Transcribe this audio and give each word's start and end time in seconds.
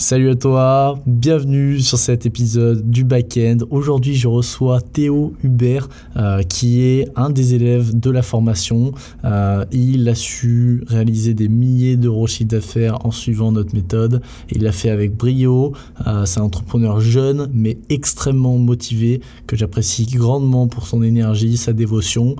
Salut 0.00 0.30
à 0.30 0.34
toi, 0.34 0.98
bienvenue 1.06 1.78
sur 1.78 1.98
cet 1.98 2.24
épisode 2.24 2.90
du 2.90 3.04
Backend. 3.04 3.66
Aujourd'hui, 3.68 4.14
je 4.14 4.28
reçois 4.28 4.80
Théo 4.80 5.34
Hubert, 5.44 5.90
euh, 6.16 6.42
qui 6.42 6.80
est 6.80 7.06
un 7.16 7.28
des 7.28 7.52
élèves 7.52 8.00
de 8.00 8.10
la 8.10 8.22
formation. 8.22 8.92
Euh, 9.26 9.66
il 9.72 10.08
a 10.08 10.14
su 10.14 10.84
réaliser 10.86 11.34
des 11.34 11.50
milliers 11.50 11.98
d'euros 11.98 12.24
de 12.24 12.30
chiffre 12.30 12.48
d'affaires 12.48 13.04
en 13.04 13.10
suivant 13.10 13.52
notre 13.52 13.74
méthode. 13.74 14.22
Il 14.50 14.62
l'a 14.62 14.72
fait 14.72 14.88
avec 14.88 15.14
brio. 15.14 15.74
Euh, 16.06 16.24
c'est 16.24 16.40
un 16.40 16.44
entrepreneur 16.44 16.98
jeune, 17.02 17.50
mais 17.52 17.76
extrêmement 17.90 18.56
motivé, 18.56 19.20
que 19.46 19.54
j'apprécie 19.54 20.06
grandement 20.06 20.66
pour 20.66 20.86
son 20.86 21.02
énergie, 21.02 21.58
sa 21.58 21.74
dévotion. 21.74 22.36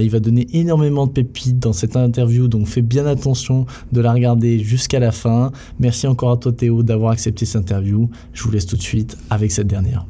il 0.00 0.08
va 0.08 0.18
donner 0.18 0.46
énormément 0.54 1.06
de 1.06 1.12
pépites 1.12 1.58
dans 1.58 1.74
cette 1.74 1.94
interview, 1.94 2.48
donc 2.48 2.66
fais 2.66 2.80
bien 2.80 3.04
attention 3.04 3.66
de 3.92 4.00
la 4.00 4.14
regarder 4.14 4.60
jusqu'à 4.60 4.98
la 4.98 5.12
fin. 5.12 5.52
Merci 5.78 6.06
encore 6.06 6.30
à 6.30 6.36
toi 6.38 6.52
Théo 6.52 6.82
d'avoir 6.82 7.01
accepté 7.10 7.44
cette 7.46 7.62
interview. 7.62 8.08
Je 8.32 8.42
vous 8.42 8.50
laisse 8.50 8.66
tout 8.66 8.76
de 8.76 8.82
suite 8.82 9.16
avec 9.30 9.50
cette 9.50 9.66
dernière. 9.66 10.06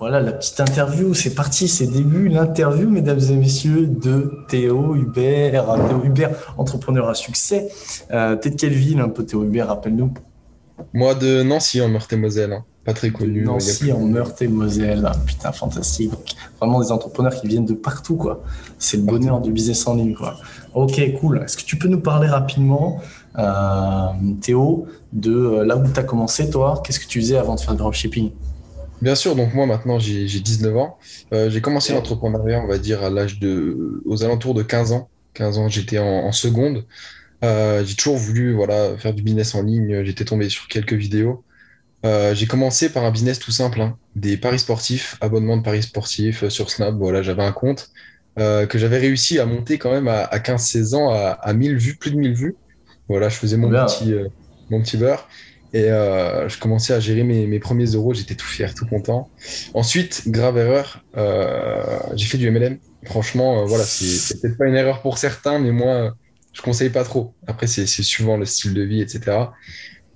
Voilà 0.00 0.20
la 0.20 0.32
petite 0.32 0.58
interview, 0.58 1.14
c'est 1.14 1.34
parti, 1.34 1.68
c'est 1.68 1.86
début 1.86 2.28
l'interview, 2.28 2.90
mesdames 2.90 3.20
et 3.30 3.36
messieurs, 3.36 3.86
de 3.86 4.32
Théo 4.48 4.96
Hubert. 4.96 5.64
Théo 5.88 6.02
Hubert, 6.04 6.30
entrepreneur 6.58 7.08
à 7.08 7.14
succès. 7.14 7.68
Euh, 8.10 8.34
T'es 8.34 8.50
de 8.50 8.56
quelle 8.56 8.72
ville 8.72 8.98
un 8.98 9.08
peu 9.08 9.24
Théo 9.24 9.44
Hubert, 9.44 9.68
rappelle-nous 9.68 10.12
Moi 10.92 11.14
de 11.14 11.44
Nancy 11.44 11.80
en 11.80 11.88
Meurthe-et-Moselle, 11.88 12.52
hein. 12.52 12.64
pas 12.84 12.92
très 12.92 13.10
connu. 13.10 13.44
Nancy 13.44 13.92
en 13.92 14.00
Meurthe-et-Moselle, 14.00 15.08
putain 15.26 15.52
fantastique. 15.52 16.36
vraiment 16.58 16.80
des 16.80 16.90
entrepreneurs 16.90 17.34
qui 17.40 17.46
viennent 17.46 17.64
de 17.64 17.74
partout 17.74 18.16
quoi. 18.16 18.42
C'est 18.80 18.96
le 18.96 19.04
bonheur 19.04 19.40
du 19.40 19.52
business 19.52 19.86
en 19.86 19.94
ligne 19.94 20.14
quoi. 20.14 20.36
Ok 20.74 21.00
cool. 21.20 21.40
Est-ce 21.44 21.56
que 21.56 21.62
tu 21.62 21.78
peux 21.78 21.88
nous 21.88 22.00
parler 22.00 22.28
rapidement 22.28 23.00
euh, 23.38 24.08
Théo, 24.40 24.86
de 25.12 25.32
euh, 25.32 25.64
là 25.64 25.76
où 25.76 25.88
tu 25.90 25.98
as 25.98 26.02
commencé, 26.02 26.50
toi, 26.50 26.82
qu'est-ce 26.84 26.98
que 26.98 27.06
tu 27.06 27.20
faisais 27.20 27.36
avant 27.36 27.54
de 27.54 27.60
faire 27.60 27.72
du 27.72 27.78
dropshipping? 27.78 28.32
Bien 29.00 29.14
sûr, 29.14 29.36
donc 29.36 29.54
moi 29.54 29.66
maintenant 29.66 29.98
j'ai 29.98 30.26
19 30.26 30.76
ans. 30.76 30.98
Euh, 31.32 31.48
j'ai 31.50 31.60
commencé 31.60 31.92
l'entrepreneuriat, 31.92 32.60
on 32.60 32.66
va 32.66 32.78
dire, 32.78 33.04
à 33.04 33.10
l'âge 33.10 33.38
de, 33.38 34.02
aux 34.04 34.24
alentours 34.24 34.54
de 34.54 34.62
15 34.62 34.92
ans. 34.92 35.08
15 35.34 35.58
ans, 35.58 35.68
j'étais 35.68 35.98
en, 35.98 36.30
seconde. 36.32 36.84
j'ai 37.42 37.94
toujours 37.96 38.16
voulu 38.16 38.54
voilà, 38.54 38.96
faire 38.98 39.14
du 39.14 39.22
business 39.22 39.54
en 39.54 39.62
ligne. 39.62 40.02
J'étais 40.04 40.24
tombé 40.24 40.48
sur 40.48 40.68
quelques 40.68 40.94
vidéos. 40.94 41.44
j'ai 42.04 42.46
commencé 42.46 42.88
par 42.88 43.04
un 43.04 43.10
business 43.10 43.38
tout 43.38 43.50
simple, 43.50 43.80
hein. 43.80 43.96
des 44.16 44.36
paris 44.36 44.60
sportifs, 44.60 45.18
abonnement 45.20 45.56
de 45.56 45.62
paris 45.62 45.82
sportifs 45.82 46.48
sur 46.48 46.70
Snap. 46.70 46.94
Voilà, 46.94 47.22
j'avais 47.22 47.42
un 47.42 47.52
compte 47.52 47.90
que 48.36 48.78
j'avais 48.78 48.98
réussi 48.98 49.38
à 49.38 49.46
monter 49.46 49.78
quand 49.78 49.92
même 49.92 50.08
à, 50.08 50.38
15-16 50.38 50.94
ans 50.94 51.10
à, 51.10 51.30
à 51.40 51.52
1000 51.52 51.76
vues, 51.76 51.96
plus 51.96 52.10
de 52.10 52.16
1000 52.16 52.34
vues. 52.34 52.56
Voilà, 53.08 53.28
je 53.28 53.36
faisais 53.36 53.56
mon 53.56 53.68
petit, 53.68 54.12
euh, 54.12 54.28
mon 54.70 54.80
petit 54.80 54.96
beurre. 54.96 55.28
Et 55.72 55.90
euh, 55.90 56.48
je 56.48 56.58
commençais 56.58 56.94
à 56.94 57.00
gérer 57.00 57.24
mes, 57.24 57.46
mes 57.46 57.58
premiers 57.58 57.86
euros. 57.86 58.14
J'étais 58.14 58.34
tout 58.34 58.46
fier, 58.46 58.74
tout 58.74 58.86
content. 58.86 59.28
Ensuite, 59.74 60.28
grave 60.28 60.56
erreur, 60.56 61.04
euh, 61.16 61.82
j'ai 62.14 62.26
fait 62.26 62.38
du 62.38 62.50
MLM. 62.50 62.78
Franchement, 63.04 63.64
voilà, 63.66 63.84
c'est 63.84 64.40
peut-être 64.40 64.56
pas 64.56 64.66
une 64.66 64.76
erreur 64.76 65.02
pour 65.02 65.18
certains, 65.18 65.58
mais 65.58 65.72
moi, 65.72 66.14
je 66.52 66.62
conseille 66.62 66.90
pas 66.90 67.04
trop. 67.04 67.34
Après, 67.46 67.66
c'est 67.66 67.86
suivant 67.86 68.36
le 68.36 68.46
style 68.46 68.72
de 68.72 68.82
vie, 68.82 69.02
etc. 69.02 69.36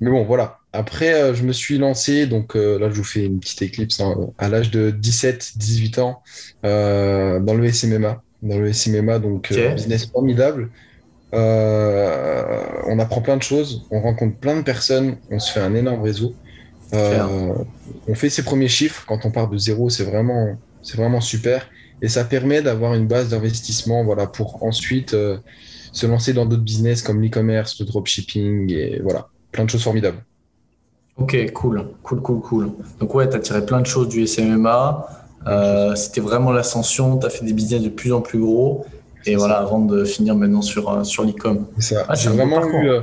Mais 0.00 0.10
bon, 0.10 0.24
voilà. 0.24 0.57
Après, 0.72 1.34
je 1.34 1.42
me 1.44 1.52
suis 1.52 1.78
lancé, 1.78 2.26
donc 2.26 2.54
là, 2.54 2.90
je 2.90 2.94
vous 2.94 3.04
fais 3.04 3.24
une 3.24 3.40
petite 3.40 3.62
éclipse, 3.62 4.00
hein, 4.00 4.14
à 4.36 4.48
l'âge 4.48 4.70
de 4.70 4.90
17-18 4.90 6.00
ans, 6.00 6.22
dans 6.62 7.54
le 7.54 7.72
SMMA. 7.72 8.22
Dans 8.42 8.58
le 8.58 8.72
SMMA, 8.72 9.18
donc 9.18 9.52
business 9.52 10.06
formidable. 10.06 10.70
Euh, 11.34 12.62
on 12.86 12.98
apprend 12.98 13.20
plein 13.20 13.36
de 13.36 13.42
choses, 13.42 13.86
on 13.90 14.00
rencontre 14.00 14.36
plein 14.38 14.56
de 14.56 14.62
personnes, 14.62 15.18
on 15.30 15.38
se 15.38 15.52
fait 15.52 15.60
un 15.60 15.74
énorme 15.74 16.02
réseau. 16.02 16.34
Euh, 16.94 17.52
on 18.06 18.14
fait 18.14 18.30
ses 18.30 18.42
premiers 18.42 18.68
chiffres 18.68 19.04
quand 19.06 19.26
on 19.26 19.30
part 19.30 19.48
de 19.48 19.58
zéro, 19.58 19.90
c'est 19.90 20.04
vraiment, 20.04 20.56
c'est 20.82 20.96
vraiment 20.96 21.20
super. 21.20 21.68
Et 22.00 22.08
ça 22.08 22.24
permet 22.24 22.62
d'avoir 22.62 22.94
une 22.94 23.06
base 23.06 23.30
d'investissement 23.30 24.04
voilà, 24.04 24.26
pour 24.26 24.62
ensuite 24.62 25.14
euh, 25.14 25.38
se 25.92 26.06
lancer 26.06 26.32
dans 26.32 26.46
d'autres 26.46 26.62
business 26.62 27.02
comme 27.02 27.20
l'e-commerce, 27.20 27.78
le 27.80 27.86
dropshipping 27.86 28.72
et 28.72 29.00
voilà, 29.02 29.28
plein 29.52 29.64
de 29.64 29.70
choses 29.70 29.82
formidables. 29.82 30.24
Ok, 31.18 31.52
cool, 31.52 31.84
cool, 32.02 32.20
cool, 32.20 32.40
cool. 32.40 32.70
Donc 33.00 33.14
ouais, 33.14 33.28
tu 33.28 33.36
as 33.36 33.40
tiré 33.40 33.64
plein 33.66 33.80
de 33.80 33.86
choses 33.86 34.08
du 34.08 34.26
SMMA. 34.26 35.06
C'était 35.96 36.20
vraiment 36.20 36.52
l'ascension, 36.52 37.18
tu 37.18 37.26
as 37.26 37.30
fait 37.30 37.44
des 37.44 37.52
business 37.52 37.82
de 37.82 37.88
plus 37.88 38.12
en 38.12 38.20
plus 38.20 38.38
gros. 38.38 38.86
Et 39.26 39.36
voilà, 39.36 39.58
avant 39.58 39.80
de 39.80 40.04
finir 40.04 40.34
maintenant 40.34 40.62
sur, 40.62 40.90
euh, 40.90 41.04
sur 41.04 41.24
l'e-com. 41.24 41.66
Ça. 41.78 42.04
Ah, 42.08 42.14
J'ai 42.14 42.30
vraiment 42.30 42.64
eu. 42.64 42.88
Euh, 42.88 43.02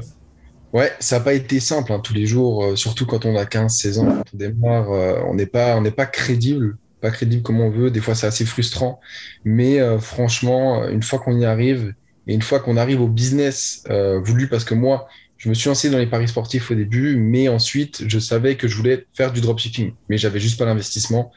ouais, 0.74 0.92
ça 1.00 1.18
n'a 1.18 1.24
pas 1.24 1.34
été 1.34 1.59
simple 1.59 1.92
hein, 1.92 2.00
tous 2.00 2.14
les 2.14 2.26
jours, 2.26 2.64
euh, 2.64 2.76
surtout 2.76 3.06
quand 3.06 3.26
on 3.26 3.36
a 3.36 3.44
15-16 3.44 4.00
ans, 4.00 4.06
quand 4.06 4.24
on 4.34 4.38
démarre, 4.38 4.90
on 5.28 5.36
n'est 5.36 5.46
pas, 5.46 5.78
on 5.78 5.84
pas 5.92 6.06
crédible, 6.06 6.78
pas 7.02 7.12
crédible 7.12 7.44
comme 7.44 7.62
on 7.62 7.70
veut. 7.70 7.92
Des 7.92 8.02
fois, 8.02 8.16
c'est 8.16 8.28
assez 8.28 8.46
frustrant. 8.46 9.00
Mais 9.44 9.80
franchement, 10.00 10.88
une 10.88 11.03
fois 11.03 11.20
qu'on 11.20 11.38
y 11.38 11.46
arrive 11.46 11.94
et 12.28 12.34
une 12.34 12.42
fois 12.42 12.59
qu'on 12.59 12.78
arrive 12.78 13.02
au 13.02 13.08
business 13.08 13.84
voulu, 14.24 14.47
parce 14.47 14.64
que 14.64 14.74
moi, 14.74 15.08
je 15.45 15.50
me 15.50 15.53
suis 15.53 15.69
lancé 15.69 15.91
dans 15.91 16.00
les 16.00 16.07
paris 16.07 16.28
sportifs 16.28 16.72
au 16.72 16.75
début, 16.75 17.16
mais 17.16 17.47
ensuite, 17.50 18.03
je 18.07 18.17
savais 18.17 18.57
que 18.57 18.67
je 18.67 18.75
voulais 18.75 19.06
faire 19.13 19.31
du 19.31 19.41
dropshipping, 19.41 19.94
mais 20.09 20.17
j'avais 20.17 20.39
juste 20.39 20.57
pas 20.57 20.66
l'investissement. 20.66 21.31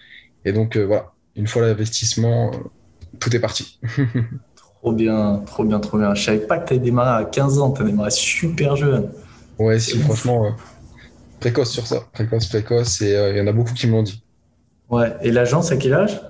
Et 0.46 0.52
donc, 0.52 0.78
voilà, 0.78 1.12
une 1.36 1.46
fois 1.46 1.60
l'investissement, 1.60 2.50
tout 3.20 3.36
est 3.36 3.40
parti. 3.40 3.78
Trop 4.80 4.92
bien, 4.92 5.42
trop 5.44 5.64
bien, 5.64 5.80
trop 5.80 5.98
bien. 5.98 6.14
Je 6.14 6.22
savais 6.22 6.38
pas 6.38 6.58
que 6.58 6.68
tu 6.68 6.74
avais 6.74 6.82
démarré 6.82 7.22
à 7.22 7.24
15 7.24 7.58
ans, 7.58 7.72
tu 7.72 7.82
as 7.82 7.84
démarré 7.84 8.12
super 8.12 8.76
jeune. 8.76 9.10
Ouais, 9.58 9.80
si, 9.80 9.98
franchement, 9.98 10.46
euh, 10.46 10.50
précoce 11.40 11.72
sur 11.72 11.84
ça. 11.84 12.04
Précoce, 12.12 12.46
précoce, 12.46 13.02
et 13.02 13.10
il 13.10 13.14
euh, 13.16 13.36
y 13.36 13.40
en 13.40 13.48
a 13.48 13.52
beaucoup 13.52 13.74
qui 13.74 13.88
me 13.88 13.92
l'ont 13.92 14.04
dit. 14.04 14.22
Ouais, 14.88 15.12
et 15.20 15.32
l'agence, 15.32 15.72
à 15.72 15.76
quel 15.76 15.94
âge? 15.94 16.20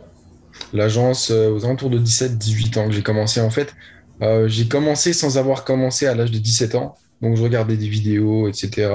L'agence, 0.72 1.30
euh, 1.30 1.50
aux 1.50 1.66
alentours 1.66 1.90
de 1.90 1.98
17-18 1.98 2.78
ans 2.78 2.86
que 2.86 2.92
j'ai 2.92 3.02
commencé. 3.02 3.42
En 3.42 3.50
fait, 3.50 3.74
j'ai 4.46 4.66
commencé 4.66 5.12
sans 5.12 5.36
avoir 5.36 5.64
commencé 5.64 6.06
à 6.06 6.14
l'âge 6.14 6.30
de 6.30 6.38
17 6.38 6.74
ans. 6.74 6.96
Donc, 7.22 7.36
je 7.36 7.42
regardais 7.42 7.76
des 7.76 7.88
vidéos, 7.88 8.48
etc. 8.48 8.90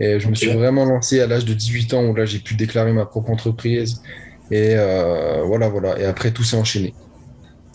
Et 0.00 0.18
je 0.18 0.28
me 0.28 0.34
suis 0.34 0.50
vraiment 0.50 0.84
lancé 0.84 1.20
à 1.20 1.26
l'âge 1.26 1.44
de 1.44 1.54
18 1.54 1.94
ans 1.94 2.04
où 2.04 2.14
là, 2.14 2.24
j'ai 2.24 2.38
pu 2.38 2.54
déclarer 2.54 2.92
ma 2.92 3.06
propre 3.06 3.30
entreprise. 3.30 4.02
Et 4.50 4.74
voilà, 5.46 5.68
voilà. 5.68 5.98
Et 5.98 6.04
après, 6.04 6.32
tout 6.32 6.42
s'est 6.44 6.56
enchaîné. 6.56 6.94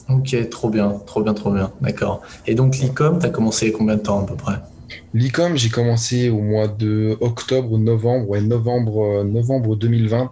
Ok, 0.09 0.50
trop 0.50 0.69
bien, 0.69 1.02
trop 1.06 1.24
bien, 1.24 1.34
trop 1.34 1.52
bien. 1.52 1.72
D'accord. 1.81 2.22
Et 2.46 2.56
donc 2.56 2.78
l'e-com, 2.80 3.19
tu 3.19 3.25
as 3.25 3.30
commencé 3.30 3.72
combien 3.72 3.96
de 3.96 4.02
temps 4.02 4.22
à 4.22 4.25
peu 4.25 4.36
près? 4.36 4.56
L'e-com, 5.14 5.56
j'ai 5.58 5.69
commencé 5.69 6.30
au 6.30 6.41
mois 6.41 6.68
de 6.68 7.18
octobre 7.22 7.72
ou 7.72 7.78
novembre, 7.78 8.30
ouais, 8.30 8.41
novembre, 8.41 9.03
euh, 9.03 9.24
novembre 9.24 9.75
2020, 9.75 10.30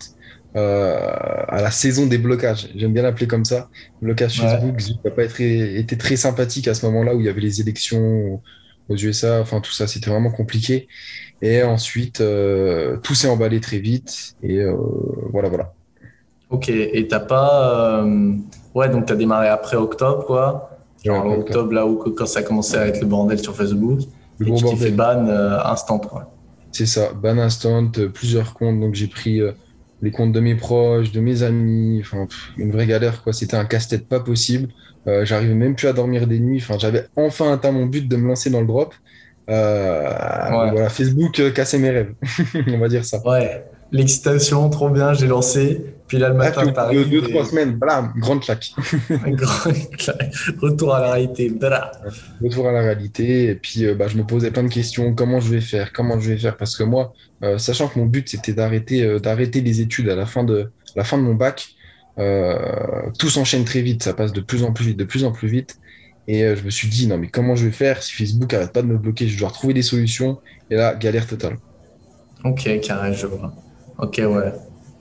euh, 0.56 1.00
à 1.48 1.62
la 1.62 1.72
saison 1.72 2.06
des 2.06 2.18
blocages. 2.18 2.70
J'aime 2.76 2.94
bien 2.94 3.04
l'appeler 3.04 3.28
comme 3.28 3.46
ça. 3.46 3.70
Blocage 4.02 4.42
Facebook, 4.42 4.82
n'a 5.06 5.12
pas 5.12 5.24
été, 5.24 5.80
été, 5.80 5.98
très 5.98 6.18
sympathique 6.18 6.68
à 6.68 6.74
ce 6.74 6.86
moment-là 6.88 7.16
où 7.16 7.20
il 7.20 7.26
y 7.26 7.30
avait 7.30 7.42
les 7.42 7.62
élections 7.62 8.42
aux 8.92 8.98
USA, 8.98 9.42
enfin 9.42 9.60
tout 9.62 9.72
ça, 9.72 9.88
c'était 9.88 10.10
vraiment 10.10 10.32
compliqué. 10.32 10.88
Et 11.42 11.64
ensuite, 11.64 12.22
euh, 12.22 12.98
tout 12.98 13.16
s'est 13.16 13.28
emballé 13.28 13.60
très 13.60 13.80
vite. 13.80 14.36
Et 14.44 14.64
voilà, 15.32 15.50
voilà. 15.50 15.74
Ok, 16.50 16.70
et 16.70 17.08
t'as 17.08 17.20
pas. 17.20 18.06
Ouais, 18.76 18.90
donc 18.90 19.06
tu 19.06 19.14
as 19.14 19.16
démarré 19.16 19.48
après 19.48 19.78
octobre, 19.78 20.26
quoi. 20.26 20.72
Genre 21.04 21.26
octobre, 21.26 21.74
là 21.74 21.86
où 21.86 21.98
quand 21.98 22.26
ça 22.26 22.40
a 22.40 22.44
commencé 22.44 22.78
à 22.78 22.88
être 22.88 23.02
le 23.02 23.08
bordel 23.08 23.40
sur 23.40 23.56
Facebook. 23.56 24.02
et 24.40 24.54
tu 24.54 24.64
t'es 24.64 24.76
fait 24.76 24.92
ban 24.92 25.28
euh, 25.28 25.60
instant, 25.64 26.00
quoi. 26.00 26.32
C'est 26.72 26.86
ça, 26.86 27.12
ban 27.14 27.38
instant, 27.38 27.90
euh, 27.98 28.08
plusieurs 28.08 28.54
comptes. 28.54 28.80
Donc 28.80 28.96
j'ai 28.96 29.08
pris 29.08 29.42
euh, 29.42 29.52
les 30.02 30.12
comptes 30.12 30.32
de 30.32 30.40
mes 30.40 30.56
proches, 30.56 31.12
de 31.12 31.20
mes 31.20 31.44
amis. 31.44 32.00
Enfin, 32.02 32.28
une 32.58 32.72
vraie 32.72 32.88
galère, 32.88 33.24
quoi. 33.24 33.34
C'était 33.34 33.58
un 33.58 33.66
casse-tête 33.66 34.08
pas 34.08 34.20
possible. 34.20 34.70
J'arrivais 35.24 35.56
même 35.56 35.76
plus 35.76 35.88
à 35.88 35.94
dormir 35.94 36.28
des 36.28 36.40
nuits. 36.40 36.60
Enfin, 36.62 36.78
j'avais 36.78 37.08
enfin 37.16 37.54
atteint 37.54 37.72
mon 37.72 37.88
but 37.88 38.08
de 38.08 38.16
me 38.16 38.28
lancer 38.28 38.50
dans 38.50 38.62
le 38.62 38.68
drop. 38.68 38.94
Voilà, 39.48 40.90
Facebook 40.90 41.54
cassait 41.54 41.80
mes 41.80 41.90
rêves. 41.90 42.14
On 42.68 42.78
va 42.78 42.88
dire 42.88 43.04
ça. 43.04 43.20
Ouais, 43.26 43.66
l'excitation, 43.92 44.70
trop 44.70 44.90
bien, 44.90 45.14
j'ai 45.14 45.28
lancé. 45.28 45.96
Puis 46.12 46.18
là, 46.18 46.28
le 46.28 46.36
matin, 46.36 46.74
ah. 46.76 46.90
Deux, 46.92 47.06
deux, 47.06 47.22
trois 47.22 47.46
semaines, 47.46 47.78
blam, 47.78 48.12
grande 48.18 48.42
claque. 48.42 48.74
Retour 50.62 50.94
à 50.94 51.00
la 51.00 51.14
réalité, 51.14 51.50
blah. 51.50 51.90
Retour 52.44 52.68
à 52.68 52.74
la 52.74 52.82
réalité. 52.82 53.46
Et 53.46 53.56
puis, 53.56 53.86
euh, 53.86 53.96
bah, 53.96 54.10
je 54.10 54.18
me 54.18 54.26
posais 54.26 54.52
plein 54.52 54.64
de 54.64 54.74
questions. 54.74 55.16
Comment 55.16 55.40
je 55.40 55.50
vais 55.50 55.62
faire? 55.62 55.94
Comment 55.94 56.20
je 56.20 56.32
vais 56.32 56.38
faire? 56.38 56.58
Parce 56.58 56.76
que 56.76 56.84
moi, 56.84 57.14
euh, 57.46 57.58
sachant 57.58 57.88
que 57.88 57.98
mon 57.98 58.08
but, 58.08 58.28
c'était 58.28 58.52
d'arrêter 58.52 59.04
euh, 59.04 59.20
d'arrêter 59.20 59.62
les 59.62 59.80
études 59.80 60.10
à 60.10 60.18
la 60.18 60.26
fin 60.26 60.44
de, 60.44 60.70
la 60.98 61.06
fin 61.06 61.18
de 61.18 61.24
mon 61.24 61.34
bac, 61.34 61.70
tout 63.18 63.30
s'enchaîne 63.30 63.64
très 63.64 63.82
vite. 63.82 64.04
Ça 64.04 64.14
passe 64.14 64.34
de 64.34 64.42
plus 64.42 64.66
en 64.66 64.74
plus 64.74 64.88
vite, 64.88 64.98
de 64.98 65.06
plus 65.06 65.24
en 65.24 65.32
plus 65.32 65.48
vite. 65.48 65.78
Et 66.28 66.42
je 66.58 66.62
me 66.66 66.70
suis 66.72 66.90
dit, 66.90 67.08
non, 67.08 67.18
mais 67.18 67.28
comment 67.28 67.56
je 67.56 67.68
vais 67.68 67.72
faire 67.72 68.04
si 68.04 68.12
Facebook 68.12 68.54
arrête 68.54 68.74
pas 68.74 68.82
de 68.82 68.88
me 68.88 68.98
bloquer? 68.98 69.30
Je 69.30 69.40
dois 69.40 69.50
trouver 69.50 69.74
des 69.74 69.82
solutions. 69.82 70.40
Et 70.70 70.76
là, 70.76 70.94
galère 70.94 71.26
totale. 71.26 71.56
Ok, 72.44 72.82
carré, 72.82 73.14
je 73.14 73.28
vois. 73.28 73.54
Ok, 73.98 74.18
ouais. 74.18 74.52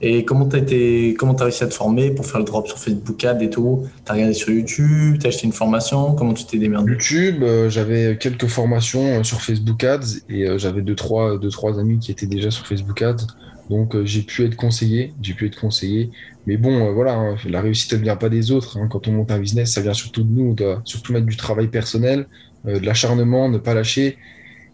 Et 0.03 0.25
comment 0.25 0.47
tu 0.47 0.55
as, 0.57 1.13
comment 1.15 1.35
as 1.35 1.43
réussi 1.43 1.63
à 1.63 1.67
te 1.67 1.73
former 1.75 2.09
pour 2.09 2.25
faire 2.25 2.39
le 2.39 2.45
drop 2.45 2.67
sur 2.67 2.79
Facebook 2.79 3.23
Ads 3.23 3.41
et 3.41 3.49
tout? 3.51 3.87
Tu 4.03 4.11
as 4.11 4.15
regardé 4.15 4.33
sur 4.33 4.49
YouTube? 4.49 5.19
Tu 5.19 5.27
as 5.27 5.29
acheté 5.29 5.45
une 5.45 5.53
formation? 5.53 6.15
Comment 6.15 6.33
tu 6.33 6.45
t'es 6.45 6.57
démerdé? 6.57 6.91
YouTube, 6.91 7.43
euh, 7.43 7.69
j'avais 7.69 8.17
quelques 8.17 8.47
formations 8.47 9.19
euh, 9.19 9.23
sur 9.23 9.41
Facebook 9.41 9.83
Ads 9.83 10.21
et 10.27 10.47
euh, 10.47 10.57
j'avais 10.57 10.81
deux 10.81 10.95
trois, 10.95 11.37
deux, 11.37 11.49
trois 11.49 11.79
amis 11.79 11.99
qui 11.99 12.11
étaient 12.11 12.25
déjà 12.25 12.49
sur 12.49 12.65
Facebook 12.65 12.99
Ads. 13.01 13.27
Donc 13.69 13.95
j'ai 14.03 14.23
pu 14.23 14.43
être 14.43 14.55
conseillé, 14.55 15.13
j'ai 15.21 15.33
pu 15.33 15.45
être 15.45 15.59
conseillé. 15.59 16.09
Mais 16.47 16.57
bon, 16.57 16.91
voilà, 16.93 17.13
hein, 17.13 17.35
la 17.47 17.61
réussite, 17.61 17.93
ne 17.93 17.99
vient 17.99 18.15
pas 18.15 18.29
des 18.29 18.51
autres. 18.51 18.77
Hein. 18.77 18.87
Quand 18.89 19.07
on 19.07 19.11
monte 19.11 19.31
un 19.31 19.39
business, 19.39 19.71
ça 19.73 19.81
vient 19.81 19.93
surtout 19.93 20.23
de 20.23 20.31
nous. 20.31 20.49
On 20.49 20.53
doit 20.53 20.81
surtout 20.83 21.13
mettre 21.13 21.27
du 21.27 21.37
travail 21.37 21.67
personnel, 21.67 22.25
de 22.65 22.83
l'acharnement, 22.83 23.49
ne 23.49 23.59
pas 23.59 23.75
lâcher. 23.75 24.17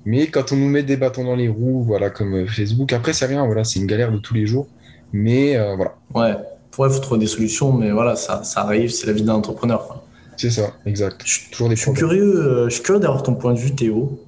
Mais 0.06 0.28
quand 0.28 0.54
on 0.54 0.56
nous 0.56 0.70
met 0.70 0.84
des 0.84 0.96
bâtons 0.96 1.26
dans 1.26 1.36
les 1.36 1.50
roues, 1.50 1.84
voilà, 1.84 2.10
comme 2.10 2.48
Facebook, 2.48 2.94
après, 2.94 3.12
c'est 3.12 3.26
rien, 3.26 3.46
voilà, 3.46 3.66
c'est 3.66 3.80
une 3.80 3.88
galère 3.88 4.12
de 4.12 4.18
tous 4.18 4.34
les 4.34 4.48
jours. 4.48 4.68
Mais 5.14 5.56
euh, 5.56 5.76
voilà. 5.76 5.96
Ouais, 6.14 6.38
il 6.80 6.94
faut 6.94 7.00
trouver 7.00 7.20
des 7.20 7.28
solutions, 7.28 7.72
mais 7.72 7.92
voilà, 7.92 8.16
ça, 8.16 8.44
ça 8.44 8.62
arrive, 8.62 8.90
c'est 8.90 9.08
la 9.08 9.14
vie 9.14 9.24
d'un 9.24 9.34
entrepreneur. 9.34 10.04
C'est 10.36 10.52
ça, 10.52 10.74
exact. 10.86 11.22
Je, 11.26 11.50
Toujours 11.52 11.70
des 11.70 11.76
je 11.76 11.82
suis 11.82 11.94
curieux, 11.94 12.36
euh, 12.36 12.70
je 12.70 12.76
suis 12.76 12.84
curieux 12.84 13.00
d'avoir 13.00 13.24
ton 13.24 13.34
point 13.34 13.54
de 13.54 13.60
vue, 13.60 13.74
Théo, 13.74 14.20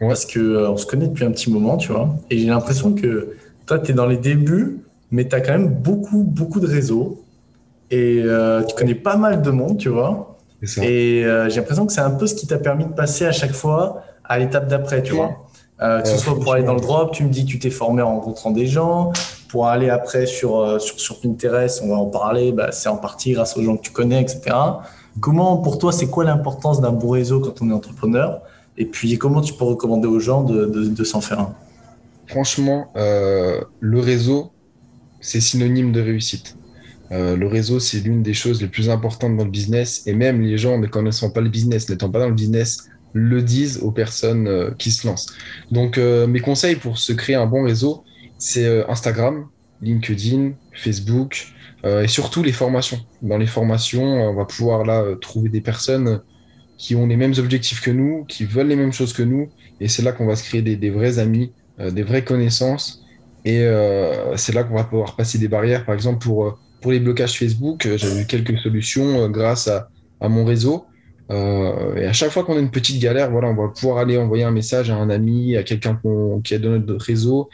parce 0.00 0.24
que 0.24 0.38
euh, 0.38 0.70
on 0.70 0.76
se 0.76 0.86
connaît 0.86 1.08
depuis 1.08 1.24
un 1.24 1.30
petit 1.30 1.50
moment, 1.50 1.76
tu 1.76 1.92
vois, 1.92 2.08
et 2.30 2.38
j'ai 2.38 2.46
l'impression 2.46 2.94
que 2.94 3.36
toi, 3.66 3.78
tu 3.78 3.90
es 3.90 3.94
dans 3.94 4.06
les 4.06 4.16
débuts, 4.16 4.78
mais 5.10 5.28
tu 5.28 5.34
as 5.34 5.40
quand 5.40 5.52
même 5.52 5.68
beaucoup, 5.68 6.22
beaucoup 6.22 6.60
de 6.60 6.66
réseaux, 6.66 7.22
et 7.90 8.22
tu 8.68 8.74
connais 8.74 8.94
pas 8.94 9.16
mal 9.16 9.42
de 9.42 9.50
monde, 9.50 9.78
tu 9.78 9.88
vois. 9.88 10.38
Et 10.82 11.22
j'ai 11.48 11.56
l'impression 11.56 11.86
que 11.86 11.92
c'est 11.92 12.00
un 12.00 12.10
peu 12.10 12.26
ce 12.26 12.34
qui 12.34 12.46
t'a 12.46 12.58
permis 12.58 12.84
de 12.84 12.92
passer 12.92 13.26
à 13.26 13.32
chaque 13.32 13.52
fois 13.52 14.02
à 14.24 14.38
l'étape 14.38 14.68
d'après, 14.68 15.02
tu 15.02 15.14
vois. 15.14 15.47
Que 15.80 16.08
ce 16.08 16.16
soit 16.16 16.38
pour 16.38 16.52
aller 16.52 16.64
dans 16.64 16.74
le 16.74 16.80
drop, 16.80 17.12
tu 17.12 17.24
me 17.24 17.28
dis 17.28 17.44
que 17.44 17.50
tu 17.50 17.58
t'es 17.58 17.70
formé 17.70 18.02
en 18.02 18.16
rencontrant 18.16 18.50
des 18.50 18.66
gens, 18.66 19.12
pour 19.48 19.66
aller 19.66 19.88
après 19.88 20.26
sur, 20.26 20.60
euh, 20.60 20.78
sur, 20.78 21.00
sur, 21.00 21.20
Pinterest, 21.20 21.80
on 21.82 21.88
va 21.88 21.96
en 21.96 22.06
parler, 22.06 22.52
bah, 22.52 22.70
c'est 22.70 22.88
en 22.88 22.96
partie 22.96 23.32
grâce 23.32 23.56
aux 23.56 23.62
gens 23.62 23.76
que 23.76 23.82
tu 23.82 23.92
connais, 23.92 24.20
etc. 24.20 24.56
Comment, 25.20 25.56
pour 25.56 25.78
toi, 25.78 25.90
c'est 25.90 26.08
quoi 26.08 26.24
l'importance 26.24 26.80
d'un 26.80 26.92
beau 26.92 27.10
réseau 27.10 27.40
quand 27.40 27.60
on 27.62 27.70
est 27.70 27.72
entrepreneur? 27.72 28.42
Et 28.76 28.84
puis, 28.84 29.18
comment 29.18 29.40
tu 29.40 29.54
peux 29.54 29.64
recommander 29.64 30.06
aux 30.06 30.20
gens 30.20 30.44
de, 30.44 30.66
de, 30.66 31.04
s'en 31.04 31.20
faire 31.20 31.40
un? 31.40 31.54
Franchement, 32.28 32.92
euh, 32.96 33.60
le 33.80 33.98
réseau, 33.98 34.52
c'est 35.20 35.40
synonyme 35.40 35.90
de 35.90 36.00
réussite. 36.00 36.56
Euh, 37.10 37.34
le 37.34 37.46
réseau, 37.48 37.80
c'est 37.80 37.98
l'une 37.98 38.22
des 38.22 38.34
choses 38.34 38.60
les 38.60 38.68
plus 38.68 38.90
importantes 38.90 39.36
dans 39.36 39.44
le 39.44 39.50
business. 39.50 40.06
Et 40.06 40.12
même 40.12 40.42
les 40.42 40.58
gens 40.58 40.78
ne 40.78 40.86
connaissant 40.86 41.30
pas 41.30 41.40
le 41.40 41.48
business, 41.48 41.88
n'étant 41.88 42.10
pas 42.10 42.20
dans 42.20 42.28
le 42.28 42.34
business, 42.34 42.88
le 43.12 43.42
disent 43.42 43.78
aux 43.82 43.90
personnes 43.90 44.74
qui 44.78 44.90
se 44.90 45.06
lancent. 45.06 45.26
Donc, 45.70 45.98
mes 45.98 46.40
conseils 46.40 46.76
pour 46.76 46.98
se 46.98 47.12
créer 47.12 47.36
un 47.36 47.46
bon 47.46 47.64
réseau, 47.64 48.04
c'est 48.38 48.64
euh, 48.64 48.88
Instagram, 48.88 49.48
LinkedIn, 49.82 50.52
Facebook 50.72 51.48
euh, 51.84 52.02
et 52.02 52.08
surtout 52.08 52.42
les 52.42 52.52
formations. 52.52 53.00
Dans 53.20 53.36
les 53.36 53.46
formations, 53.46 54.02
on 54.02 54.34
va 54.34 54.44
pouvoir 54.44 54.84
là 54.84 55.02
euh, 55.02 55.16
trouver 55.16 55.48
des 55.48 55.60
personnes 55.60 56.22
qui 56.78 56.94
ont 56.94 57.06
les 57.06 57.16
mêmes 57.16 57.34
objectifs 57.38 57.80
que 57.80 57.90
nous, 57.90 58.24
qui 58.24 58.44
veulent 58.44 58.68
les 58.68 58.76
mêmes 58.76 58.92
choses 58.92 59.12
que 59.12 59.24
nous, 59.24 59.50
et 59.80 59.88
c'est 59.88 60.02
là 60.02 60.12
qu'on 60.12 60.26
va 60.26 60.36
se 60.36 60.44
créer 60.44 60.62
des, 60.62 60.90
vrais 60.90 61.18
amis, 61.18 61.52
des 61.80 62.04
vraies 62.04 62.22
connaissances, 62.22 63.04
et 63.44 63.66
c'est 64.36 64.54
là 64.54 64.62
qu'on 64.62 64.76
va 64.76 64.84
pouvoir 64.84 65.16
passer 65.16 65.38
des 65.38 65.48
barrières. 65.48 65.84
Par 65.84 65.96
exemple, 65.96 66.24
pour, 66.24 66.56
pour 66.80 66.92
les 66.92 67.00
blocages 67.00 67.36
Facebook, 67.36 67.88
j'ai 67.96 68.20
eu 68.20 68.26
quelques 68.26 68.56
solutions 68.58 69.28
grâce 69.28 69.66
à, 69.66 69.88
à, 70.20 70.28
mon 70.28 70.44
réseau. 70.44 70.86
Et 71.30 72.06
à 72.06 72.12
chaque 72.12 72.30
fois 72.30 72.42
qu'on 72.42 72.56
a 72.56 72.60
une 72.60 72.70
petite 72.70 73.02
galère, 73.02 73.30
voilà, 73.30 73.48
on 73.48 73.54
va 73.54 73.68
pouvoir 73.68 73.98
aller 73.98 74.16
envoyer 74.16 74.44
un 74.44 74.50
message 74.50 74.90
à 74.90 74.96
un 74.96 75.10
ami, 75.10 75.56
à 75.56 75.62
quelqu'un 75.62 76.00
qui 76.42 76.54
est 76.54 76.58
dans 76.58 76.70
notre 76.70 77.04
réseau, 77.04 77.50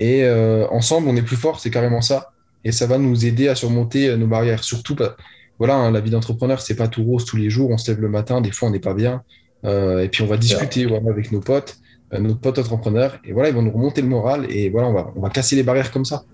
et 0.00 0.24
euh, 0.24 0.66
ensemble, 0.68 1.08
on 1.08 1.16
est 1.16 1.22
plus 1.22 1.36
fort, 1.36 1.60
c'est 1.60 1.70
carrément 1.70 2.00
ça. 2.00 2.32
Et 2.64 2.72
ça 2.72 2.86
va 2.86 2.98
nous 2.98 3.26
aider 3.26 3.48
à 3.48 3.54
surmonter 3.54 4.08
euh, 4.08 4.16
nos 4.16 4.26
barrières. 4.26 4.64
Surtout, 4.64 4.94
bah, 4.94 5.16
voilà, 5.58 5.76
hein, 5.76 5.90
la 5.90 6.00
vie 6.00 6.10
d'entrepreneur, 6.10 6.60
c'est 6.60 6.74
pas 6.74 6.88
tout 6.88 7.04
rose 7.04 7.24
tous 7.24 7.36
les 7.36 7.50
jours. 7.50 7.70
On 7.70 7.78
se 7.78 7.90
lève 7.90 8.00
le 8.00 8.08
matin, 8.08 8.40
des 8.40 8.50
fois, 8.50 8.68
on 8.68 8.72
n'est 8.72 8.80
pas 8.80 8.94
bien. 8.94 9.22
Euh, 9.64 10.02
et 10.02 10.08
puis, 10.08 10.22
on 10.22 10.26
va 10.26 10.36
discuter 10.36 10.86
voilà, 10.86 11.10
avec 11.10 11.30
nos 11.30 11.40
potes, 11.40 11.78
nos 12.18 12.34
potes 12.34 12.58
entrepreneurs. 12.58 13.18
Et 13.24 13.32
voilà, 13.32 13.50
ils 13.50 13.54
vont 13.54 13.62
nous 13.62 13.70
remonter 13.70 14.02
le 14.02 14.08
moral. 14.08 14.46
Et 14.50 14.68
voilà, 14.68 14.88
on 14.88 14.92
va, 14.92 15.12
on 15.16 15.20
va 15.20 15.30
casser 15.30 15.56
les 15.56 15.62
barrières 15.62 15.92
comme 15.92 16.04
ça. 16.04 16.24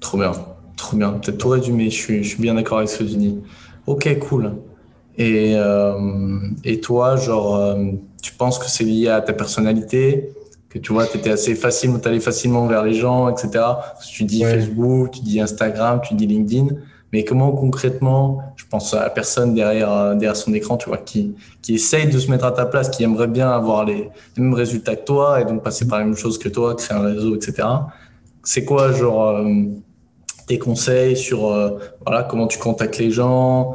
Trop 0.00 0.18
bien. 0.18 0.32
Trop 0.76 0.96
bien. 0.96 1.12
Peut-être 1.12 1.38
tout 1.38 1.48
résumé. 1.48 1.90
Je 1.90 1.96
suis, 1.96 2.22
je 2.22 2.28
suis 2.28 2.42
bien 2.42 2.54
d'accord 2.54 2.78
avec 2.78 2.90
ce 2.90 2.98
que 2.98 3.04
tu 3.04 3.16
dis. 3.16 3.38
Ok, 3.86 4.18
cool. 4.20 4.54
Et, 5.22 5.54
et 6.64 6.80
toi, 6.80 7.16
genre, 7.16 7.76
tu 8.22 8.32
penses 8.32 8.58
que 8.58 8.70
c'est 8.70 8.84
lié 8.84 9.08
à 9.08 9.20
ta 9.20 9.34
personnalité? 9.34 10.30
Que 10.70 10.78
tu 10.78 10.94
vois, 10.94 11.06
tu 11.06 11.18
étais 11.18 11.30
assez 11.30 11.54
facile, 11.54 11.90
tu 12.00 12.08
allais 12.08 12.20
facilement 12.20 12.66
vers 12.66 12.82
les 12.82 12.94
gens, 12.94 13.28
etc. 13.28 13.64
Tu 14.10 14.24
dis 14.24 14.42
Facebook, 14.42 15.10
tu 15.10 15.20
dis 15.20 15.40
Instagram, 15.40 16.00
tu 16.02 16.14
dis 16.14 16.26
LinkedIn. 16.26 16.68
Mais 17.12 17.24
comment 17.24 17.50
concrètement, 17.52 18.40
je 18.56 18.64
pense 18.70 18.94
à 18.94 19.00
la 19.00 19.10
personne 19.10 19.54
derrière, 19.54 19.92
euh, 19.92 20.14
derrière 20.14 20.36
son 20.36 20.54
écran, 20.54 20.76
tu 20.76 20.88
vois, 20.88 20.98
qui, 20.98 21.34
qui 21.60 21.74
essaye 21.74 22.06
de 22.06 22.18
se 22.18 22.30
mettre 22.30 22.44
à 22.44 22.52
ta 22.52 22.66
place, 22.66 22.88
qui 22.88 23.02
aimerait 23.02 23.26
bien 23.26 23.50
avoir 23.50 23.84
les, 23.84 24.10
mêmes 24.36 24.54
résultats 24.54 24.94
que 24.94 25.04
toi 25.04 25.40
et 25.40 25.44
donc 25.44 25.62
passer 25.62 25.88
par 25.88 25.98
la 25.98 26.04
même 26.04 26.16
chose 26.16 26.38
que 26.38 26.48
toi, 26.48 26.76
créer 26.76 26.96
un 26.96 27.02
réseau, 27.02 27.34
etc. 27.34 27.66
C'est 28.44 28.64
quoi, 28.64 28.92
genre, 28.92 29.28
euh, 29.28 29.64
tes 30.46 30.58
conseils 30.58 31.16
sur 31.16 31.50
euh, 31.50 31.78
voilà, 32.06 32.22
comment 32.22 32.46
tu 32.46 32.58
contactes 32.58 32.98
les 32.98 33.10
gens, 33.10 33.74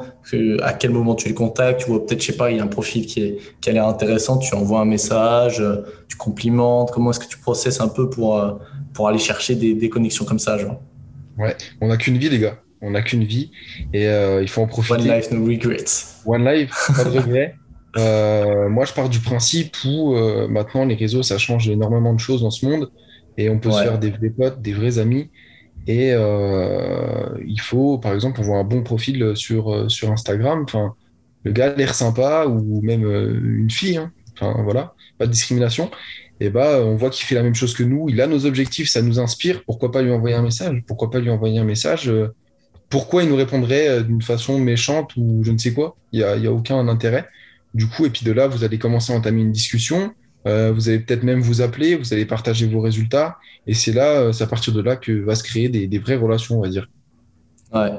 à 0.62 0.74
quel 0.74 0.92
moment 0.92 1.16
tu 1.16 1.28
les 1.28 1.34
contactes. 1.34 1.82
Tu 1.82 1.88
vois, 1.88 2.06
peut-être, 2.06 2.22
je 2.22 2.28
sais 2.28 2.38
pas, 2.38 2.52
il 2.52 2.58
y 2.58 2.60
a 2.60 2.64
un 2.64 2.68
profil 2.68 3.06
qui, 3.06 3.22
est, 3.22 3.38
qui 3.62 3.70
a 3.70 3.74
l'air 3.74 3.88
intéressant, 3.88 4.38
tu 4.38 4.54
envoies 4.56 4.80
un 4.80 4.86
message, 4.86 5.60
euh, 5.60 5.82
tu 6.08 6.18
complimentes. 6.18 6.92
Comment 6.92 7.12
est-ce 7.12 7.20
que 7.20 7.28
tu 7.28 7.38
processes 7.38 7.82
un 7.82 7.88
peu 7.88 8.10
pour, 8.10 8.40
euh, 8.40 8.54
pour 8.94 9.08
aller 9.08 9.20
chercher 9.20 9.56
des, 9.56 9.74
des, 9.74 9.90
connexions 9.90 10.26
comme 10.26 10.40
ça 10.40 10.58
genre? 10.58 10.82
Ouais, 11.38 11.56
on 11.82 11.88
n'a 11.88 11.98
qu'une 11.98 12.18
vie, 12.18 12.30
les 12.30 12.40
gars. 12.40 12.60
On 12.82 12.92
n'a 12.92 13.02
qu'une 13.02 13.24
vie 13.24 13.52
et 13.94 14.06
il 14.06 14.48
faut 14.48 14.62
en 14.62 14.68
profiter. 14.68 14.94
One 14.94 15.08
life, 15.08 15.32
no 15.32 15.46
regrets. 15.46 15.86
One 16.26 16.46
life, 16.46 16.92
pas 16.96 17.04
de 17.04 17.10
regrets. 17.10 17.56
moi, 18.70 18.86
je 18.86 18.94
pars 18.94 19.10
du 19.10 19.20
principe 19.20 19.76
où 19.86 20.14
maintenant 20.50 20.86
les 20.86 20.96
réseaux, 20.96 21.24
ça 21.24 21.38
change 21.38 21.68
énormément 21.68 22.14
de 22.14 22.20
choses 22.20 22.42
dans 22.42 22.52
ce 22.52 22.66
monde 22.66 22.92
et 23.38 23.50
on 23.50 23.60
peut 23.60 23.72
se 23.72 23.82
faire 23.82 23.98
des 23.98 24.12
vrais 24.12 24.30
potes, 24.30 24.62
des 24.62 24.74
vrais 24.74 25.00
amis. 25.00 25.32
Et 25.88 26.14
euh, 26.14 27.30
il 27.46 27.62
faut, 27.62 27.98
par 27.98 28.14
exemple, 28.14 28.40
on 28.42 28.44
voit 28.44 28.58
un 28.58 28.64
bon 28.64 28.82
profil 28.82 29.34
sur, 29.36 29.74
euh, 29.74 29.90
sur 29.90 30.12
Instagram. 30.12 30.64
Enfin, 30.64 30.96
le 31.44 31.52
gars 31.52 31.72
a 31.72 31.76
l'air 31.76 31.94
sympa, 31.94 32.48
ou 32.48 32.82
même 32.82 33.06
euh, 33.06 33.40
une 33.44 33.70
fille. 33.70 33.98
Hein. 33.98 34.12
Enfin, 34.34 34.62
voilà, 34.64 34.96
pas 35.18 35.28
de 35.28 35.32
discrimination. 35.32 35.92
Et 36.40 36.50
bah, 36.50 36.82
on 36.84 36.96
voit 36.96 37.10
qu'il 37.10 37.26
fait 37.26 37.36
la 37.36 37.44
même 37.44 37.56
chose 37.56 37.74
que 37.74 37.84
nous. 37.84 38.10
Il 38.10 38.20
a 38.20 38.28
nos 38.28 38.46
objectifs, 38.46 38.90
ça 38.90 39.02
nous 39.02 39.20
inspire. 39.20 39.64
Pourquoi 39.64 39.92
pas 39.92 40.02
lui 40.02 40.12
envoyer 40.12 40.36
un 40.36 40.42
message? 40.42 40.84
Pourquoi 40.88 41.10
pas 41.10 41.20
lui 41.20 41.30
envoyer 41.30 41.60
un 41.60 41.64
message? 41.64 42.12
Pourquoi 42.90 43.24
il 43.24 43.30
nous 43.30 43.36
répondrait 43.36 44.04
d'une 44.04 44.22
façon 44.22 44.60
méchante 44.60 45.16
ou 45.16 45.44
je 45.44 45.52
ne 45.52 45.58
sais 45.58 45.74
quoi? 45.74 45.96
Il 46.12 46.20
n'y 46.20 46.24
a, 46.26 46.32
a 46.32 46.52
aucun 46.52 46.88
intérêt. 46.88 47.26
Du 47.74 47.88
coup, 47.88 48.06
et 48.06 48.10
puis 48.10 48.26
de 48.26 48.32
là, 48.32 48.48
vous 48.48 48.64
allez 48.64 48.78
commencer 48.80 49.14
à 49.14 49.16
entamer 49.16 49.42
une 49.42 49.52
discussion. 49.52 50.14
Euh, 50.48 50.72
vous 50.72 50.90
allez 50.90 51.00
peut-être 51.00 51.24
même 51.24 51.42
vous 51.42 51.62
appeler, 51.62 51.96
vous 51.96 52.14
allez 52.14 52.26
partager 52.26 52.68
vos 52.68 52.80
résultats. 52.80 53.38
Et 53.66 53.74
c'est 53.74 53.92
là, 53.92 54.20
euh, 54.20 54.32
c'est 54.32 54.44
à 54.44 54.48
partir 54.48 54.74
de 54.74 54.82
là 54.82 54.96
que 54.96 55.12
va 55.12 55.36
se 55.36 55.44
créer 55.44 55.70
des, 55.70 55.88
des 55.88 56.00
vraies 56.00 56.16
relations, 56.16 56.60
on 56.60 56.62
va 56.62 56.70
dire. 56.70 56.88
Ouais. 57.74 57.92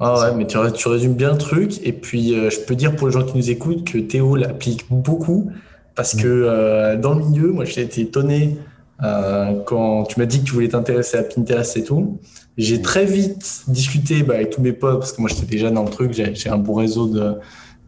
Ah 0.00 0.20
ouais, 0.20 0.36
mais 0.36 0.46
tu, 0.46 0.58
tu, 0.74 0.88
résumes 0.88 1.14
bien 1.14 1.32
le 1.32 1.38
truc. 1.38 1.78
Et 1.84 1.92
puis, 1.92 2.34
euh, 2.34 2.50
je 2.50 2.60
peux 2.60 2.74
dire 2.74 2.96
pour 2.96 3.06
les 3.06 3.12
gens 3.12 3.24
qui 3.24 3.36
nous 3.36 3.50
écoutent 3.50 3.84
que 3.84 3.98
Théo 3.98 4.34
l'applique 4.34 4.86
beaucoup. 4.90 5.50
Parce 5.94 6.16
que 6.16 6.96
dans 6.96 7.14
le 7.14 7.24
milieu, 7.24 7.52
moi, 7.52 7.64
j'ai 7.64 7.82
été 7.82 8.00
étonné 8.00 8.56
quand 8.98 10.02
tu 10.02 10.18
m'as 10.18 10.26
dit 10.26 10.40
que 10.40 10.44
tu 10.44 10.52
voulais 10.52 10.66
t'intéresser 10.66 11.16
à 11.16 11.22
Pinterest 11.22 11.76
et 11.76 11.84
tout. 11.84 12.18
J'ai 12.58 12.82
très 12.82 13.04
vite 13.04 13.62
discuté 13.68 14.24
bah, 14.24 14.34
avec 14.34 14.50
tous 14.50 14.60
mes 14.60 14.72
potes, 14.72 14.98
parce 14.98 15.12
que 15.12 15.20
moi, 15.20 15.30
j'étais 15.30 15.46
déjà 15.46 15.70
dans 15.70 15.84
le 15.84 15.90
truc. 15.90 16.12
J'ai 16.12 16.50
un 16.50 16.58
bon 16.58 16.74
réseau 16.74 17.06
de, 17.06 17.36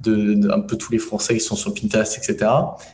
de, 0.03 0.51
un 0.53 0.61
peu 0.61 0.77
tous 0.77 0.93
les 0.93 0.99
Français 0.99 1.35
qui 1.35 1.41
sont 1.41 1.57
sur 1.57 1.75
Pinterest, 1.75 2.19
etc. 2.19 2.51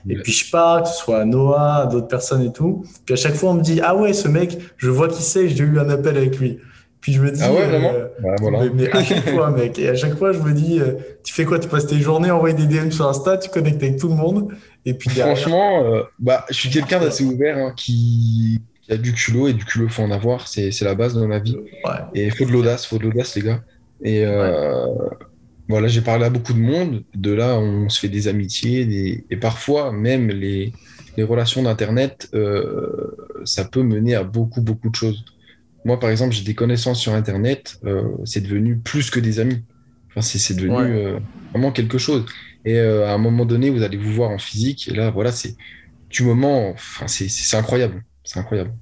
Et 0.09 0.17
puis 0.17 0.33
je 0.33 0.51
pars, 0.51 0.83
que 0.83 0.89
ce 0.89 0.97
soit 0.97 1.25
Noah, 1.25 1.87
d'autres 1.91 2.09
personnes 2.09 2.43
et 2.43 2.53
tout. 2.53 2.85
Puis 3.05 3.15
à 3.15 3.17
chaque 3.17 3.35
fois, 3.35 3.51
on 3.51 3.55
me 3.55 3.63
dit 3.63 3.81
Ah 3.83 3.97
ouais, 3.97 4.13
ce 4.13 4.29
mec, 4.29 4.59
je 4.77 4.91
vois 4.91 5.09
qui 5.09 5.23
c'est, 5.23 5.49
j'ai 5.49 5.65
eu 5.65 5.79
un 5.79 5.89
appel 5.89 6.17
avec 6.17 6.39
lui. 6.39 6.59
Puis 7.03 7.15
je 7.15 7.21
me 7.21 7.33
dis, 7.33 7.41
ah 7.43 7.53
ouais, 7.53 7.67
vraiment 7.67 7.93
euh, 7.93 8.07
bah, 8.23 8.65
mais, 8.73 8.89
à 8.93 9.03
chaque 9.03 9.29
fois, 9.35 9.51
mec. 9.51 9.77
Et 9.77 9.89
à 9.89 9.97
chaque 9.97 10.17
fois, 10.17 10.31
je 10.31 10.39
me 10.39 10.53
dis, 10.53 10.79
euh, 10.79 10.93
tu 11.25 11.35
fais 11.35 11.45
quoi? 11.45 11.59
Tu 11.59 11.69
passes 11.69 11.89
tes 11.89 11.99
journées 11.99 12.29
à 12.29 12.37
envoyer 12.37 12.55
des 12.55 12.67
DM 12.67 12.93
sur 12.93 13.09
Insta, 13.09 13.39
tu 13.39 13.51
connectes 13.51 13.83
avec 13.83 13.99
tout 13.99 14.09
le 14.09 14.15
monde? 14.15 14.55
Et 14.87 14.95
puis 14.95 15.11
Franchement, 15.11 15.85
euh, 15.85 16.03
bah, 16.21 16.47
je 16.49 16.55
suis 16.55 16.71
quelqu'un 16.71 17.01
d'assez 17.01 17.25
ouvert 17.25 17.59
hein, 17.59 17.73
qui... 17.77 18.61
qui, 18.83 18.93
a 18.93 18.97
du 18.97 19.13
culot 19.13 19.49
et 19.49 19.53
du 19.53 19.65
culot, 19.65 19.89
faut 19.89 20.03
en 20.03 20.13
avoir. 20.13 20.47
C'est 20.47 20.81
la 20.83 20.95
base 20.95 21.15
de 21.15 21.27
ma 21.27 21.41
vie. 21.41 21.57
Et 22.15 22.27
il 22.27 22.31
faut 22.31 22.45
de 22.45 22.53
l'audace, 22.53 22.87
faut 22.87 22.99
de 22.99 23.03
l'audace, 23.03 23.35
les 23.35 23.43
gars. 23.43 23.61
Et 24.05 24.25
voilà, 25.73 25.89
j'ai 25.89 26.03
parlé 26.03 26.27
à 26.27 26.31
beaucoup 26.31 26.53
de 26.53 26.61
monde. 26.61 27.03
De 27.15 27.33
là, 27.33 27.59
on 27.59 27.89
se 27.89 27.99
fait 27.99 28.11
des 28.11 28.29
amitiés. 28.29 29.25
Et 29.31 29.37
parfois, 29.37 29.91
même 29.91 30.29
les, 30.29 30.75
les 31.17 31.23
relations 31.23 31.63
d'Internet, 31.63 32.29
euh, 32.35 33.17
ça 33.45 33.65
peut 33.65 33.83
mener 33.83 34.15
à 34.15 34.23
beaucoup, 34.23 34.61
beaucoup 34.61 34.91
de 34.91 34.95
choses. 34.95 35.25
Moi, 35.87 35.99
par 35.99 36.11
exemple, 36.11 36.35
j'ai 36.35 36.45
des 36.45 36.55
connaissances 36.55 37.01
sur 37.01 37.15
Internet. 37.15 37.81
Euh, 37.85 38.03
c'est 38.27 38.43
devenu 38.43 38.77
plus 38.77 39.11
que 39.11 39.19
des 39.19 39.41
amis. 39.41 39.63
Enfin, 40.11 40.21
c'est 40.21 40.55
devenu 40.55 40.75
euh, 40.77 41.19
vraiment 41.53 41.73
quelque 41.73 41.97
chose. 41.97 42.27
Et 42.67 42.79
à 42.79 43.15
un 43.15 43.19
moment 43.19 43.47
donné, 43.47 43.71
vous 43.71 43.83
allez 43.83 43.97
vous 43.97 44.13
voir 44.13 44.31
en 44.31 44.39
physique. 44.39 44.89
Et 44.89 44.95
là, 44.95 45.11
voilà, 45.11 45.33
c'est 45.33 45.57
du 46.11 46.23
moment. 46.23 46.69
Enfin, 46.69 47.07
c'est 47.09 47.57
incroyable. 47.57 48.05
C'est 48.25 48.39
incroyable. 48.39 48.73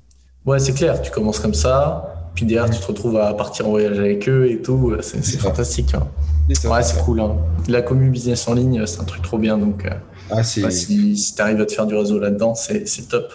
Ouais, 0.44 0.58
c'est 0.58 0.74
clair. 0.74 1.00
Tu 1.00 1.12
commences 1.12 1.38
comme 1.38 1.54
ça 1.54 2.32
Puis 2.34 2.44
derrière, 2.46 2.68
tu 2.68 2.80
te 2.80 2.86
retrouves 2.86 3.16
à 3.16 3.32
partir 3.34 3.68
en 3.68 3.70
voyage 3.70 3.96
avec 3.96 4.28
eux 4.28 4.50
et 4.50 4.60
tout. 4.60 4.96
C'est 5.02 5.38
fantastique. 5.38 5.94
Hein. 5.94 6.08
Ouais, 6.64 6.82
c'est 6.82 7.00
cool. 7.02 7.20
Hein. 7.20 7.36
La 7.68 7.82
commune 7.82 8.10
business 8.10 8.46
en 8.48 8.54
ligne, 8.54 8.84
c'est 8.86 9.00
un 9.00 9.04
truc 9.04 9.22
trop 9.22 9.38
bien. 9.38 9.56
Donc, 9.56 9.84
euh, 9.84 9.90
ah, 10.30 10.42
si, 10.42 10.62
si 11.16 11.34
tu 11.34 11.42
arrives 11.42 11.60
à 11.60 11.66
te 11.66 11.72
faire 11.72 11.86
du 11.86 11.94
réseau 11.94 12.18
là-dedans, 12.18 12.54
c'est 12.54 13.08
top. 13.08 13.32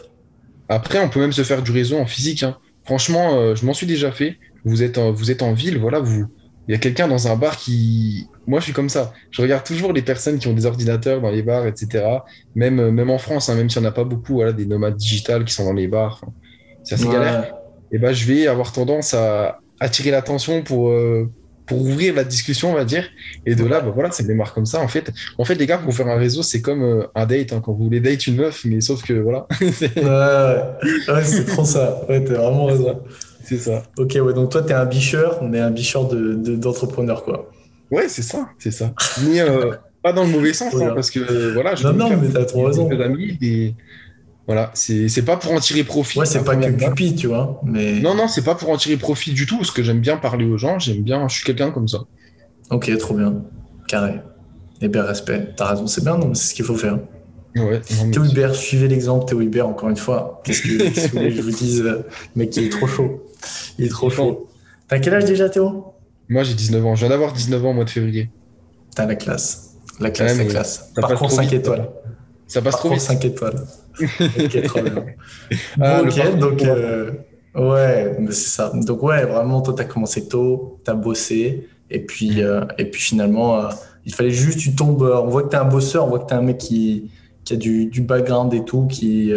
Après, 0.67 0.99
on 0.99 1.09
peut 1.09 1.19
même 1.19 1.31
se 1.31 1.43
faire 1.43 1.61
du 1.61 1.71
réseau 1.71 1.97
en 1.97 2.05
physique. 2.05 2.43
Hein. 2.43 2.57
Franchement, 2.83 3.35
euh, 3.35 3.55
je 3.55 3.65
m'en 3.65 3.73
suis 3.73 3.87
déjà 3.87 4.11
fait. 4.11 4.37
Vous 4.63 4.83
êtes, 4.83 4.97
en, 4.97 5.11
vous 5.11 5.31
êtes 5.31 5.43
en 5.43 5.53
ville, 5.53 5.77
voilà, 5.77 5.99
vous. 5.99 6.25
Il 6.67 6.71
y 6.71 6.75
a 6.75 6.79
quelqu'un 6.79 7.07
dans 7.07 7.27
un 7.27 7.35
bar 7.35 7.57
qui. 7.57 8.27
Moi, 8.47 8.59
je 8.59 8.65
suis 8.65 8.73
comme 8.73 8.89
ça. 8.89 9.13
Je 9.31 9.41
regarde 9.41 9.63
toujours 9.63 9.93
les 9.93 10.01
personnes 10.01 10.39
qui 10.39 10.47
ont 10.47 10.53
des 10.53 10.65
ordinateurs 10.65 11.21
dans 11.21 11.29
les 11.29 11.43
bars, 11.43 11.67
etc. 11.67 12.05
Même, 12.55 12.79
euh, 12.79 12.91
même 12.91 13.11
en 13.11 13.19
France, 13.19 13.49
hein, 13.49 13.55
même 13.55 13.69
s'il 13.69 13.81
n'y 13.81 13.87
en 13.87 13.91
a 13.91 13.93
pas 13.93 14.03
beaucoup, 14.03 14.33
voilà, 14.33 14.51
des 14.51 14.65
nomades 14.65 14.95
digitales 14.95 15.45
qui 15.45 15.53
sont 15.53 15.65
dans 15.65 15.73
les 15.73 15.87
bars. 15.87 16.21
c'est 16.83 16.95
assez 16.95 17.07
galère. 17.07 17.53
Et 17.91 17.99
ben, 17.99 18.13
je 18.13 18.25
vais 18.25 18.47
avoir 18.47 18.71
tendance 18.71 19.13
à 19.13 19.59
attirer 19.79 20.09
l'attention 20.09 20.63
pour, 20.63 20.91
pour 21.65 21.81
ouvrir 21.81 22.13
la 22.15 22.23
discussion, 22.23 22.71
on 22.71 22.75
va 22.75 22.85
dire. 22.85 23.05
Et 23.45 23.55
de 23.55 23.65
là, 23.65 23.81
bah, 23.81 23.91
voilà, 23.93 24.11
ça 24.11 24.23
démarre 24.23 24.53
comme 24.53 24.65
ça. 24.65 24.81
En 24.81 24.87
fait, 24.87 25.11
en 25.37 25.45
fait 25.45 25.55
les 25.55 25.65
gars, 25.65 25.77
pour 25.77 25.93
faire 25.93 26.07
un 26.07 26.17
réseau, 26.17 26.43
c'est 26.43 26.61
comme 26.61 26.83
euh, 26.83 27.07
un 27.15 27.25
date. 27.25 27.53
Hein, 27.53 27.61
quand 27.63 27.73
vous 27.73 27.85
voulez 27.85 27.99
date 27.99 28.27
une 28.27 28.35
meuf, 28.35 28.65
mais 28.65 28.81
sauf 28.81 29.03
que 29.03 29.13
voilà. 29.13 29.47
ouais, 29.61 31.13
ouais. 31.13 31.23
c'est 31.23 31.45
trop 31.45 31.65
ça. 31.65 32.01
Ouais, 32.09 32.23
t'as 32.23 32.33
vraiment 32.35 32.65
raison. 32.65 33.01
C'est 33.43 33.57
ça. 33.57 33.83
Ok, 33.97 34.17
ouais, 34.21 34.33
donc 34.33 34.51
toi, 34.51 34.63
t'es 34.63 34.73
un 34.73 34.85
bicheur, 34.85 35.43
mais 35.43 35.59
un 35.59 35.71
bicheur 35.71 36.07
d'entrepreneur, 36.07 37.19
de, 37.19 37.25
quoi. 37.25 37.51
Ouais, 37.91 38.07
c'est 38.09 38.23
ça, 38.23 38.49
c'est 38.57 38.71
ça. 38.71 38.93
Mais 39.23 39.39
euh, 39.39 39.73
pas 40.01 40.13
dans 40.13 40.23
le 40.23 40.31
mauvais 40.31 40.53
sens, 40.53 40.73
hein, 40.75 40.91
parce 40.95 41.11
que 41.11 41.53
voilà, 41.53 41.75
je 41.75 41.87
Non, 41.87 41.93
non, 41.93 42.17
mais 42.17 42.29
t'as 42.29 42.45
trop 42.45 42.63
raison. 42.63 42.89
Amis 42.99 43.37
et 43.41 43.73
voilà, 44.47 44.71
c'est 44.75 45.25
pas 45.25 45.37
pour 45.37 45.53
en 45.53 45.59
tirer 45.59 45.83
profit. 45.83 46.19
Ouais, 46.19 46.25
c'est 46.25 46.43
pas 46.43 46.55
que 46.55 46.69
Cupid, 46.69 47.15
tu 47.15 47.27
vois. 47.27 47.59
Mais... 47.63 47.99
Non, 47.99 48.13
non, 48.13 48.27
c'est 48.27 48.43
pas 48.43 48.53
pour 48.53 48.69
en 48.69 48.77
tirer 48.77 48.97
profit 48.97 49.31
du 49.31 49.45
tout, 49.45 49.57
parce 49.57 49.71
que 49.71 49.81
j'aime 49.81 50.01
bien 50.01 50.17
parler 50.17 50.45
aux 50.45 50.57
gens, 50.57 50.77
j'aime 50.77 51.01
bien, 51.01 51.27
je 51.27 51.35
suis 51.35 51.45
quelqu'un 51.45 51.71
comme 51.71 51.87
ça. 51.87 52.01
Ok, 52.69 52.95
trop 52.97 53.15
bien. 53.15 53.43
Carré. 53.87 54.13
Et 54.81 54.85
eh 54.85 54.87
bien, 54.87 55.03
respect. 55.03 55.53
T'as 55.55 55.69
raison, 55.69 55.87
c'est 55.87 56.03
bien, 56.03 56.17
non, 56.17 56.33
c'est 56.33 56.49
ce 56.49 56.53
qu'il 56.53 56.65
faut 56.65 56.75
faire. 56.75 56.99
Ouais. 57.55 57.81
Théo 58.11 58.25
Hubert, 58.25 58.53
suivez 58.53 58.87
l'exemple, 58.87 59.25
Théo 59.25 59.41
Hubert, 59.41 59.67
encore 59.67 59.89
une 59.89 59.95
fois. 59.95 60.41
Qu'est-ce 60.43 60.61
que, 60.61 60.67
qu 60.67 61.09
que 61.09 61.29
je 61.29 61.41
vous 61.41 61.51
dise, 61.51 61.81
euh, 61.81 62.05
mec, 62.35 62.55
il 62.57 62.65
est 62.65 62.69
trop 62.69 62.85
chaud. 62.85 63.23
Il 63.79 63.85
est 63.85 63.89
trop 63.89 64.09
chaud. 64.09 64.49
T'as 64.87 64.99
quel 64.99 65.13
âge 65.13 65.25
déjà, 65.25 65.49
Théo? 65.49 65.93
Moi, 66.27 66.43
j'ai 66.43 66.53
19 66.53 66.85
ans. 66.85 66.95
Je 66.95 67.01
viens 67.01 67.09
d'avoir 67.09 67.33
19 67.33 67.65
ans 67.65 67.69
au 67.69 67.73
mois 67.73 67.85
de 67.85 67.89
février. 67.89 68.29
T'as 68.95 69.05
la 69.05 69.15
classe. 69.15 69.75
La 69.99 70.11
classe, 70.11 70.37
la 70.37 70.45
classe. 70.45 70.91
Parcours 70.95 71.31
5 71.31 71.53
étoiles. 71.53 71.89
Ça 72.47 72.61
passe 72.61 72.75
trop 72.75 72.89
vite. 72.89 72.99
5 72.99 73.23
étoiles. 73.25 73.65
Ok, 74.01 74.63
trop 74.63 74.81
bien. 74.83 75.05
Ah, 75.79 76.01
ok, 76.01 76.37
donc, 76.37 76.63
euh, 76.63 77.11
ouais, 77.55 78.17
c'est 78.29 78.49
ça. 78.49 78.71
Donc, 78.73 79.03
ouais, 79.03 79.25
vraiment, 79.25 79.61
toi, 79.61 79.73
tu 79.75 79.81
as 79.81 79.85
commencé 79.85 80.27
tôt, 80.27 80.79
tu 80.83 80.91
as 80.91 80.93
bossé, 80.93 81.67
et 81.89 81.99
puis, 81.99 82.41
euh, 82.41 82.61
et 82.77 82.85
puis 82.85 83.01
finalement, 83.01 83.59
euh, 83.59 83.69
il 84.05 84.13
fallait 84.13 84.31
juste, 84.31 84.59
tu 84.59 84.75
tombes, 84.75 85.01
on 85.01 85.27
voit 85.27 85.43
que 85.43 85.49
tu 85.49 85.55
es 85.55 85.59
un 85.59 85.65
bosseur, 85.65 86.05
on 86.05 86.09
voit 86.09 86.19
que 86.19 86.27
tu 86.27 86.33
es 86.33 86.37
un 86.37 86.41
mec 86.41 86.57
qui, 86.57 87.11
qui 87.43 87.53
a 87.53 87.57
du, 87.57 87.85
du, 87.87 88.01
background 88.01 88.53
et 88.53 88.63
tout, 88.63 88.87
qui, 88.87 89.31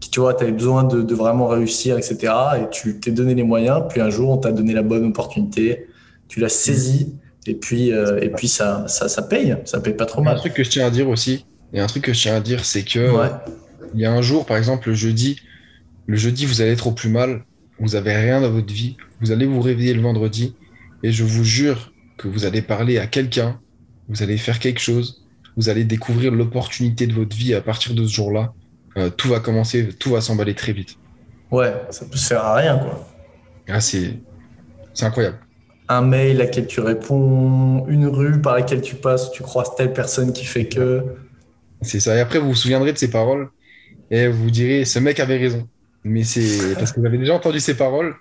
qui 0.00 0.10
tu 0.10 0.20
vois, 0.20 0.34
tu 0.34 0.44
avais 0.44 0.52
besoin 0.52 0.84
de, 0.84 1.02
de, 1.02 1.14
vraiment 1.14 1.48
réussir, 1.48 1.96
etc. 1.96 2.32
Et 2.60 2.70
tu 2.70 3.00
t'es 3.00 3.10
donné 3.10 3.34
les 3.34 3.44
moyens, 3.44 3.82
puis 3.88 4.00
un 4.00 4.10
jour, 4.10 4.30
on 4.30 4.36
t'a 4.36 4.52
donné 4.52 4.72
la 4.72 4.82
bonne 4.82 5.06
opportunité, 5.06 5.86
tu 6.28 6.40
l'as 6.40 6.48
saisi, 6.48 7.14
et 7.46 7.54
puis, 7.54 7.88
et 7.88 8.28
puis 8.28 8.48
ça, 8.48 8.84
ça, 8.86 9.08
ça 9.08 9.22
paye, 9.22 9.56
ça 9.64 9.80
paye 9.80 9.94
pas 9.94 10.06
trop 10.06 10.22
mal. 10.22 10.36
Un 10.36 10.38
truc 10.38 10.54
que 10.54 10.64
je 10.64 10.70
tiens 10.70 10.86
à 10.86 10.90
dire 10.90 11.08
aussi, 11.08 11.44
et 11.72 11.80
un 11.80 11.86
truc 11.86 12.04
que 12.04 12.12
je 12.12 12.20
tiens 12.20 12.36
à 12.36 12.40
dire, 12.40 12.64
c'est 12.64 12.84
que 12.84 13.10
il 13.94 14.00
y 14.00 14.04
a 14.04 14.12
un 14.12 14.22
jour, 14.22 14.46
par 14.46 14.56
exemple, 14.56 14.88
le 14.88 14.94
jeudi, 14.94 15.40
le 16.06 16.16
jeudi, 16.16 16.46
vous 16.46 16.60
allez 16.60 16.72
être 16.72 16.86
au 16.86 16.92
plus 16.92 17.08
mal, 17.08 17.44
vous 17.78 17.94
avez 17.94 18.14
rien 18.14 18.40
dans 18.40 18.50
votre 18.50 18.72
vie, 18.72 18.96
vous 19.20 19.32
allez 19.32 19.46
vous 19.46 19.60
réveiller 19.60 19.94
le 19.94 20.02
vendredi, 20.02 20.54
et 21.02 21.12
je 21.12 21.24
vous 21.24 21.44
jure 21.44 21.92
que 22.16 22.28
vous 22.28 22.44
allez 22.44 22.62
parler 22.62 22.98
à 22.98 23.06
quelqu'un, 23.06 23.60
vous 24.08 24.22
allez 24.22 24.38
faire 24.38 24.58
quelque 24.58 24.80
chose, 24.80 25.24
vous 25.56 25.68
allez 25.68 25.84
découvrir 25.84 26.32
l'opportunité 26.32 27.06
de 27.06 27.12
votre 27.12 27.36
vie 27.36 27.54
à 27.54 27.60
partir 27.60 27.94
de 27.94 28.04
ce 28.06 28.12
jour-là. 28.12 28.52
Euh, 28.96 29.10
tout 29.10 29.28
va 29.28 29.40
commencer, 29.40 29.88
tout 29.98 30.10
va 30.10 30.20
s'emballer 30.20 30.54
très 30.54 30.72
vite. 30.72 30.96
Ouais, 31.50 31.72
ça 31.90 32.04
peut 32.06 32.16
se 32.16 32.26
faire 32.28 32.44
à 32.44 32.56
rien, 32.56 32.78
quoi. 32.78 33.08
Ah, 33.68 33.80
c'est 33.80 34.18
incroyable. 35.00 35.38
Un 35.88 36.02
mail 36.02 36.40
à 36.40 36.44
laquelle 36.44 36.66
tu 36.66 36.80
réponds, 36.80 37.86
une 37.88 38.06
rue 38.06 38.40
par 38.40 38.54
laquelle 38.54 38.80
tu 38.80 38.94
passes, 38.94 39.30
tu 39.32 39.42
croises 39.42 39.74
telle 39.76 39.92
personne 39.92 40.32
qui 40.32 40.44
fait 40.44 40.66
que. 40.66 41.02
C'est 41.80 42.00
ça. 42.00 42.16
Et 42.16 42.20
après, 42.20 42.38
vous 42.38 42.48
vous 42.48 42.54
souviendrez 42.54 42.92
de 42.92 42.98
ces 42.98 43.10
paroles 43.10 43.50
et 44.12 44.28
vous 44.28 44.50
direz, 44.50 44.84
ce 44.84 44.98
mec 44.98 45.18
avait 45.18 45.38
raison. 45.38 45.66
Mais 46.04 46.22
c'est 46.22 46.74
parce 46.78 46.92
que 46.92 47.00
vous 47.00 47.06
avez 47.06 47.18
déjà 47.18 47.34
entendu 47.34 47.58
ces 47.58 47.74
paroles 47.74 48.14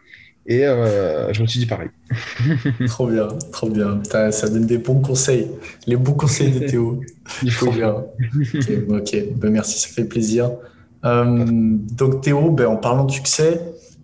et 0.47 0.65
euh, 0.65 1.31
je 1.33 1.41
me 1.41 1.47
suis 1.47 1.59
dit 1.59 1.65
pareil. 1.67 1.89
trop 2.87 3.07
bien, 3.07 3.27
trop 3.51 3.69
bien. 3.69 4.01
ça 4.31 4.49
donne 4.49 4.65
des 4.65 4.79
bons 4.79 5.01
conseils, 5.01 5.47
les 5.85 5.97
bons 5.97 6.13
conseils 6.13 6.51
de 6.51 6.65
Théo. 6.65 7.01
Il 7.43 7.51
faut 7.51 7.71
bien. 7.71 8.05
ok, 8.89 9.17
ben, 9.35 9.51
merci, 9.51 9.79
ça 9.79 9.89
fait 9.89 10.05
plaisir. 10.05 10.51
Euh, 11.03 11.25
donc 11.35 12.21
Théo, 12.21 12.51
ben, 12.51 12.67
en 12.67 12.77
parlant 12.77 13.03
de 13.03 13.11
succès, 13.11 13.61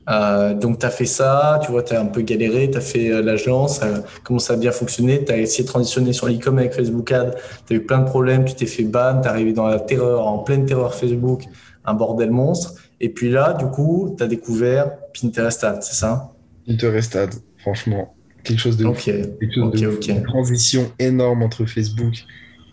euh, 0.10 0.54
donc 0.54 0.80
tu 0.80 0.86
as 0.86 0.90
fait 0.90 1.06
ça, 1.06 1.60
tu 1.64 1.72
vois, 1.72 1.84
tu 1.84 1.94
as 1.94 2.02
un 2.02 2.06
peu 2.06 2.22
galéré, 2.22 2.70
tu 2.70 2.78
as 2.78 2.82
fait 2.82 3.22
l'agence, 3.22 3.82
comment 4.24 4.40
ça 4.40 4.54
a 4.54 4.58
bien 4.58 4.72
fonctionné, 4.72 5.24
tu 5.24 5.32
as 5.32 5.38
essayé 5.38 5.64
de 5.64 5.70
transitionner 5.70 6.14
sur 6.14 6.28
l'e-com 6.28 6.58
avec 6.60 6.74
Facebook 6.74 7.12
Ad, 7.12 7.36
tu 7.66 7.74
as 7.74 7.78
eu 7.78 7.82
plein 7.82 8.00
de 8.00 8.06
problèmes, 8.06 8.46
tu 8.46 8.56
t'es 8.56 8.68
fait 8.68 8.84
ban, 8.84 9.22
tu 9.22 9.28
es 9.28 9.32
arrivé 9.32 9.54
dans 9.54 9.68
la 9.68 9.80
terreur, 9.80 10.28
en 10.28 10.40
pleine 10.40 10.66
terreur 10.66 10.94
Facebook, 10.94 11.44
un 11.88 11.94
bordel 11.94 12.30
monstre. 12.30 12.76
Et 13.00 13.10
puis 13.10 13.30
là, 13.32 13.54
du 13.54 13.66
coup, 13.66 14.14
tu 14.18 14.24
as 14.24 14.28
découvert 14.28 14.92
Pinterest 15.20 15.64
Ad, 15.64 15.82
c'est 15.82 15.96
ça? 15.96 16.34
Pinterest 16.68 17.16
Ad, 17.16 17.34
franchement, 17.58 18.14
quelque 18.44 18.60
chose 18.60 18.78
de 18.78 18.86
quelque 18.86 19.54
chose 19.54 19.72
de 19.72 20.12
Une 20.12 20.24
transition 20.24 20.92
énorme 21.00 21.42
entre 21.42 21.66
Facebook 21.66 22.14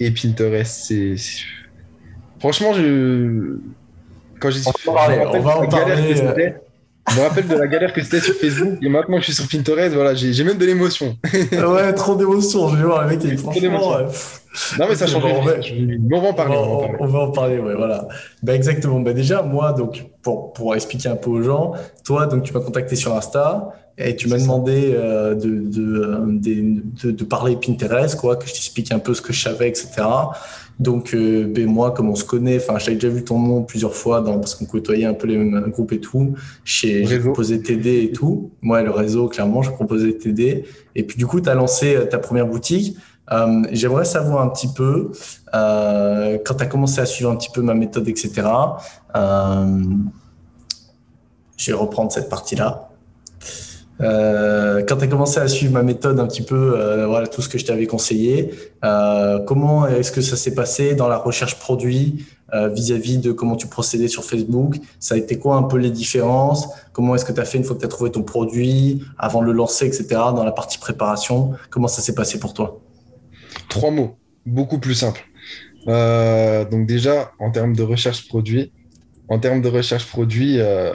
et 0.01 0.11
Pinterest. 0.11 0.87
C'est 0.87 1.15
franchement, 2.39 2.75
je 2.75 3.59
quand 4.41 4.51
j'ai 4.51 4.61
on, 4.67 4.91
on 4.91 5.41
va 5.41 5.59
en 5.59 5.69
parler. 5.69 6.21
Euh. 6.21 6.51
Je 7.11 7.21
me 7.21 7.21
rappelle 7.21 7.47
de 7.47 7.55
la 7.55 7.67
galère 7.67 7.93
que 7.93 8.03
c'était 8.03 8.21
sur 8.21 8.35
Facebook 8.35 8.79
et 8.81 8.89
maintenant 8.89 9.17
que 9.17 9.25
je 9.25 9.33
suis 9.33 9.35
sur 9.35 9.47
Pinterest, 9.47 9.95
voilà, 9.95 10.15
j'ai 10.15 10.43
même 10.43 10.57
de 10.57 10.65
l'émotion. 10.65 11.17
ouais, 11.53 11.93
trop 11.93 12.17
d'émotion. 12.17 12.69
Je 12.71 12.77
vais 12.77 12.83
voir 12.83 13.03
le 13.05 13.11
mec, 13.11 13.21
il 13.25 13.35
est 13.35 13.37
franchement. 13.37 13.99
Non, 14.79 14.87
mais 14.89 14.95
ça 14.95 15.07
change. 15.07 15.25
On, 15.25 15.29
on, 15.29 16.21
va 16.21 16.29
en 16.29 16.35
parler. 16.35 16.57
On, 16.57 17.07
va 17.07 17.19
en 17.21 17.31
parler, 17.31 17.59
ouais, 17.59 17.75
voilà. 17.75 18.07
Bah, 18.43 18.55
exactement. 18.55 19.01
Bah, 19.01 19.13
déjà, 19.13 19.43
moi, 19.43 19.73
donc, 19.73 20.05
pour, 20.23 20.53
pour 20.53 20.75
expliquer 20.75 21.09
un 21.09 21.17
peu 21.17 21.31
aux 21.31 21.43
gens, 21.43 21.73
toi, 22.05 22.27
donc, 22.27 22.45
tu 22.45 22.53
m'as 22.53 22.61
contacté 22.61 22.95
sur 22.97 23.15
Insta 23.17 23.73
et 23.99 24.17
tu 24.17 24.29
m'as 24.29 24.39
demandé 24.39 24.93
euh, 24.95 25.35
de, 25.35 25.61
de, 25.61 26.81
de, 27.03 27.11
de, 27.11 27.25
parler 27.25 27.57
Pinterest, 27.57 28.17
quoi, 28.17 28.37
que 28.37 28.47
je 28.47 28.53
t'explique 28.53 28.93
un 28.93 28.99
peu 28.99 29.15
ce 29.15 29.23
que 29.23 29.33
je 29.33 29.43
savais, 29.43 29.69
etc. 29.69 30.03
Donc, 30.81 31.15
euh, 31.15 31.47
ben 31.47 31.67
moi, 31.67 31.93
comme 31.93 32.11
on 32.11 32.17
se 32.17 32.25
connaît, 32.25 32.57
enfin, 32.57 32.79
j'avais 32.79 32.97
déjà 32.97 33.09
vu 33.09 33.23
ton 33.23 33.39
nom 33.39 33.63
plusieurs 33.63 33.95
fois 33.95 34.21
dans, 34.21 34.41
parce 34.41 34.57
qu'on 34.57 34.65
côtoyait 34.65 35.05
un 35.05 35.15
peu 35.15 35.29
les 35.29 35.37
mêmes 35.37 35.71
groupes 35.71 35.93
et 35.93 36.01
tout. 36.01 36.35
J'ai 36.65 37.05
proposé 37.21 37.61
t'aider 37.61 38.03
et 38.03 38.11
tout. 38.11 38.51
Moi, 38.61 38.83
le 38.83 38.91
réseau, 38.91 39.29
clairement, 39.29 39.63
je 39.63 39.71
proposais 39.71 40.13
t'aider. 40.15 40.65
Et 40.97 41.05
puis, 41.05 41.17
du 41.17 41.27
coup, 41.27 41.41
tu 41.41 41.49
as 41.49 41.55
lancé 41.55 41.95
euh, 41.95 42.05
ta 42.07 42.19
première 42.19 42.47
boutique. 42.47 42.97
Euh, 43.33 43.63
J'aimerais 43.73 44.05
savoir 44.05 44.43
un 44.43 44.49
petit 44.49 44.69
peu, 44.69 45.13
euh, 45.55 46.39
quand 46.45 46.55
tu 46.55 46.63
as 46.63 46.67
commencé 46.67 47.01
à 47.01 47.07
suivre 47.07 47.31
un 47.31 47.37
petit 47.37 47.51
peu 47.51 47.63
ma 47.63 47.75
méthode, 47.75 48.09
etc., 48.09 48.33
euh, 49.17 49.83
je 51.57 51.71
vais 51.71 51.77
reprendre 51.77 52.13
cette 52.13 52.29
partie-là. 52.29 52.91
Quand 54.01 54.97
tu 54.99 55.05
as 55.05 55.07
commencé 55.07 55.39
à 55.39 55.47
suivre 55.47 55.73
ma 55.73 55.83
méthode 55.83 56.19
un 56.19 56.27
petit 56.27 56.43
peu, 56.43 57.05
voilà 57.07 57.29
tout 57.29 57.41
ce 57.41 57.49
que 57.49 57.59
je 57.59 57.65
t'avais 57.65 57.87
conseillé, 57.87 58.51
comment 59.47 59.87
est-ce 59.87 60.11
que 60.11 60.21
ça 60.21 60.37
s'est 60.37 60.55
passé 60.55 60.97
dans 60.97 61.07
la 61.07 61.17
recherche 61.17 61.61
produit 61.61 62.27
vis-à-vis 62.53 63.19
de 63.19 63.31
comment 63.31 63.55
tu 63.55 63.69
procédais 63.69 64.09
sur 64.09 64.25
Facebook? 64.25 64.77
Ça 64.99 65.15
a 65.15 65.19
été 65.19 65.39
quoi 65.39 65.55
un 65.55 65.63
peu 65.63 65.79
les 65.79 65.91
différences? 65.91 66.69
Comment 66.93 67.15
est-ce 67.15 67.25
que 67.25 67.33
tu 67.33 67.41
as 67.41 67.45
fait 67.45 67.57
une 67.57 67.65
fois 67.65 67.77
que 67.77 67.81
tu 67.81 67.87
as 67.87 67.89
trouvé 67.89 68.11
ton 68.11 68.25
produit, 68.25 69.01
avant 69.17 69.41
de 69.41 69.47
le 69.47 69.53
lancer, 69.53 69.87
etc., 69.87 70.07
dans 70.11 70.45
la 70.45 70.53
partie 70.53 70.79
préparation? 70.79 71.53
Comment 71.71 71.89
ça 71.89 72.03
s'est 72.03 72.17
passé 72.17 72.41
pour 72.41 72.53
toi? 72.53 72.84
Trois 73.69 73.91
mots, 73.91 74.17
beaucoup 74.47 74.79
plus 74.79 74.95
simple. 74.95 75.25
donc 75.87 76.87
déjà, 76.87 77.33
en 77.39 77.51
termes 77.51 77.75
de 77.75 77.83
recherche 77.83 78.29
produit, 78.29 78.73
en 79.29 79.39
termes 79.39 79.63
de 79.63 79.69
recherche 79.69 80.07
produit, 80.07 80.59
euh, 80.59 80.93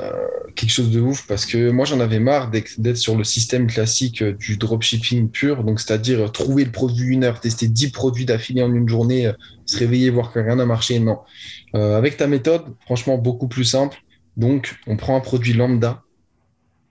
quelque 0.55 0.69
chose 0.69 0.91
de 0.91 0.99
ouf 0.99 1.25
parce 1.27 1.45
que 1.45 1.71
moi 1.71 1.85
j'en 1.85 1.99
avais 1.99 2.19
marre 2.19 2.51
d'être 2.51 2.97
sur 2.97 3.15
le 3.17 3.23
système 3.23 3.67
classique 3.67 4.21
euh, 4.21 4.33
du 4.33 4.57
dropshipping 4.57 5.29
pur, 5.29 5.63
donc 5.63 5.79
c'est-à-dire 5.79 6.19
euh, 6.19 6.27
trouver 6.27 6.63
le 6.63 6.71
produit 6.71 7.07
une 7.07 7.23
heure, 7.23 7.39
tester 7.39 7.67
10 7.67 7.91
produits 7.91 8.25
d'affilée 8.25 8.61
en 8.61 8.73
une 8.73 8.87
journée, 8.87 9.31
se 9.65 9.77
réveiller, 9.77 10.09
voir 10.11 10.31
que 10.31 10.39
rien 10.39 10.55
n'a 10.55 10.65
marché. 10.65 10.99
Non. 10.99 11.19
avec 11.73 12.17
ta 12.17 12.27
méthode, 12.27 12.63
franchement, 12.85 13.17
beaucoup 13.17 13.47
plus 13.47 13.63
simple. 13.63 13.97
Donc, 14.37 14.75
on 14.87 14.95
prend 14.95 15.15
un 15.15 15.19
produit 15.19 15.53
lambda, 15.53 16.03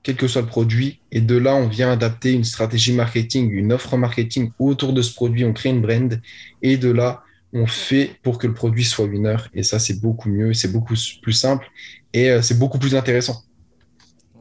quel 0.08 0.16
que 0.16 0.26
soit 0.26 0.40
le 0.40 0.46
produit, 0.46 1.00
et 1.12 1.20
de 1.20 1.36
là, 1.36 1.54
on 1.54 1.68
vient 1.68 1.92
adapter 1.92 2.32
une 2.32 2.42
stratégie 2.42 2.94
marketing, 2.94 3.50
une 3.50 3.74
offre 3.74 3.94
marketing 3.98 4.52
autour 4.58 4.94
de 4.94 5.02
ce 5.02 5.12
produit, 5.12 5.44
on 5.44 5.52
crée 5.52 5.68
une 5.68 5.82
brand, 5.82 6.18
et 6.62 6.78
de 6.78 6.90
là, 6.90 7.20
on 7.52 7.66
fait 7.66 8.12
pour 8.22 8.38
que 8.38 8.46
le 8.46 8.54
produit 8.54 8.84
soit 8.84 9.04
winner. 9.04 9.36
Et 9.52 9.62
ça, 9.62 9.78
c'est 9.78 10.00
beaucoup 10.00 10.30
mieux, 10.30 10.54
c'est 10.54 10.72
beaucoup 10.72 10.94
plus 11.20 11.32
simple 11.34 11.66
et 12.14 12.30
euh, 12.30 12.40
c'est 12.40 12.58
beaucoup 12.58 12.78
plus 12.78 12.94
intéressant. 12.94 13.42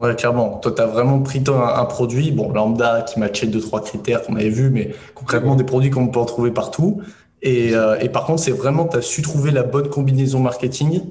Ouais, 0.00 0.14
clairement. 0.14 0.56
Toi, 0.56 0.72
tu 0.72 0.80
as 0.80 0.86
vraiment 0.86 1.20
pris 1.20 1.44
un, 1.46 1.84
produit, 1.84 2.30
bon, 2.30 2.50
lambda 2.50 3.02
qui 3.02 3.20
matchait 3.20 3.46
deux, 3.46 3.60
trois 3.60 3.84
critères 3.84 4.22
qu'on 4.22 4.36
avait 4.36 4.48
vus, 4.48 4.70
mais 4.70 4.94
concrètement 5.14 5.54
des 5.54 5.64
produits 5.64 5.90
qu'on 5.90 6.08
peut 6.08 6.20
en 6.20 6.24
trouver 6.24 6.50
partout. 6.50 7.02
Et, 7.42 7.74
euh, 7.74 7.98
et 8.00 8.08
par 8.08 8.24
contre, 8.24 8.42
c'est 8.42 8.52
vraiment, 8.52 8.86
tu 8.86 8.96
as 8.96 9.02
su 9.02 9.20
trouver 9.20 9.50
la 9.50 9.64
bonne 9.64 9.90
combinaison 9.90 10.40
marketing 10.40 11.02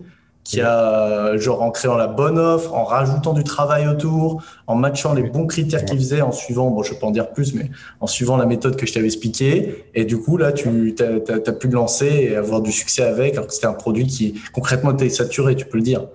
qui 0.47 0.61
a, 0.61 1.35
genre, 1.35 1.61
en 1.61 1.71
créant 1.71 1.97
la 1.97 2.07
bonne 2.07 2.39
offre, 2.39 2.73
en 2.73 2.85
rajoutant 2.85 3.33
du 3.33 3.43
travail 3.43 3.85
autour, 3.85 4.41
en 4.65 4.75
matchant 4.75 5.13
les 5.13 5.23
bons 5.23 5.45
critères 5.45 5.83
qu'il 5.83 5.97
faisait, 5.97 6.21
en 6.21 6.31
suivant, 6.31 6.71
bon, 6.71 6.83
je 6.83 6.93
peux 6.93 7.05
en 7.05 7.11
dire 7.11 7.33
plus, 7.33 7.53
mais 7.53 7.69
en 7.99 8.07
suivant 8.07 8.37
la 8.37 8.45
méthode 8.45 8.77
que 8.77 8.85
je 8.85 8.93
t'avais 8.93 9.07
expliquée. 9.07 9.83
Et 9.93 10.05
du 10.05 10.17
coup, 10.17 10.37
là, 10.37 10.53
tu 10.53 10.69
as, 10.99 11.51
pu 11.51 11.67
le 11.67 11.73
lancer 11.73 12.05
et 12.05 12.35
avoir 12.37 12.61
du 12.61 12.71
succès 12.71 13.03
avec, 13.03 13.33
alors 13.33 13.47
que 13.47 13.53
c'était 13.53 13.67
un 13.67 13.73
produit 13.73 14.07
qui, 14.07 14.39
concrètement, 14.53 14.93
était 14.93 15.09
saturé, 15.09 15.53
tu 15.57 15.65
peux 15.65 15.79
le 15.79 15.83
dire. 15.83 16.07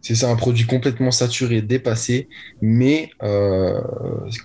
C'est 0.00 0.14
ça, 0.14 0.30
un 0.30 0.36
produit 0.36 0.64
complètement 0.64 1.10
saturé, 1.10 1.60
dépassé. 1.60 2.28
Mais 2.62 3.10
euh, 3.22 3.82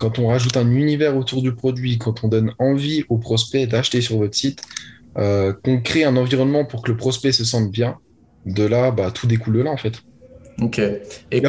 quand 0.01 0.19
on 0.19 0.27
rajoute 0.27 0.57
un 0.57 0.69
univers 0.69 1.15
autour 1.15 1.41
du 1.41 1.53
produit, 1.53 1.97
quand 1.97 2.25
on 2.25 2.27
donne 2.27 2.51
envie 2.59 3.05
aux 3.07 3.17
prospects 3.17 3.69
d'acheter 3.69 4.01
sur 4.01 4.17
votre 4.17 4.35
site, 4.35 4.61
euh, 5.17 5.53
qu'on 5.63 5.79
crée 5.79 6.03
un 6.03 6.17
environnement 6.17 6.65
pour 6.65 6.81
que 6.81 6.91
le 6.91 6.97
prospect 6.97 7.31
se 7.31 7.45
sente 7.45 7.71
bien, 7.71 7.97
de 8.45 8.65
là, 8.65 8.91
bah, 8.91 9.11
tout 9.13 9.27
découle 9.27 9.55
de 9.55 9.61
là, 9.61 9.71
en 9.71 9.77
fait. 9.77 10.01
Ok. 10.61 10.79
Et 10.79 11.41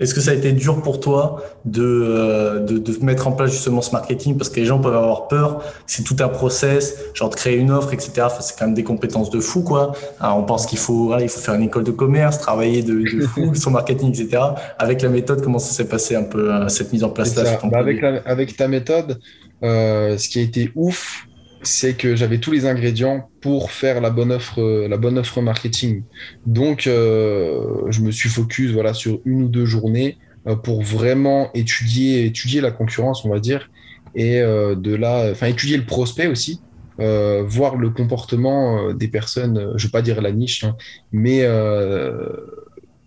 est-ce 0.00 0.14
que, 0.14 0.20
ça, 0.20 0.32
a 0.32 0.34
été 0.34 0.52
dur 0.52 0.82
pour 0.82 0.98
toi 0.98 1.44
de, 1.64 1.82
euh, 1.84 2.58
de, 2.58 2.78
de, 2.78 3.04
mettre 3.04 3.28
en 3.28 3.32
place 3.32 3.52
justement 3.52 3.82
ce 3.82 3.92
marketing? 3.92 4.36
Parce 4.36 4.48
que 4.48 4.58
les 4.58 4.66
gens 4.66 4.80
peuvent 4.80 4.96
avoir 4.96 5.28
peur, 5.28 5.62
c'est 5.86 6.02
tout 6.02 6.16
un 6.20 6.28
process, 6.28 6.96
genre 7.14 7.30
de 7.30 7.36
créer 7.36 7.56
une 7.56 7.70
offre, 7.70 7.92
etc. 7.92 8.12
Enfin, 8.22 8.40
c'est 8.40 8.58
quand 8.58 8.64
même 8.64 8.74
des 8.74 8.82
compétences 8.82 9.30
de 9.30 9.38
fou, 9.38 9.62
quoi. 9.62 9.92
on 10.20 10.42
pense 10.42 10.66
qu'il 10.66 10.78
faut, 10.78 11.16
il 11.20 11.28
faut 11.28 11.40
faire 11.40 11.54
une 11.54 11.62
école 11.62 11.84
de 11.84 11.92
commerce, 11.92 12.40
travailler 12.40 12.82
de, 12.82 12.94
de 12.94 13.26
fou, 13.26 13.54
son 13.54 13.70
marketing, 13.70 14.08
etc. 14.08 14.42
Avec 14.78 15.02
la 15.02 15.08
méthode, 15.08 15.42
comment 15.42 15.60
ça 15.60 15.72
s'est 15.72 15.88
passé 15.88 16.16
un 16.16 16.24
peu, 16.24 16.52
euh, 16.52 16.68
cette 16.68 16.92
mise 16.92 17.04
en 17.04 17.10
place-là 17.10 17.58
bah, 17.62 17.78
avec, 17.78 18.02
avec 18.02 18.56
ta 18.56 18.66
méthode, 18.66 19.20
euh, 19.62 20.18
ce 20.18 20.28
qui 20.28 20.40
a 20.40 20.42
été 20.42 20.72
ouf, 20.74 21.28
c'est 21.62 21.94
que 21.94 22.16
j'avais 22.16 22.38
tous 22.38 22.50
les 22.50 22.66
ingrédients 22.66 23.30
pour 23.40 23.70
faire 23.70 24.00
la 24.00 24.10
bonne 24.10 24.32
offre, 24.32 24.60
la 24.88 24.96
bonne 24.96 25.18
offre 25.18 25.40
marketing. 25.40 26.02
Donc, 26.46 26.86
euh, 26.86 27.82
je 27.88 28.00
me 28.00 28.10
suis 28.10 28.28
focus 28.28 28.72
voilà, 28.72 28.94
sur 28.94 29.20
une 29.24 29.44
ou 29.44 29.48
deux 29.48 29.64
journées 29.64 30.18
euh, 30.46 30.56
pour 30.56 30.82
vraiment 30.82 31.52
étudier, 31.54 32.26
étudier 32.26 32.60
la 32.60 32.72
concurrence, 32.72 33.24
on 33.24 33.30
va 33.30 33.38
dire, 33.38 33.70
et 34.14 34.40
euh, 34.40 34.74
de 34.74 34.94
là, 34.94 35.30
enfin, 35.30 35.46
étudier 35.46 35.76
le 35.76 35.86
prospect 35.86 36.26
aussi, 36.26 36.60
voir 36.98 37.74
le 37.74 37.90
comportement 37.90 38.92
des 38.92 39.08
personnes, 39.08 39.72
je 39.74 39.86
ne 39.86 39.88
vais 39.88 39.90
pas 39.90 40.02
dire 40.02 40.22
la 40.22 40.30
niche, 40.30 40.62
hein, 40.62 40.76
mais 41.10 41.44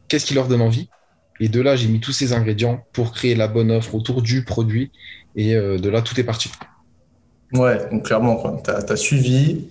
qu'est-ce 0.10 0.26
qui 0.26 0.34
leur 0.34 0.50
donne 0.50 0.62
envie? 0.62 0.90
Et 1.40 1.48
de 1.48 1.62
là, 1.62 1.78
j'ai 1.78 1.88
mis 1.88 2.02
tous 2.02 2.12
ces 2.12 2.34
ingrédients 2.34 2.84
pour 2.92 3.14
créer 3.14 3.36
la 3.36 3.48
bonne 3.48 3.72
offre 3.72 3.96
autour 3.96 4.22
du 4.22 4.44
produit, 4.44 4.92
et 5.38 5.54
de 5.54 5.90
là, 5.90 6.02
tout 6.02 6.20
est 6.20 6.26
parti. 6.26 6.50
Ouais, 7.56 7.90
donc 7.92 8.04
clairement, 8.04 8.62
tu 8.64 8.70
as, 8.70 8.96
suivi. 8.96 9.68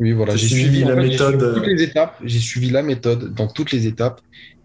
Oui, 0.00 0.12
voilà, 0.12 0.36
j'ai 0.36 0.48
suivi, 0.48 0.84
la 0.84 0.94
méthode. 0.94 1.54
toutes 1.54 1.66
les 1.66 1.82
étapes, 1.82 2.14
j'ai 2.24 2.38
suivi 2.38 2.70
la 2.70 2.82
méthode 2.82 3.34
dans 3.34 3.48
toutes 3.48 3.72
les 3.72 3.86
étapes, 3.86 4.20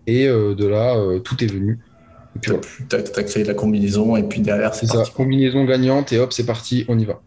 et 0.05 0.27
euh, 0.27 0.53
de 0.53 0.67
là, 0.67 0.95
euh, 0.95 1.19
tout 1.19 1.43
est 1.43 1.47
venu. 1.47 1.79
tu 2.41 2.53
as, 2.91 3.23
créé 3.23 3.43
la 3.43 3.53
combinaison, 3.53 4.15
et 4.15 4.23
puis 4.23 4.41
derrière, 4.41 4.73
c'est 4.73 4.87
ça. 4.87 5.03
Combinaison 5.15 5.65
gagnante, 5.65 6.13
et 6.13 6.19
hop, 6.19 6.33
c'est 6.33 6.45
parti, 6.45 6.85
on 6.87 6.99
y 6.99 7.05
va. 7.05 7.21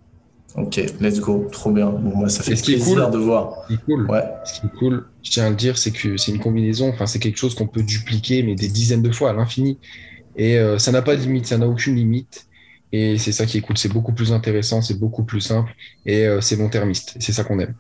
Ok, 0.56 0.76
let's 1.00 1.20
go, 1.20 1.48
trop 1.52 1.70
bien. 1.70 1.90
Bon, 1.90 2.16
moi, 2.16 2.28
ça 2.28 2.42
fait 2.42 2.60
plaisir 2.60 3.10
de 3.10 3.18
voir. 3.18 3.64
Ce 3.64 3.68
qui 3.68 3.74
est 3.74 3.84
cool, 3.84 4.10
ouais. 4.10 4.24
ce 4.44 4.60
qui 4.60 4.66
est 4.66 4.78
cool 4.78 5.04
je 5.26 5.32
tiens 5.32 5.46
à 5.46 5.50
le 5.50 5.56
dire, 5.56 5.76
c'est 5.76 5.90
que 5.90 6.16
c'est 6.16 6.30
une 6.30 6.38
combinaison, 6.38 6.88
enfin, 6.88 7.06
c'est 7.06 7.18
quelque 7.18 7.36
chose 7.36 7.56
qu'on 7.56 7.66
peut 7.66 7.82
dupliquer, 7.82 8.44
mais 8.44 8.54
des 8.54 8.68
dizaines 8.68 9.02
de 9.02 9.10
fois 9.10 9.30
à 9.30 9.32
l'infini. 9.32 9.76
Et 10.36 10.56
euh, 10.56 10.78
ça 10.78 10.92
n'a 10.92 11.02
pas 11.02 11.16
de 11.16 11.20
limite, 11.22 11.46
ça 11.46 11.58
n'a 11.58 11.66
aucune 11.66 11.96
limite. 11.96 12.46
Et 12.92 13.18
c'est 13.18 13.32
ça 13.32 13.46
qui 13.46 13.58
est 13.58 13.60
cool, 13.60 13.76
c'est 13.76 13.92
beaucoup 13.92 14.12
plus 14.12 14.32
intéressant, 14.32 14.80
c'est 14.80 14.98
beaucoup 14.98 15.24
plus 15.24 15.40
simple 15.40 15.72
et 16.04 16.26
euh, 16.26 16.40
c'est 16.40 16.56
long-termiste. 16.56 17.16
C'est 17.18 17.32
ça 17.32 17.44
qu'on 17.44 17.58
aime. 17.58 17.74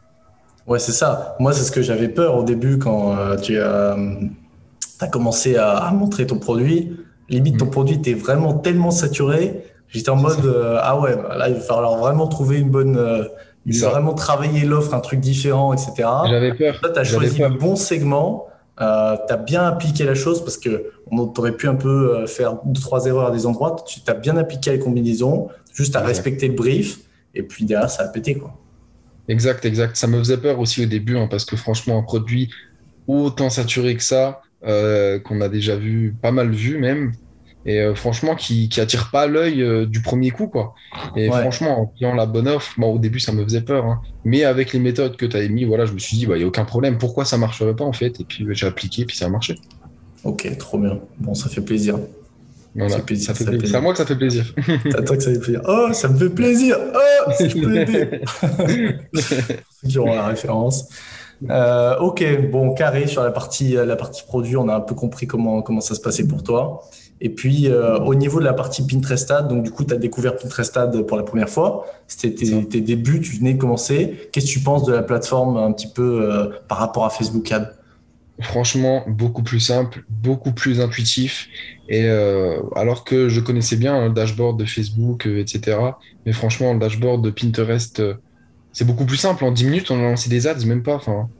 Ouais, 0.66 0.80
c'est 0.80 0.92
ça. 0.92 1.36
Moi, 1.38 1.52
c'est 1.52 1.62
ce 1.62 1.70
que 1.70 1.82
j'avais 1.82 2.08
peur 2.08 2.36
au 2.36 2.42
début 2.42 2.78
quand 2.78 3.16
euh, 3.16 3.36
tu 3.36 3.58
as, 3.60 3.96
as, 5.00 5.06
commencé 5.08 5.56
à, 5.56 5.90
montrer 5.92 6.26
ton 6.26 6.38
produit. 6.38 6.96
Limite, 7.28 7.58
ton 7.58 7.66
mm. 7.66 7.70
produit 7.70 7.96
était 7.96 8.14
vraiment 8.14 8.54
tellement 8.54 8.90
saturé. 8.90 9.64
J'étais 9.88 10.10
en 10.10 10.16
mode, 10.16 10.44
euh, 10.44 10.78
ah 10.82 10.98
ouais, 10.98 11.14
bah 11.14 11.36
là, 11.36 11.48
il 11.48 11.54
va 11.54 11.60
falloir 11.60 11.96
vraiment 11.98 12.26
trouver 12.26 12.58
une 12.58 12.70
bonne. 12.70 13.28
il 13.64 13.80
va 13.80 13.90
vraiment 13.90 14.14
travailler 14.14 14.64
l'offre, 14.64 14.92
un 14.92 15.00
truc 15.00 15.20
différent, 15.20 15.72
etc. 15.72 16.08
J'avais 16.28 16.52
peur. 16.52 16.80
Toi, 16.80 16.90
tu 16.90 16.98
as 16.98 17.04
choisi 17.04 17.44
un 17.44 17.50
bon 17.50 17.76
segment 17.76 18.48
euh, 18.80 19.16
tu 19.26 19.32
as 19.32 19.36
bien 19.36 19.64
appliqué 19.64 20.04
la 20.04 20.14
chose 20.14 20.44
parce 20.44 20.58
que 20.58 20.92
on 21.10 21.18
aurait 21.18 21.56
pu 21.56 21.68
un 21.68 21.76
peu 21.76 22.16
euh, 22.16 22.26
faire 22.26 22.58
deux 22.64 22.80
trois 22.80 23.06
erreurs 23.06 23.26
à 23.26 23.30
des 23.30 23.46
endroits. 23.46 23.76
Tu 23.86 24.00
as 24.06 24.14
bien 24.14 24.36
appliqué 24.36 24.70
les 24.70 24.78
combinaisons, 24.78 25.48
juste 25.72 25.96
à 25.96 26.00
respecter 26.00 26.48
le 26.48 26.54
brief 26.54 27.00
et 27.34 27.42
puis 27.42 27.64
derrière 27.64 27.90
ça 27.90 28.04
a 28.04 28.08
pété 28.08 28.36
quoi. 28.36 28.54
Exact, 29.28 29.64
exact. 29.64 29.96
Ça 29.96 30.06
me 30.06 30.18
faisait 30.18 30.36
peur 30.36 30.60
aussi 30.60 30.84
au 30.84 30.86
début 30.86 31.16
hein, 31.16 31.26
parce 31.28 31.44
que 31.44 31.56
franchement 31.56 31.98
un 31.98 32.02
produit 32.02 32.50
autant 33.08 33.50
saturé 33.50 33.96
que 33.96 34.02
ça 34.02 34.42
euh, 34.64 35.18
qu'on 35.20 35.40
a 35.40 35.48
déjà 35.48 35.76
vu 35.76 36.14
pas 36.20 36.32
mal 36.32 36.50
vu 36.50 36.78
même 36.78 37.12
et 37.66 37.80
euh, 37.80 37.94
franchement 37.94 38.36
qui, 38.36 38.68
qui 38.68 38.80
attire 38.80 39.10
pas 39.10 39.26
l'œil 39.26 39.60
euh, 39.60 39.86
du 39.86 40.00
premier 40.00 40.30
coup 40.30 40.46
quoi. 40.46 40.74
Et 41.16 41.28
franchement 41.28 41.80
en 41.80 41.92
ayant 42.00 42.14
la 42.14 42.24
bonne 42.24 42.48
offre, 42.48 42.72
bon, 42.78 42.94
au 42.94 42.98
début 42.98 43.20
ça 43.20 43.32
me 43.32 43.42
faisait 43.42 43.60
peur, 43.60 43.84
hein. 43.84 44.00
mais 44.24 44.44
avec 44.44 44.72
les 44.72 44.78
méthodes 44.78 45.16
que 45.16 45.26
tu 45.26 45.36
as 45.36 45.46
mis, 45.48 45.64
voilà, 45.64 45.84
je 45.84 45.92
me 45.92 45.98
suis 45.98 46.16
dit 46.16 46.22
il 46.22 46.28
bah, 46.28 46.38
n'y 46.38 46.44
a 46.44 46.46
aucun 46.46 46.64
problème, 46.64 46.96
pourquoi 46.96 47.24
ça 47.24 47.36
marcherait 47.36 47.74
pas 47.74 47.84
en 47.84 47.92
fait? 47.92 48.20
Et 48.20 48.24
puis 48.24 48.44
bah, 48.44 48.52
j'ai 48.54 48.66
appliqué 48.66 49.04
puis 49.04 49.16
ça 49.16 49.26
a 49.26 49.28
marché. 49.28 49.56
Ok, 50.24 50.48
trop 50.58 50.78
bien. 50.78 50.98
Bon, 51.18 51.34
ça 51.34 51.48
fait 51.48 51.60
plaisir. 51.60 51.98
ça 52.76 52.98
fait 52.98 53.02
plaisir. 53.02 53.34
C'est 53.64 53.74
à 53.74 53.80
moi 53.80 53.92
que 53.92 53.98
ça 53.98 54.06
fait 54.06 54.16
plaisir. 54.16 54.44
C'est 54.82 54.96
à 54.96 55.02
toi 55.02 55.16
que 55.16 55.22
ça 55.22 55.32
fait 55.32 55.38
plaisir. 55.38 55.60
Oh, 55.66 55.88
ça 55.92 56.08
me 56.08 56.16
fait 56.16 56.30
plaisir. 56.30 56.76
Oh, 56.94 57.30
si 57.36 57.50
je 57.50 57.58
peux 57.58 57.76
aider. 57.76 58.20
ceux 59.14 59.88
qui 59.88 59.98
auront 59.98 60.14
la 60.14 60.26
référence. 60.26 60.88
Euh, 61.50 61.98
ok, 61.98 62.50
bon, 62.50 62.74
carré 62.74 63.06
sur 63.06 63.22
la 63.22 63.30
partie, 63.30 63.72
la 63.72 63.96
partie 63.96 64.22
produit, 64.24 64.56
on 64.56 64.68
a 64.68 64.74
un 64.74 64.80
peu 64.80 64.94
compris 64.94 65.26
comment, 65.26 65.62
comment 65.62 65.80
ça 65.80 65.94
se 65.94 66.00
passait 66.00 66.26
pour 66.26 66.42
toi. 66.42 66.82
Et 67.20 67.30
puis, 67.30 67.68
euh, 67.68 67.98
au 68.00 68.14
niveau 68.14 68.40
de 68.40 68.44
la 68.44 68.52
partie 68.52 68.86
Pinterest 68.86 69.30
Ad, 69.30 69.48
donc 69.48 69.62
du 69.62 69.70
coup, 69.70 69.84
tu 69.84 69.94
as 69.94 69.96
découvert 69.96 70.36
Pinterest 70.36 70.76
Ad 70.76 71.02
pour 71.06 71.16
la 71.16 71.22
première 71.22 71.48
fois. 71.48 71.86
C'était 72.06 72.34
tes, 72.34 72.80
débuts, 72.80 73.20
tu 73.20 73.36
venais 73.38 73.54
de 73.54 73.58
commencer. 73.58 74.28
Qu'est-ce 74.32 74.46
que 74.46 74.50
tu 74.50 74.60
penses 74.60 74.84
de 74.84 74.92
la 74.92 75.02
plateforme 75.02 75.56
un 75.56 75.72
petit 75.72 75.88
peu 75.88 76.30
euh, 76.30 76.48
par 76.68 76.78
rapport 76.78 77.06
à 77.06 77.10
Facebook 77.10 77.50
Ad 77.50 77.74
Franchement, 78.40 79.02
beaucoup 79.06 79.42
plus 79.42 79.60
simple, 79.60 80.04
beaucoup 80.10 80.52
plus 80.52 80.80
intuitif. 80.80 81.48
Et 81.88 82.04
euh, 82.04 82.60
alors 82.74 83.04
que 83.04 83.30
je 83.30 83.40
connaissais 83.40 83.76
bien 83.76 84.08
le 84.08 84.12
dashboard 84.12 84.58
de 84.58 84.66
Facebook, 84.66 85.26
etc. 85.26 85.78
Mais 86.26 86.32
franchement, 86.32 86.74
le 86.74 86.78
dashboard 86.78 87.24
de 87.24 87.30
Pinterest, 87.30 88.02
c'est 88.72 88.84
beaucoup 88.84 89.06
plus 89.06 89.16
simple. 89.16 89.42
En 89.42 89.52
10 89.52 89.64
minutes, 89.64 89.90
on 89.90 89.98
a 89.98 90.02
lancé 90.02 90.28
des 90.28 90.46
ads, 90.46 90.66
même 90.66 90.82
pas. 90.82 90.96
Enfin, 90.96 91.30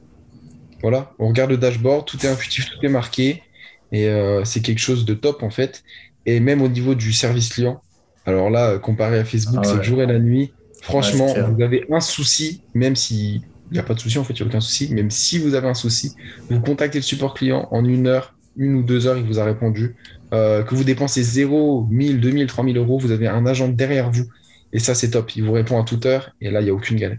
voilà, 0.81 1.13
on 1.19 1.29
regarde 1.29 1.51
le 1.51 1.59
dashboard, 1.59 2.07
tout 2.07 2.25
est 2.25 2.29
intuitif, 2.29 2.71
tout 2.71 2.87
est 2.87 2.89
marqué. 2.89 3.43
Et 3.93 4.09
euh, 4.09 4.45
c'est 4.45 4.61
quelque 4.61 4.79
chose 4.79 5.05
de 5.05 5.15
top 5.15 5.43
en 5.43 5.51
fait. 5.51 5.83
Et 6.27 6.41
même 6.41 6.63
au 6.63 6.69
niveau 6.69 6.95
du 6.95 7.13
service 7.13 7.51
client, 7.51 7.81
alors 8.25 8.51
là, 8.51 8.79
comparé 8.79 9.19
à 9.19 9.25
Facebook, 9.25 9.61
ah 9.63 9.69
c'est 9.69 9.77
le 9.77 9.83
jour 9.83 10.03
et 10.03 10.07
la 10.07 10.19
nuit. 10.19 10.53
Franchement, 10.83 11.27
vous 11.27 11.63
avez 11.63 11.85
un 11.91 12.01
souci, 12.01 12.63
même 12.75 12.97
si 12.97 13.43
il 13.71 13.75
n'y 13.75 13.79
a 13.79 13.83
pas 13.83 13.95
de 13.95 14.01
souci 14.01 14.19
en 14.19 14.25
fait, 14.25 14.35
il 14.35 14.43
n'y 14.43 14.49
a 14.49 14.51
aucun 14.51 14.61
souci. 14.61 14.93
Même 14.95 15.11
si 15.11 15.39
vous 15.39 15.55
avez 15.55 15.69
un 15.69 15.75
souci, 15.75 16.15
vous 16.51 16.61
contactez 16.61 16.99
le 16.99 17.03
support 17.03 17.35
client 17.35 17.69
en 17.71 17.85
une 17.85 18.07
heure, 18.07 18.35
une 18.57 18.77
ou 18.77 18.83
deux 18.83 19.07
heures, 19.07 19.17
il 19.17 19.25
vous 19.25 19.39
a 19.39 19.45
répondu. 19.45 19.97
Euh, 20.33 20.63
que 20.63 20.75
vous 20.75 20.85
dépensez 20.85 21.23
0, 21.23 21.87
1000, 21.91 22.21
2000, 22.21 22.47
3000 22.47 22.77
euros, 22.77 22.99
vous 22.99 23.13
avez 23.13 23.29
un 23.29 23.47
agent 23.47 23.69
derrière 23.69 24.11
vous. 24.11 24.25
Et 24.73 24.79
ça, 24.79 24.95
c'est 24.95 25.11
top. 25.11 25.35
Il 25.37 25.45
vous 25.45 25.53
répond 25.53 25.81
à 25.81 25.85
toute 25.85 26.07
heure 26.07 26.31
et 26.41 26.51
là, 26.51 26.61
il 26.61 26.65
n'y 26.65 26.71
a 26.71 26.75
aucune 26.75 26.97
galère. 26.97 27.19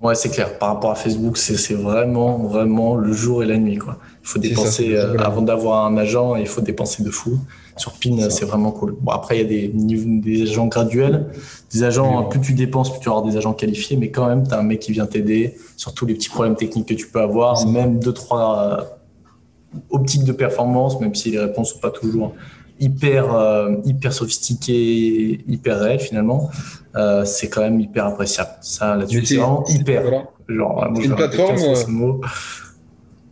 Ouais, 0.00 0.16
c'est 0.16 0.30
clair. 0.30 0.58
Par 0.58 0.74
rapport 0.74 0.90
à 0.90 0.94
Facebook, 0.96 1.36
c'est 1.36 1.74
vraiment, 1.74 2.38
vraiment 2.38 2.96
le 2.96 3.12
jour 3.12 3.42
et 3.42 3.46
la 3.46 3.56
nuit. 3.56 3.78
Quoi. 3.78 4.00
Il 4.22 4.28
faut 4.28 4.38
dépenser, 4.38 4.94
euh, 4.94 5.16
avant 5.18 5.42
d'avoir 5.42 5.84
un 5.84 5.96
agent, 5.96 6.36
il 6.36 6.46
faut 6.46 6.60
dépenser 6.60 7.02
de 7.02 7.10
fou. 7.10 7.38
Sur 7.76 7.92
PIN, 7.92 8.30
c'est 8.30 8.44
vraiment 8.44 8.70
cool. 8.70 8.94
Bon, 9.00 9.12
après, 9.12 9.38
il 9.38 9.42
y 9.42 9.44
a 9.44 9.48
des, 9.48 9.68
des 9.68 10.42
agents 10.42 10.66
graduels. 10.66 11.26
Des 11.72 11.82
agents, 11.82 12.24
plus 12.24 12.40
tu 12.40 12.52
dépenses, 12.52 12.90
plus 12.90 13.00
tu 13.00 13.08
auras 13.08 13.28
des 13.28 13.36
agents 13.36 13.54
qualifiés. 13.54 13.96
Mais 13.96 14.10
quand 14.10 14.26
même, 14.28 14.46
tu 14.46 14.54
as 14.54 14.58
un 14.58 14.62
mec 14.62 14.80
qui 14.80 14.92
vient 14.92 15.06
t'aider 15.06 15.56
sur 15.76 15.92
tous 15.92 16.06
les 16.06 16.14
petits 16.14 16.28
problèmes 16.28 16.54
techniques 16.54 16.88
que 16.88 16.94
tu 16.94 17.08
peux 17.08 17.20
avoir. 17.20 17.66
Même 17.66 17.98
deux, 17.98 18.12
trois 18.12 18.58
euh, 18.58 19.78
optiques 19.90 20.24
de 20.24 20.32
performance, 20.32 21.00
même 21.00 21.14
si 21.14 21.30
les 21.30 21.38
réponses 21.38 21.72
sont 21.72 21.78
pas 21.78 21.90
toujours 21.90 22.34
hyper, 22.78 23.34
euh, 23.34 23.76
hyper 23.84 24.12
sophistiquées, 24.12 25.44
hyper 25.48 25.80
réelles 25.80 26.00
finalement. 26.00 26.50
Euh, 26.96 27.24
c'est 27.24 27.48
quand 27.48 27.62
même 27.62 27.80
hyper 27.80 28.06
appréciable. 28.06 28.50
Ça, 28.60 28.96
là-dessus, 28.96 29.24
c'est 29.24 29.36
vraiment 29.36 29.64
hyper. 29.68 30.26
Genre, 30.48 30.86
une 31.02 31.14
plateforme. 31.14 32.20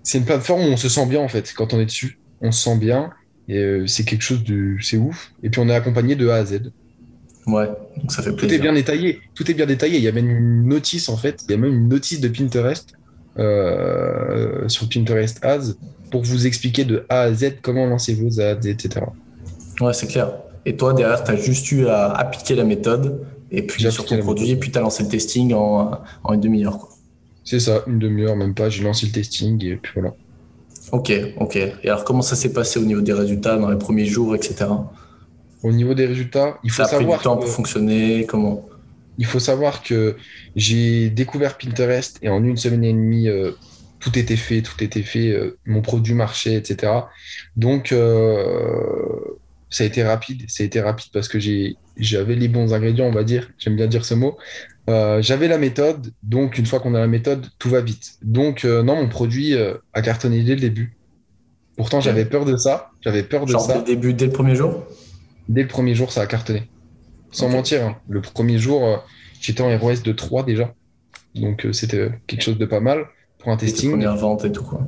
C'est 0.03 0.19
une 0.19 0.25
plateforme 0.25 0.63
où 0.63 0.69
on 0.69 0.77
se 0.77 0.89
sent 0.89 1.07
bien 1.07 1.21
en 1.21 1.29
fait 1.29 1.53
quand 1.55 1.75
on 1.75 1.81
est 1.81 1.87
dessus. 1.87 2.19
On 2.41 2.53
se 2.53 2.63
sent 2.63 2.79
bien 2.79 3.11
et 3.49 3.59
euh, 3.59 3.87
c'est 3.87 4.05
quelque 4.05 4.23
chose 4.23 4.45
de, 4.45 4.77
c'est 4.81 4.97
ouf. 4.97 5.33
Et 5.43 5.51
puis 5.51 5.61
on 5.61 5.69
est 5.69 5.75
accompagné 5.75 6.17
de 6.17 6.29
A 6.29 6.37
à 6.37 6.45
Z. 6.45 6.73
Ouais, 7.47 7.69
donc 7.97 8.13
ça 8.13 8.23
fait 8.23 8.33
plaisir. 8.33 8.49
Tout 8.49 8.55
est 8.55 8.59
bien 8.59 8.73
détaillé. 8.73 9.21
Tout 9.35 9.51
est 9.51 9.55
bien 9.55 9.67
détaillé. 9.67 9.99
Il 9.99 10.05
y 10.05 10.09
a 10.09 10.13
même 10.13 10.31
une 10.31 10.69
notice 10.69 11.09
en 11.09 11.17
fait. 11.17 11.43
Il 11.49 11.53
y 11.53 11.55
a 11.55 11.59
même 11.59 11.73
une 11.73 11.89
notice 11.89 12.21
de 12.21 12.29
Pinterest 12.29 12.95
sur 14.69 14.89
Pinterest 14.89 15.43
Ads 15.43 15.75
pour 16.11 16.23
vous 16.23 16.47
expliquer 16.47 16.85
de 16.85 17.07
A 17.09 17.23
à 17.23 17.33
Z 17.33 17.57
comment 17.63 17.87
lancer 17.87 18.15
vos 18.15 18.41
ads, 18.41 18.67
etc. 18.67 19.07
Ouais, 19.81 19.95
c'est 19.95 20.07
clair. 20.07 20.33
Et 20.67 20.77
toi, 20.77 20.93
derrière, 20.93 21.25
tu 21.25 21.31
as 21.31 21.37
juste 21.37 21.71
eu 21.73 21.87
à 21.87 22.11
appliquer 22.13 22.55
la 22.55 22.65
méthode 22.65 23.25
et 23.51 23.63
puis 23.63 23.91
sur 23.91 24.05
ton 24.05 24.19
produit, 24.19 24.51
et 24.51 24.57
puis 24.57 24.71
tu 24.71 24.79
as 24.79 24.81
lancé 24.81 25.03
le 25.03 25.09
testing 25.09 25.53
en, 25.55 25.99
en 26.23 26.33
une 26.33 26.41
demi-heure. 26.41 26.89
C'est 27.45 27.61
ça, 27.61 27.83
une 27.87 27.99
demi-heure, 27.99 28.37
même 28.37 28.55
pas. 28.55 28.69
J'ai 28.69 28.83
lancé 28.83 29.07
le 29.07 29.13
testing 29.13 29.65
et 29.65 29.77
puis 29.77 29.93
voilà. 29.95 30.15
Ok, 30.93 31.13
ok. 31.39 31.57
Et 31.57 31.89
alors, 31.89 32.05
comment 32.05 32.23
ça 32.23 32.37
s'est 32.37 32.53
passé 32.53 32.79
au 32.81 32.85
niveau 32.85 33.01
des 33.01 33.13
résultats 33.13 33.57
dans 33.57 33.71
les 33.71 33.79
premiers 33.79 34.07
jours, 34.07 34.35
etc. 34.35 34.67
Au 35.63 35.73
niveau 35.73 35.95
des 35.95 36.07
résultats, 36.07 36.59
il 36.65 36.71
faut 36.71 36.83
ça 36.83 36.85
a 36.85 36.87
savoir. 36.87 37.19
Pris 37.19 37.19
du 37.19 37.25
temps 37.25 37.37
pour 37.37 37.49
fonctionner, 37.49 38.27
comment? 38.27 38.67
Il 39.19 39.27
faut 39.27 39.39
savoir 39.39 39.83
que 39.83 40.17
j'ai 40.57 41.11
découvert 41.11 41.59
Pinterest 41.59 42.19
et 42.23 42.29
en 42.29 42.43
une 42.43 42.57
semaine 42.57 42.85
et 42.85 42.93
demie, 42.93 43.29
euh, 43.29 43.53
tout 44.01 44.19
était 44.19 44.37
fait, 44.37 44.63
tout 44.63 44.83
était 44.83 45.03
fait, 45.03 45.29
euh, 45.29 45.59
mon 45.67 45.83
produit 45.83 46.15
marchait, 46.15 46.55
etc. 46.55 46.93
Donc, 47.57 47.93
euh, 47.93 49.19
ça 49.69 49.85
a 49.85 49.87
été 49.87 50.03
rapide. 50.03 50.45
Ça 50.49 50.63
a 50.63 50.67
été 50.67 50.81
rapide 50.81 51.11
parce 51.13 51.29
que 51.29 51.39
j'avais 51.97 52.35
les 52.35 52.49
bons 52.49 52.73
ingrédients, 52.73 53.07
on 53.07 53.13
va 53.13 53.25
dire. 53.25 53.51
J'aime 53.59 53.77
bien 53.77 53.87
dire 53.87 54.05
ce 54.05 54.15
mot. 54.15 54.37
Euh, 54.91 55.23
j'avais 55.23 55.47
la 55.47 55.59
méthode, 55.59 56.13
donc 56.25 56.59
une 56.59 56.67
fois 56.67 56.81
qu'on 56.81 56.95
a 56.95 56.99
la 56.99 57.07
méthode, 57.07 57.47
tout 57.59 57.71
va 57.71 57.81
vite. 57.81 58.15
Donc 58.23 58.65
euh, 58.65 58.83
non, 58.83 58.97
mon 58.97 59.09
produit 59.09 59.55
euh, 59.55 59.75
a 59.93 60.03
cartonné 60.03 60.43
dès 60.43 60.55
le 60.55 60.61
début. 60.61 60.97
Pourtant, 61.77 62.01
j'avais 62.01 62.25
peur 62.25 62.45
de 62.45 62.57
ça. 62.57 62.91
J'avais 63.01 63.23
peur 63.23 63.47
de 63.47 63.53
Genre 63.53 63.61
ça. 63.61 63.75
Dès 63.75 63.79
le 63.79 63.85
début, 63.85 64.15
dès 64.15 64.27
le 64.27 64.33
premier 64.33 64.57
jour? 64.57 64.85
Dès 65.49 65.63
le 65.63 65.69
premier 65.69 65.95
jour, 65.95 66.11
ça 66.11 66.23
a 66.23 66.27
cartonné. 66.27 66.69
Sans 67.31 67.49
mentir, 67.49 67.85
hein. 67.87 67.97
le 68.09 68.21
premier 68.21 68.59
jour, 68.59 69.05
j'étais 69.41 69.63
en 69.63 69.79
ROS 69.79 70.03
de 70.03 70.13
3 70.13 70.43
déjà. 70.43 70.75
Donc 71.37 71.67
c'était 71.73 72.11
quelque 72.27 72.43
chose 72.43 72.59
de 72.59 72.67
pas 72.67 72.81
mal 72.81 73.07
pour 73.39 73.53
un 73.53 73.57
testing. 73.57 73.91
Première 73.91 74.17
vente 74.17 74.45
et 74.45 74.51
tout 74.51 74.65
quoi. 74.65 74.81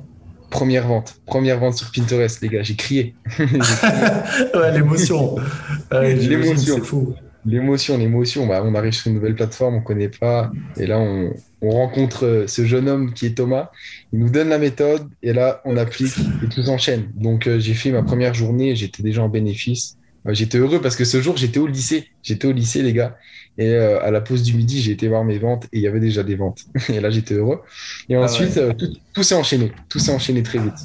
Première 0.51 0.87
vente, 0.87 1.15
première 1.25 1.61
vente 1.61 1.77
sur 1.77 1.91
Pinterest, 1.93 2.43
les 2.43 2.49
gars, 2.49 2.63
j'ai 2.63 2.75
crié. 2.75 3.15
ouais, 3.39 4.73
l'émotion. 4.73 5.37
l'émotion. 5.93 6.75
C'est 6.75 6.85
fou. 6.85 7.15
L'émotion, 7.45 7.99
l'émotion. 7.99 8.47
Bah, 8.47 8.63
on 8.65 8.75
arrive 8.75 8.93
sur 8.93 9.09
une 9.09 9.15
nouvelle 9.15 9.35
plateforme, 9.35 9.75
on 9.75 9.81
ne 9.81 9.85
connaît 9.85 10.09
pas. 10.09 10.53
Et 10.77 10.87
là, 10.87 10.99
on, 10.99 11.33
on, 11.61 11.71
rencontre 11.71 12.45
ce 12.47 12.65
jeune 12.65 12.89
homme 12.89 13.13
qui 13.15 13.27
est 13.27 13.37
Thomas. 13.37 13.71
Il 14.13 14.21
nous 14.21 14.31
donne 14.31 14.49
la 14.49 14.59
méthode 14.59 15.09
et 15.23 15.33
là, 15.33 15.61
on 15.65 15.77
applique 15.77 16.15
et 16.45 16.49
tout 16.49 16.63
s'enchaîne. 16.63 17.11
Donc, 17.15 17.47
euh, 17.47 17.59
j'ai 17.59 17.75
fait 17.75 17.91
ma 17.91 18.03
première 18.03 18.35
journée, 18.35 18.77
j'étais 18.77 19.03
déjà 19.03 19.23
en 19.23 19.29
bénéfice. 19.29 19.97
Euh, 20.27 20.35
j'étais 20.35 20.59
heureux 20.59 20.81
parce 20.81 20.97
que 20.97 21.05
ce 21.05 21.21
jour, 21.21 21.37
j'étais 21.37 21.59
au 21.59 21.67
lycée. 21.67 22.09
J'étais 22.23 22.47
au 22.47 22.53
lycée, 22.53 22.83
les 22.83 22.93
gars. 22.93 23.17
Et 23.59 23.69
euh, 23.69 24.03
à 24.03 24.11
la 24.11 24.21
pause 24.21 24.43
du 24.43 24.55
midi, 24.55 24.81
j'ai 24.81 24.93
été 24.93 25.09
voir 25.09 25.25
mes 25.25 25.39
ventes 25.39 25.65
et 25.73 25.79
il 25.79 25.83
y 25.83 25.89
avait 25.89 26.01
déjà 26.01 26.23
des 26.23 26.37
ventes. 26.37 26.61
et 26.89 27.01
là, 27.01 27.11
j'étais 27.11 27.35
heureux. 27.35 27.61
Et 28.09 28.17
ensuite, 28.17 28.57
ah 28.57 28.69
ouais. 28.69 28.75
tout, 28.75 28.89
tout 29.13 29.23
s'est 29.23 29.35
enchaîné. 29.35 29.73
Tout 29.89 29.99
s'est 29.99 30.13
enchaîné 30.13 30.43
très 30.43 30.59
vite. 30.59 30.79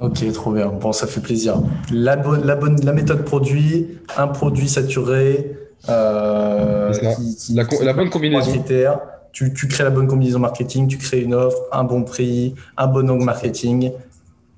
Ok, 0.00 0.32
trop 0.32 0.52
bien. 0.52 0.68
Bon, 0.68 0.90
ça 0.90 1.06
fait 1.06 1.20
plaisir. 1.20 1.62
La 1.92 2.16
bonne, 2.16 2.44
la 2.44 2.56
bonne, 2.56 2.84
la 2.84 2.92
méthode 2.92 3.24
produit, 3.24 3.86
un 4.16 4.26
produit 4.26 4.68
saturé, 4.68 5.52
euh, 5.88 6.92
qui, 6.92 7.36
qui, 7.36 7.54
la, 7.54 7.92
bonne 7.92 8.10
combinaison. 8.10 8.50
Critères. 8.50 9.00
Tu, 9.32 9.52
tu, 9.54 9.66
crées 9.66 9.84
la 9.84 9.90
bonne 9.90 10.06
combinaison 10.06 10.38
marketing, 10.38 10.86
tu 10.88 10.98
crées 10.98 11.22
une 11.22 11.32
offre, 11.32 11.56
un 11.72 11.84
bon 11.84 12.02
prix, 12.04 12.54
un 12.76 12.86
bon 12.86 13.08
angle 13.08 13.24
marketing, 13.24 13.92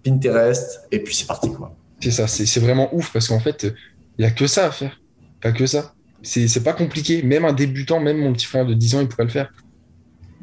Pinterest, 0.05 0.81
et 0.91 0.99
puis 0.99 1.15
c'est 1.15 1.27
parti. 1.27 1.53
quoi. 1.53 1.73
C'est 2.01 2.11
ça, 2.11 2.27
c'est 2.27 2.61
vraiment 2.61 2.93
ouf 2.93 3.13
parce 3.13 3.29
qu'en 3.29 3.39
fait, 3.39 3.63
il 4.19 4.23
n'y 4.23 4.25
a 4.27 4.31
que 4.31 4.47
ça 4.47 4.67
à 4.67 4.71
faire. 4.71 5.01
Pas 5.41 5.53
que 5.53 5.67
ça. 5.67 5.93
C'est 6.23 6.63
pas 6.63 6.73
compliqué. 6.73 7.23
Même 7.23 7.45
un 7.45 7.53
débutant, 7.53 8.01
même 8.01 8.19
mon 8.19 8.33
petit 8.33 8.47
frère 8.47 8.67
de 8.67 8.75
10 8.75 8.97
ans, 8.97 9.01
il 9.01 9.09
pourrait 9.09 9.25
le 9.25 9.31
faire. 9.31 9.53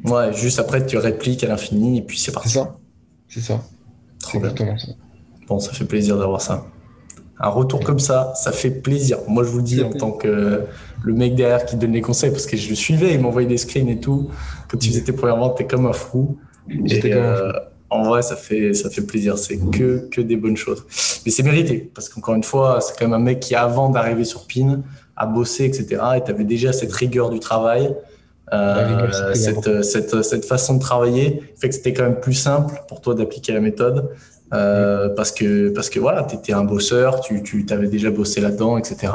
Ouais, 0.04 0.32
juste 0.32 0.58
après, 0.58 0.84
tu 0.86 0.96
répliques 0.96 1.44
à 1.44 1.48
l'infini 1.48 1.98
et 1.98 2.02
puis 2.02 2.18
c'est 2.18 2.32
parti. 2.32 2.48
C'est 2.48 2.58
ça. 2.58 2.76
C'est 3.28 3.40
ça. 3.40 3.62
Trop 4.20 4.40
bien. 4.40 4.54
Ça. 4.56 4.86
Bon, 5.46 5.58
ça 5.58 5.72
fait 5.72 5.84
plaisir 5.84 6.16
d'avoir 6.16 6.40
ça. 6.40 6.66
Un 7.44 7.48
retour 7.48 7.80
comme 7.80 7.98
ça, 7.98 8.32
ça 8.36 8.52
fait 8.52 8.70
plaisir. 8.70 9.18
Moi, 9.26 9.42
je 9.42 9.48
vous 9.48 9.58
le 9.58 9.64
dis 9.64 9.82
en 9.82 9.90
tant 9.90 10.12
que 10.12 10.62
le 11.02 11.12
mec 11.12 11.34
derrière 11.34 11.66
qui 11.66 11.74
donne 11.74 11.92
les 11.92 12.00
conseils, 12.00 12.30
parce 12.30 12.46
que 12.46 12.56
je 12.56 12.68
le 12.68 12.76
suivais, 12.76 13.14
il 13.14 13.20
m'envoyait 13.20 13.48
des 13.48 13.58
screens 13.58 13.88
et 13.88 13.98
tout. 13.98 14.30
Quand 14.68 14.78
tu 14.78 14.88
faisais 14.88 15.02
tes 15.02 15.12
premières 15.12 15.36
ventes, 15.36 15.58
t'es 15.58 15.66
comme 15.66 15.86
un 15.86 15.92
fou. 15.92 16.38
Et 16.70 17.12
euh, 17.12 17.52
en 17.90 18.04
vrai, 18.04 18.22
ça 18.22 18.36
fait, 18.36 18.74
ça 18.74 18.90
fait 18.90 19.02
plaisir. 19.02 19.36
C'est 19.38 19.58
que, 19.58 20.08
que 20.08 20.20
des 20.20 20.36
bonnes 20.36 20.56
choses. 20.56 20.84
Mais 21.26 21.32
c'est 21.32 21.42
mérité, 21.42 21.90
parce 21.92 22.08
qu'encore 22.08 22.34
une 22.36 22.44
fois, 22.44 22.80
c'est 22.80 22.96
quand 22.96 23.06
même 23.06 23.14
un 23.14 23.24
mec 23.24 23.40
qui, 23.40 23.56
avant 23.56 23.90
d'arriver 23.90 24.24
sur 24.24 24.46
PIN, 24.46 24.82
a 25.16 25.26
bossé, 25.26 25.64
etc. 25.64 26.00
Et 26.16 26.22
tu 26.22 26.30
avais 26.30 26.44
déjà 26.44 26.72
cette 26.72 26.92
rigueur 26.92 27.30
du 27.30 27.40
travail. 27.40 27.92
Euh, 28.52 29.32
cette, 29.34 29.82
cette, 29.82 30.22
cette, 30.22 30.44
façon 30.44 30.74
de 30.74 30.80
travailler 30.80 31.42
fait 31.58 31.70
que 31.70 31.74
c'était 31.74 31.94
quand 31.94 32.02
même 32.02 32.20
plus 32.20 32.34
simple 32.34 32.82
pour 32.86 33.00
toi 33.00 33.14
d'appliquer 33.14 33.52
la 33.52 33.60
méthode 33.60 34.10
euh, 34.52 35.08
parce 35.08 35.32
que 35.32 35.70
parce 35.70 35.88
que 35.88 35.98
voilà 35.98 36.24
tu 36.24 36.36
étais 36.36 36.52
un 36.52 36.64
bosseur 36.64 37.20
tu 37.20 37.42
tu 37.42 37.64
avais 37.70 37.86
déjà 37.86 38.10
bossé 38.10 38.40
là-dedans 38.40 38.76
etc 38.76 39.12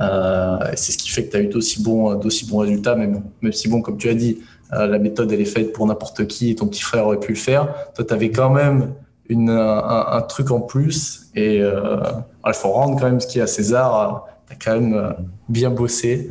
euh, 0.00 0.58
c'est 0.76 0.92
ce 0.92 0.98
qui 0.98 1.10
fait 1.10 1.24
que 1.24 1.32
tu 1.32 1.36
as 1.36 1.40
eu 1.40 1.48
d'aussi 1.48 1.82
bons 1.82 2.14
d'aussi 2.14 2.46
bons 2.46 2.58
résultats 2.58 2.94
même 2.94 3.22
même 3.42 3.52
si 3.52 3.68
bon 3.68 3.82
comme 3.82 3.96
tu 3.96 4.08
as 4.08 4.14
dit 4.14 4.38
euh, 4.72 4.86
la 4.86 5.00
méthode 5.00 5.32
elle 5.32 5.40
est 5.40 5.44
faite 5.44 5.72
pour 5.72 5.86
n'importe 5.86 6.26
qui 6.28 6.50
et 6.50 6.54
ton 6.54 6.68
petit 6.68 6.82
frère 6.82 7.06
aurait 7.06 7.18
pu 7.18 7.32
le 7.32 7.38
faire. 7.38 7.74
Toi 7.94 8.04
tu 8.04 8.14
avais 8.14 8.30
quand 8.30 8.50
même 8.50 8.92
une 9.28 9.50
un, 9.50 10.22
truc 10.22 10.52
en 10.52 10.60
plus 10.60 11.30
et 11.34 11.58
il 11.58 12.54
faut 12.54 12.70
rendre 12.70 12.98
quand 12.98 13.06
même 13.06 13.20
ce 13.20 13.26
qu'il 13.26 13.38
y 13.38 13.40
a 13.40 13.44
à 13.44 13.48
César 13.48 14.26
tu 14.46 14.52
as 14.52 14.56
quand 14.56 14.80
même 14.80 15.14
bien 15.48 15.70
bossé. 15.70 16.30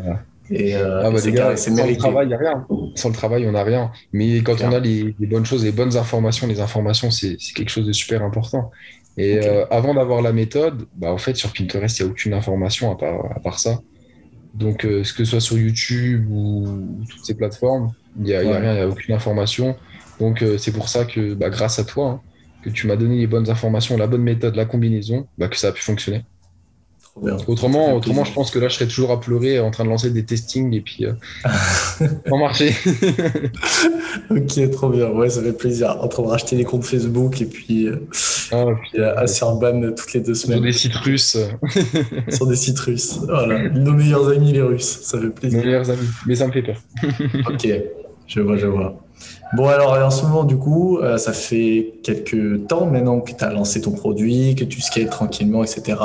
Et, 0.52 0.76
euh, 0.76 1.04
ah 1.06 1.12
bah 1.12 1.20
les 1.24 1.32
gars, 1.32 1.56
sans 1.56 1.86
le 1.86 1.96
travail, 1.96 2.26
il 2.26 2.30
n'y 2.30 2.34
a 2.34 2.38
rien. 2.38 2.68
Sans 2.96 3.10
le 3.10 3.16
travail, 3.16 3.48
on 3.48 3.52
n'a 3.52 3.64
rien. 3.64 3.92
Mais 4.14 4.38
quand 4.40 4.62
on 4.62 4.72
a 4.72 4.80
les, 4.80 5.16
les, 5.20 5.28
bonnes 5.28 5.46
choses, 5.46 5.64
les 5.64 5.72
bonnes 5.72 5.96
informations, 5.96 6.48
les 6.48 6.60
informations, 6.60 7.12
c'est 7.12 7.38
quelque 7.56 7.70
chose 7.70 7.86
de 7.86 7.94
super 7.94 8.24
important. 8.24 8.72
Et 9.18 9.38
okay. 9.38 9.48
euh, 9.48 9.66
avant 9.70 9.94
d'avoir 9.94 10.22
la 10.22 10.32
méthode, 10.32 10.88
bah, 10.96 11.12
en 11.12 11.18
fait, 11.18 11.36
sur 11.36 11.52
Pinterest, 11.52 12.00
il 12.00 12.04
n'y 12.04 12.10
a 12.10 12.12
aucune 12.12 12.34
information 12.34 12.92
à 12.92 12.96
part, 12.96 13.26
à 13.36 13.40
part 13.40 13.60
ça. 13.60 13.80
Donc, 14.54 14.86
euh, 14.86 15.04
ce 15.04 15.14
que 15.14 15.24
ce 15.24 15.32
soit 15.32 15.42
sur 15.42 15.58
YouTube 15.58 16.26
ou 16.32 16.66
toutes 17.10 17.26
ces 17.26 17.36
plateformes, 17.36 17.92
il 18.18 18.24
n'y 18.24 18.34
a, 18.34 18.42
ouais. 18.42 18.54
a, 18.54 18.60
rien, 18.60 18.72
il 18.74 18.76
n'y 18.78 18.82
a 18.82 18.88
aucune 18.88 19.14
information. 19.14 19.76
Donc, 20.20 20.42
euh, 20.42 20.58
c'est 20.58 20.72
pour 20.72 20.90
ça 20.90 21.06
que, 21.06 21.34
bah, 21.34 21.50
grâce 21.50 21.80
à 21.80 21.84
toi, 21.84 22.08
hein, 22.08 22.22
que 22.64 22.70
tu 22.70 22.88
m'as 22.88 22.96
donné 22.96 23.18
les 23.18 23.28
bonnes 23.28 23.50
informations, 23.50 23.98
la 23.98 24.08
bonne 24.08 24.24
méthode, 24.24 24.56
la 24.56 24.66
combinaison, 24.66 25.28
bah, 25.38 25.48
que 25.48 25.58
ça 25.58 25.68
a 25.68 25.72
pu 25.72 25.82
fonctionner. 25.82 26.24
Autrement, 27.48 27.96
autrement 27.96 28.24
je 28.24 28.34
pense 28.34 28.52
que 28.52 28.60
là, 28.60 28.68
je 28.68 28.76
serais 28.76 28.88
toujours 28.88 29.12
à 29.12 29.20
pleurer 29.20 29.60
en 29.60 29.72
train 29.72 29.84
de 29.84 29.90
lancer 29.90 30.10
des 30.10 30.24
testings 30.24 30.74
et 30.74 30.82
puis 30.82 31.06
euh, 31.06 31.14
en 32.32 32.38
marché. 32.38 32.74
ok, 34.30 34.72
trop 34.72 34.90
bien. 34.90 35.10
Ouais, 35.10 35.30
ça 35.30 35.42
fait 35.42 35.54
plaisir. 35.54 35.98
En 36.02 36.08
train 36.08 36.24
de 36.24 36.28
racheter 36.28 36.56
les 36.56 36.64
comptes 36.64 36.86
Facebook 36.86 37.42
et 37.42 37.46
puis, 37.46 37.88
euh, 37.88 38.08
ah, 38.52 38.66
puis 38.82 39.02
euh, 39.02 39.18
à 39.18 39.28
se 39.28 39.40
faire 39.40 39.54
ban 39.56 39.94
toutes 39.96 40.14
les 40.14 40.22
deux 40.22 40.34
semaines. 40.34 40.58
Sur 40.58 40.66
des 40.66 40.74
sites 40.74 40.96
russes. 40.96 41.38
Sur 42.30 42.48
des 42.48 42.56
sites 42.56 42.80
russes. 42.80 43.20
Voilà. 43.28 43.70
Nos 43.70 43.94
meilleurs 43.94 44.30
amis, 44.30 44.54
les 44.54 44.62
Russes. 44.62 45.00
Ça 45.02 45.20
fait 45.20 45.30
plaisir. 45.30 45.60
Nos 45.60 45.66
meilleurs 45.66 45.90
amis. 45.90 46.08
Mais 46.26 46.36
ça 46.36 46.48
me 46.48 46.52
fait 46.52 46.64
peur. 46.64 46.78
ok, 47.50 47.68
je 48.28 48.40
vois, 48.42 48.58
je 48.58 48.68
vois. 48.68 48.98
Bon, 49.54 49.68
alors 49.68 49.94
en 49.94 50.12
ce 50.12 50.24
moment, 50.26 50.44
du 50.44 50.58
coup, 50.58 51.00
euh, 51.00 51.18
ça 51.18 51.34
fait 51.34 51.96
quelques 52.04 52.68
temps 52.68 52.86
maintenant 52.86 53.20
que 53.20 53.32
tu 53.32 53.44
as 53.44 53.52
lancé 53.52 53.82
ton 53.82 53.92
produit, 53.92 54.54
que 54.54 54.64
tu 54.64 54.80
scales 54.80 55.10
tranquillement, 55.10 55.64
etc. 55.64 55.98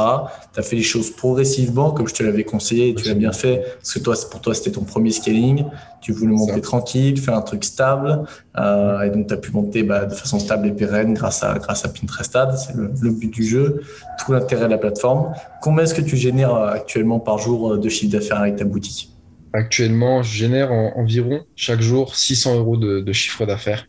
Tu 0.54 0.60
as 0.60 0.62
fait 0.62 0.76
les 0.76 0.82
choses 0.82 1.10
progressivement, 1.10 1.90
comme 1.90 2.08
je 2.08 2.14
te 2.14 2.22
l'avais 2.22 2.44
conseillé, 2.44 2.88
et 2.88 2.94
tu 2.94 3.06
l'as 3.06 3.14
bien 3.14 3.32
fait, 3.32 3.62
parce 3.76 3.92
que 3.92 3.98
toi, 3.98 4.14
pour 4.30 4.40
toi, 4.40 4.54
c'était 4.54 4.70
ton 4.70 4.84
premier 4.84 5.10
scaling. 5.10 5.66
Tu 6.00 6.12
voulais 6.12 6.34
monter 6.34 6.62
tranquille, 6.62 7.20
faire 7.20 7.34
un 7.34 7.42
truc 7.42 7.64
stable, 7.64 8.24
euh, 8.58 9.02
et 9.02 9.10
donc 9.10 9.26
tu 9.26 9.34
as 9.34 9.38
pu 9.38 9.52
monter 9.52 9.82
bah, 9.82 10.06
de 10.06 10.14
façon 10.14 10.38
stable 10.38 10.66
et 10.68 10.72
pérenne 10.72 11.12
grâce 11.12 11.42
à, 11.42 11.58
grâce 11.58 11.84
à 11.84 11.88
Pinterest 11.88 12.34
Ad. 12.34 12.56
C'est 12.56 12.74
le, 12.74 12.90
le, 13.00 13.10
but 13.10 13.32
du 13.32 13.44
jeu, 13.44 13.82
tout 14.18 14.32
l'intérêt 14.32 14.64
de 14.64 14.70
la 14.70 14.78
plateforme. 14.78 15.34
Combien 15.60 15.84
est-ce 15.84 15.94
que 15.94 16.02
tu 16.02 16.16
génères 16.16 16.54
actuellement 16.54 17.20
par 17.20 17.38
jour 17.38 17.76
de 17.76 17.88
chiffre 17.90 18.12
d'affaires 18.12 18.40
avec 18.40 18.56
ta 18.56 18.64
boutique? 18.64 19.13
Actuellement, 19.54 20.22
je 20.24 20.36
génère 20.36 20.72
en, 20.72 20.92
environ 20.96 21.44
chaque 21.54 21.80
jour 21.80 22.16
600 22.16 22.58
euros 22.58 22.76
de, 22.76 23.00
de 23.00 23.12
chiffre 23.12 23.46
d'affaires. 23.46 23.86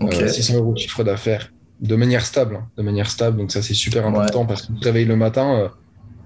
Okay. 0.00 0.24
Euh, 0.24 0.28
600 0.28 0.56
euros 0.56 0.72
de 0.74 0.78
chiffre 0.78 1.04
d'affaires 1.04 1.52
de 1.80 1.94
manière 1.94 2.26
stable. 2.26 2.56
Hein, 2.56 2.68
de 2.76 2.82
manière 2.82 3.08
stable, 3.08 3.38
donc 3.38 3.52
ça 3.52 3.62
c'est 3.62 3.74
super 3.74 4.04
important 4.06 4.40
ouais. 4.40 4.46
parce 4.48 4.62
que 4.62 4.72
tu 4.72 4.80
te 4.80 4.84
réveilles 4.84 5.04
le 5.04 5.16
matin, 5.16 5.60
euh, 5.60 5.68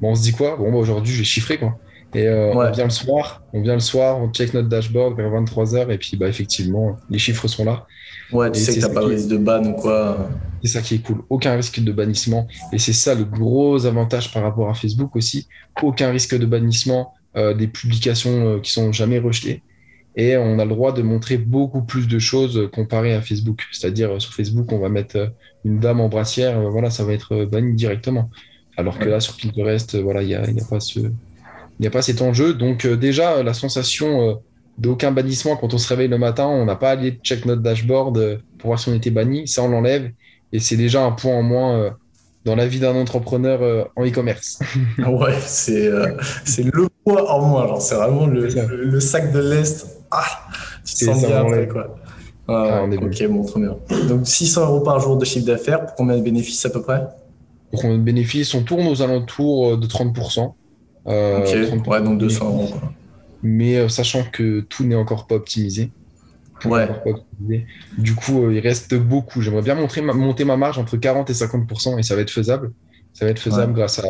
bon, 0.01 0.13
on 0.13 0.15
se 0.15 0.23
dit 0.23 0.33
quoi? 0.33 0.57
Bon, 0.57 0.73
bah, 0.73 0.79
aujourd'hui 0.79 1.13
je 1.13 1.19
vais 1.19 1.25
chiffrer 1.25 1.59
quoi. 1.59 1.79
Et 2.15 2.27
euh, 2.27 2.55
ouais. 2.55 2.69
on 2.69 2.73
vient 2.73 2.85
le 2.85 2.91
soir, 2.91 3.43
on 3.53 3.61
vient 3.61 3.75
le 3.75 3.81
soir, 3.81 4.19
on 4.19 4.31
check 4.31 4.55
notre 4.55 4.69
dashboard 4.69 5.17
vers 5.17 5.31
23h 5.31 5.91
et 5.91 5.99
puis 5.99 6.17
bah 6.17 6.29
effectivement 6.29 6.97
les 7.09 7.19
chiffres 7.19 7.47
sont 7.49 7.65
là. 7.65 7.87
Ouais, 8.33 8.51
tu 8.51 8.59
et 8.59 8.63
sais 8.63 8.75
que 8.75 8.81
t'as 8.81 8.93
pas 8.93 9.03
de 9.03 9.07
risque 9.07 9.29
de 9.29 9.37
ban 9.37 9.65
ou 9.65 9.75
quoi. 9.75 10.29
C'est 10.63 10.71
ça 10.71 10.81
qui 10.81 10.97
est 10.97 10.99
cool. 10.99 11.23
Aucun 11.29 11.55
risque 11.55 11.81
de 11.81 11.93
bannissement. 11.93 12.49
Et 12.73 12.79
c'est 12.79 12.93
ça 12.93 13.15
le 13.15 13.25
gros 13.25 13.87
avantage 13.87 14.33
par 14.33 14.43
rapport 14.43 14.69
à 14.69 14.75
Facebook 14.75 15.15
aussi. 15.17 15.47
Aucun 15.83 16.11
risque 16.11 16.37
de 16.37 16.47
bannissement 16.47 17.15
des 17.35 17.69
publications 17.69 18.57
euh, 18.57 18.59
qui 18.59 18.73
sont 18.73 18.93
jamais 18.93 19.19
rejetées. 19.19 19.63
Et 20.17 20.37
on 20.37 20.59
a 20.59 20.65
le 20.65 20.71
droit 20.71 20.93
de 20.93 21.03
montrer 21.03 21.39
beaucoup 21.39 21.83
plus 21.83 22.09
de 22.09 22.19
choses 22.19 22.69
comparé 22.73 23.15
à 23.15 23.23
Facebook. 23.23 23.63
C'est-à-dire, 23.71 24.11
euh, 24.11 24.19
sur 24.19 24.35
Facebook, 24.35 24.73
on 24.73 24.79
va 24.79 24.89
mettre 24.89 25.33
une 25.65 25.79
dame 25.79 26.01
en 26.01 26.09
brassière, 26.09 26.61
voilà, 26.71 26.91
ça 26.91 27.05
va 27.05 27.13
être 27.13 27.45
banni 27.45 27.75
directement. 27.75 28.31
Alors 28.77 28.99
que 28.99 29.09
là, 29.09 29.21
sur 29.21 29.37
Pinterest, 29.37 29.97
voilà, 29.97 30.23
il 30.23 30.29
n'y 30.29 30.35
a, 30.35 30.51
y 30.51 30.61
a, 30.61 30.65
pas 30.65 30.81
ce, 30.81 31.01
il 31.79 31.87
a 31.87 31.91
pas 31.91 32.03
cet 32.03 32.23
enjeu. 32.23 32.55
Donc, 32.55 32.87
déjà, 32.87 33.43
la 33.43 33.53
sensation 33.53 34.41
d'aucun 34.79 35.13
bannissement 35.13 35.57
quand 35.57 35.75
on 35.75 35.79
se 35.79 35.87
réveille 35.87 36.09
le 36.09 36.17
matin, 36.17 36.47
on 36.47 36.65
n'a 36.65 36.77
pas 36.77 36.89
à 36.89 36.93
aller 36.93 37.13
check 37.23 37.45
notre 37.45 37.61
dashboard 37.61 38.41
pour 38.59 38.69
voir 38.69 38.79
si 38.81 38.89
on 38.89 38.95
était 38.95 39.11
banni. 39.11 39.47
Ça, 39.47 39.63
on 39.63 39.69
l'enlève. 39.69 40.11
Et 40.53 40.61
c'est 40.61 40.79
déjà 40.79 41.05
un 41.05 41.13
point 41.13 41.35
en 41.35 41.43
moins 41.43 41.95
dans 42.45 42.57
la 42.57 42.67
vie 42.67 42.81
d'un 42.81 42.95
entrepreneur 42.95 43.63
euh, 43.63 43.85
en 43.97 44.07
e-commerce. 44.07 44.61
ouais, 44.99 45.35
c'est 45.41 45.87
euh, 45.87 46.17
c'est 46.45 46.63
le 46.63 46.89
poids 47.05 47.31
en 47.31 47.47
moins. 47.47 47.81
C'est 47.81 47.95
vraiment 47.95 48.27
le, 48.27 48.49
le, 48.49 49.01
sac 49.01 49.33
de 49.33 49.41
l'Est. 49.41 49.87
Ah, 50.11 50.25
tu 50.85 50.95
te 50.95 51.05
sens 51.05 51.25
bien 51.25 51.41
après, 51.41 51.69
quoi. 51.69 51.97
Ah, 52.49 52.85
ok, 52.85 53.29
bon, 53.29 53.45
trop 53.45 53.61
bien. 53.61 53.77
Donc 54.09 54.27
600 54.27 54.67
euros 54.67 54.81
par 54.81 54.99
jour 54.99 55.17
de 55.17 55.25
chiffre 55.25 55.47
d'affaires, 55.47 55.87
pour 55.87 55.95
combien 55.95 56.17
de 56.17 56.23
bénéfices 56.23 56.65
à 56.67 56.71
peu 56.71 56.83
près? 56.83 57.07
Pour 57.71 57.83
combien 57.83 57.99
de 57.99 58.03
bénéfices? 58.03 58.55
On 58.55 58.63
tourne 58.63 58.89
aux 58.89 59.03
alentours 59.03 59.79
de 59.79 59.87
30%. 59.87 60.53
Euh, 61.07 61.77
ok, 61.77 61.87
ouais, 61.87 62.03
donc 62.03 62.19
200 62.19 62.45
euros. 62.47 62.69
Mais 63.43 63.89
sachant 63.89 64.25
que 64.33 64.61
tout 64.61 64.85
n'est 64.85 64.97
encore 64.97 65.27
pas 65.27 65.37
optimisé. 65.37 65.93
Ouais. 66.65 66.89
Du 67.99 68.15
coup, 68.15 68.45
euh, 68.45 68.55
il 68.55 68.61
reste 68.61 68.95
beaucoup. 68.95 69.41
J'aimerais 69.41 69.63
bien 69.63 69.75
montrer 69.75 70.03
monter 70.03 70.45
ma 70.45 70.57
marge 70.57 70.79
entre 70.79 70.97
40 70.97 71.31
et 71.31 71.33
50% 71.33 71.99
et 71.99 72.03
ça 72.03 72.15
va 72.15 72.23
être 72.23 72.31
faisable. 72.31 72.73
Ça 73.13 73.25
va 73.25 73.31
être 73.31 73.39
faisable 73.39 73.73
grâce 73.73 74.01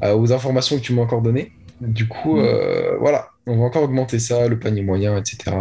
à, 0.00 0.16
aux 0.16 0.32
informations 0.32 0.76
que 0.76 0.82
tu 0.82 0.92
m'as 0.92 1.02
encore 1.02 1.22
données. 1.22 1.52
Du 1.80 2.08
coup, 2.08 2.36
mm. 2.36 2.40
euh, 2.40 2.96
voilà, 2.98 3.28
on 3.46 3.58
va 3.58 3.64
encore 3.64 3.82
augmenter 3.82 4.18
ça, 4.18 4.48
le 4.48 4.58
panier 4.58 4.82
moyen, 4.82 5.16
etc. 5.16 5.56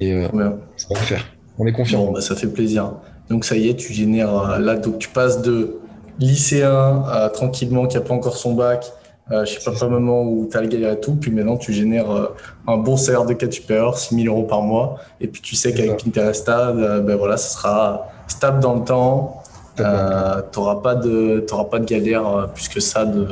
Et 0.00 0.12
euh, 0.12 0.28
ça 0.76 0.88
va 0.90 1.00
le 1.00 1.06
faire. 1.06 1.24
On 1.58 1.66
est 1.66 1.72
confiant. 1.72 2.06
Bon, 2.06 2.12
bah, 2.12 2.20
ça 2.20 2.36
fait 2.36 2.46
plaisir. 2.46 2.94
Donc 3.28 3.44
ça 3.44 3.56
y 3.56 3.68
est, 3.68 3.74
tu 3.74 3.92
génères 3.92 4.58
là, 4.58 4.76
donc 4.76 4.98
tu 4.98 5.08
passes 5.08 5.42
de 5.42 5.78
lycéen 6.18 7.04
à 7.06 7.28
tranquillement 7.28 7.86
qui 7.86 7.96
n'a 7.96 8.02
pas 8.02 8.14
encore 8.14 8.36
son 8.36 8.54
bac 8.54 8.90
euh, 9.30 9.44
je 9.44 9.58
sais 9.58 9.70
pas, 9.70 9.76
pas 9.78 9.88
moment 9.88 10.22
où 10.22 10.48
tu 10.50 10.56
as 10.56 10.60
le 10.62 10.68
galère 10.68 10.92
et 10.92 11.00
tout, 11.00 11.14
puis 11.14 11.30
maintenant 11.30 11.56
tu 11.56 11.72
génères 11.72 12.10
euh, 12.10 12.34
un 12.66 12.76
bon 12.76 12.96
salaire 12.96 13.24
de 13.24 13.34
4 13.34 13.52
supérieur, 13.52 13.98
6 13.98 14.14
000 14.22 14.34
euros 14.34 14.46
par 14.46 14.62
mois, 14.62 14.96
et 15.20 15.28
puis 15.28 15.42
tu 15.42 15.54
sais 15.54 15.72
qu'avec 15.72 16.02
Pinterest, 16.02 16.48
euh, 16.48 17.00
ben 17.00 17.16
voilà, 17.16 17.36
ça 17.36 17.50
sera 17.50 18.08
stable 18.26 18.60
dans 18.60 18.74
le 18.74 18.84
temps, 18.84 19.42
euh, 19.80 20.42
tu 20.52 20.58
n'auras 20.58 20.76
pas, 20.76 20.94
de, 20.94 21.44
pas 21.70 21.78
de 21.78 21.84
galère 21.84 22.26
euh, 22.26 22.46
plus 22.46 22.68
que 22.68 22.80
ça 22.80 23.04
de, 23.04 23.26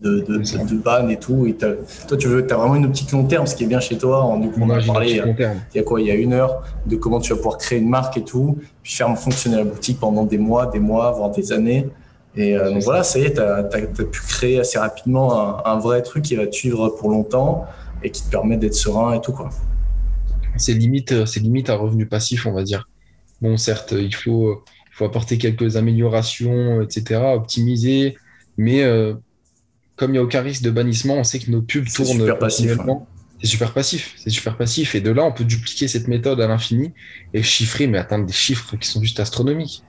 de, 0.00 0.20
de, 0.20 0.38
de, 0.38 0.76
ban 0.76 1.08
et 1.08 1.16
tout. 1.16 1.46
Et 1.46 1.54
toi, 1.54 2.16
tu 2.16 2.28
veux, 2.28 2.46
as 2.50 2.56
vraiment 2.56 2.76
une 2.76 2.86
optique 2.86 3.12
long 3.12 3.24
terme, 3.24 3.46
ce 3.46 3.54
qui 3.54 3.64
est 3.64 3.66
bien 3.66 3.80
chez 3.80 3.98
toi. 3.98 4.22
En, 4.22 4.40
on 4.60 4.70
a 4.70 4.82
parlé 4.82 5.22
il 5.74 5.76
y 5.76 5.78
a 5.78 5.82
quoi, 5.82 6.00
il 6.00 6.06
y 6.06 6.10
a 6.10 6.14
une 6.14 6.32
heure, 6.32 6.62
de 6.86 6.96
comment 6.96 7.20
tu 7.20 7.32
vas 7.32 7.36
pouvoir 7.36 7.58
créer 7.58 7.78
une 7.78 7.88
marque 7.88 8.16
et 8.16 8.24
tout, 8.24 8.58
puis 8.82 8.94
faire 8.94 9.16
fonctionner 9.18 9.56
la 9.56 9.64
boutique 9.64 10.00
pendant 10.00 10.24
des 10.24 10.38
mois, 10.38 10.66
des 10.66 10.80
mois, 10.80 11.10
voire 11.12 11.30
des 11.30 11.52
années. 11.52 11.88
Et 12.36 12.56
euh, 12.56 12.70
donc 12.70 12.82
voilà, 12.82 13.04
ça 13.04 13.18
y 13.18 13.24
est, 13.24 13.34
tu 13.34 13.40
as, 13.40 13.62
pu 13.62 14.20
créer 14.28 14.58
assez 14.58 14.78
rapidement 14.78 15.64
un, 15.66 15.78
vrai 15.78 16.02
truc 16.02 16.24
qui 16.24 16.34
va 16.34 16.46
te 16.46 16.54
suivre 16.54 16.88
pour 16.88 17.10
longtemps 17.10 17.66
et 18.02 18.10
qui 18.10 18.24
te 18.24 18.30
permet 18.30 18.56
d'être 18.56 18.74
serein 18.74 19.14
et 19.14 19.20
tout. 19.20 19.32
quoi. 19.32 19.50
C'est 20.56 20.72
limite, 20.72 21.12
euh, 21.12 21.26
c'est 21.26 21.40
limite 21.40 21.70
un 21.70 21.76
revenu 21.76 22.06
passif, 22.06 22.46
on 22.46 22.52
va 22.52 22.62
dire. 22.62 22.88
Bon, 23.40 23.56
certes, 23.56 23.94
il 23.96 24.14
faut, 24.14 24.62
il 24.90 24.96
faut 24.96 25.04
apporter 25.04 25.38
quelques 25.38 25.76
améliorations, 25.76 26.82
etc., 26.82 27.20
optimiser, 27.34 28.16
mais 28.56 28.82
euh, 28.82 29.14
comme 29.96 30.10
il 30.10 30.14
n'y 30.14 30.18
a 30.18 30.22
aucun 30.22 30.40
risque 30.40 30.62
de 30.62 30.70
bannissement, 30.70 31.14
on 31.14 31.24
sait 31.24 31.38
que 31.38 31.50
nos 31.50 31.62
pubs 31.62 31.86
tournent 31.86 32.18
super 32.18 32.38
passif, 32.38 32.76
C'est 33.40 33.46
super 33.46 33.72
passif, 33.72 34.14
c'est 34.16 34.30
super 34.30 34.56
passif. 34.56 34.94
Et 34.94 35.00
de 35.00 35.10
là, 35.10 35.24
on 35.24 35.32
peut 35.32 35.44
dupliquer 35.44 35.86
cette 35.86 36.08
méthode 36.08 36.40
à 36.40 36.48
l'infini 36.48 36.92
et 37.32 37.42
chiffrer, 37.42 37.86
mais 37.86 37.98
atteindre 37.98 38.26
des 38.26 38.32
chiffres 38.32 38.76
qui 38.76 38.88
sont 38.88 39.00
juste 39.00 39.20
astronomiques. 39.20 39.84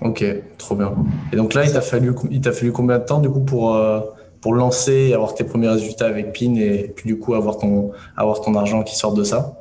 Ok, 0.00 0.24
trop 0.58 0.76
bien. 0.76 0.94
Et 1.32 1.36
donc 1.36 1.54
là, 1.54 1.64
il 1.64 1.72
t'a 1.72 1.80
fallu, 1.80 2.14
il 2.30 2.40
t'a 2.40 2.52
fallu 2.52 2.72
combien 2.72 2.98
de 2.98 3.04
temps 3.04 3.20
du 3.20 3.28
coup 3.28 3.40
pour, 3.40 3.74
euh, 3.74 4.00
pour 4.40 4.54
lancer, 4.54 5.12
avoir 5.12 5.34
tes 5.34 5.44
premiers 5.44 5.68
résultats 5.68 6.06
avec 6.06 6.32
PIN 6.32 6.54
et 6.54 6.92
puis 6.94 7.08
du 7.08 7.18
coup 7.18 7.34
avoir 7.34 7.58
ton, 7.58 7.90
avoir 8.16 8.40
ton 8.40 8.54
argent 8.54 8.82
qui 8.82 8.96
sort 8.96 9.14
de 9.14 9.24
ça? 9.24 9.54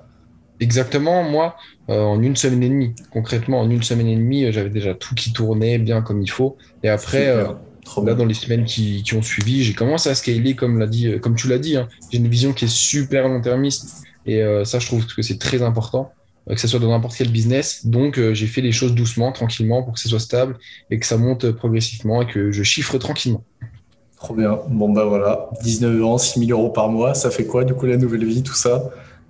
Exactement, 0.60 1.24
moi, 1.24 1.56
euh, 1.90 2.02
en 2.02 2.22
une 2.22 2.36
semaine 2.36 2.64
et 2.64 2.70
demie. 2.70 2.96
Concrètement, 3.12 3.62
en 3.62 3.70
une 3.70 3.84
semaine 3.84 4.08
et 4.08 4.16
demie, 4.16 4.46
euh, 4.46 4.52
j'avais 4.52 4.70
déjà 4.70 4.94
tout 4.94 5.16
qui 5.16 5.34
tournait 5.34 5.80
bien 5.80 6.02
comme 6.02 6.22
il 6.22 6.30
faut. 6.30 6.58
Et 6.84 6.90
après, 6.90 7.36
là, 7.36 8.14
dans 8.14 8.26
les 8.26 8.34
semaines 8.34 8.66
qui, 8.66 9.02
qui 9.04 9.16
ont 9.16 9.22
suivi, 9.24 9.64
j'ai 9.64 9.74
commencé 9.74 10.10
à 10.10 10.16
scaler, 10.16 10.56
comme, 10.56 10.78
l'a 10.78 10.88
dit, 10.88 11.20
comme 11.20 11.36
tu 11.36 11.48
l'as 11.48 11.60
dit. 11.60 11.78
Hein. 11.78 11.88
J'ai 12.12 12.20
une 12.20 12.28
vision 12.28 12.54
qui 12.54 12.66
est 12.66 12.74
super 12.74 13.28
long-termiste. 13.28 14.04
Et 14.26 14.44
ça, 14.66 14.80
je 14.80 14.88
trouve 14.88 15.06
que 15.06 15.22
c'est 15.22 15.40
très 15.40 15.62
important. 15.62 16.12
Euh, 16.50 16.56
que 16.56 16.62
ce 16.62 16.68
soit 16.68 16.80
dans 16.80 16.90
n'importe 16.90 17.16
quel 17.18 17.30
business. 17.30 17.86
Donc, 17.86 18.18
euh, 18.18 18.34
j'ai 18.34 18.48
fait 18.48 18.62
les 18.62 18.72
choses 18.72 18.96
doucement, 18.96 19.32
tranquillement, 19.32 19.84
pour 19.84 19.94
que 19.94 20.00
ce 20.00 20.08
soit 20.08 20.20
stable 20.20 20.58
et 20.90 21.00
que 21.00 21.06
ça 21.06 21.18
monte 21.18 21.52
progressivement 21.52 22.22
et 22.22 22.28
que 22.28 22.52
je 22.52 22.64
chiffre 22.64 22.98
tranquillement. 22.98 23.44
Trop 24.18 24.34
bien. 24.34 24.60
Bon, 24.70 24.90
bah 24.90 25.06
voilà, 25.06 25.50
19 25.64 26.04
ans, 26.04 26.18
6 26.18 26.48
000 26.48 26.60
euros 26.60 26.72
par 26.72 26.90
mois, 26.90 27.14
ça 27.14 27.30
fait 27.30 27.46
quoi 27.46 27.66
du 27.66 27.74
coup 27.74 27.86
la 27.86 27.98
nouvelle 27.98 28.26
vie, 28.26 28.42
tout 28.42 28.56
ça? 28.56 28.90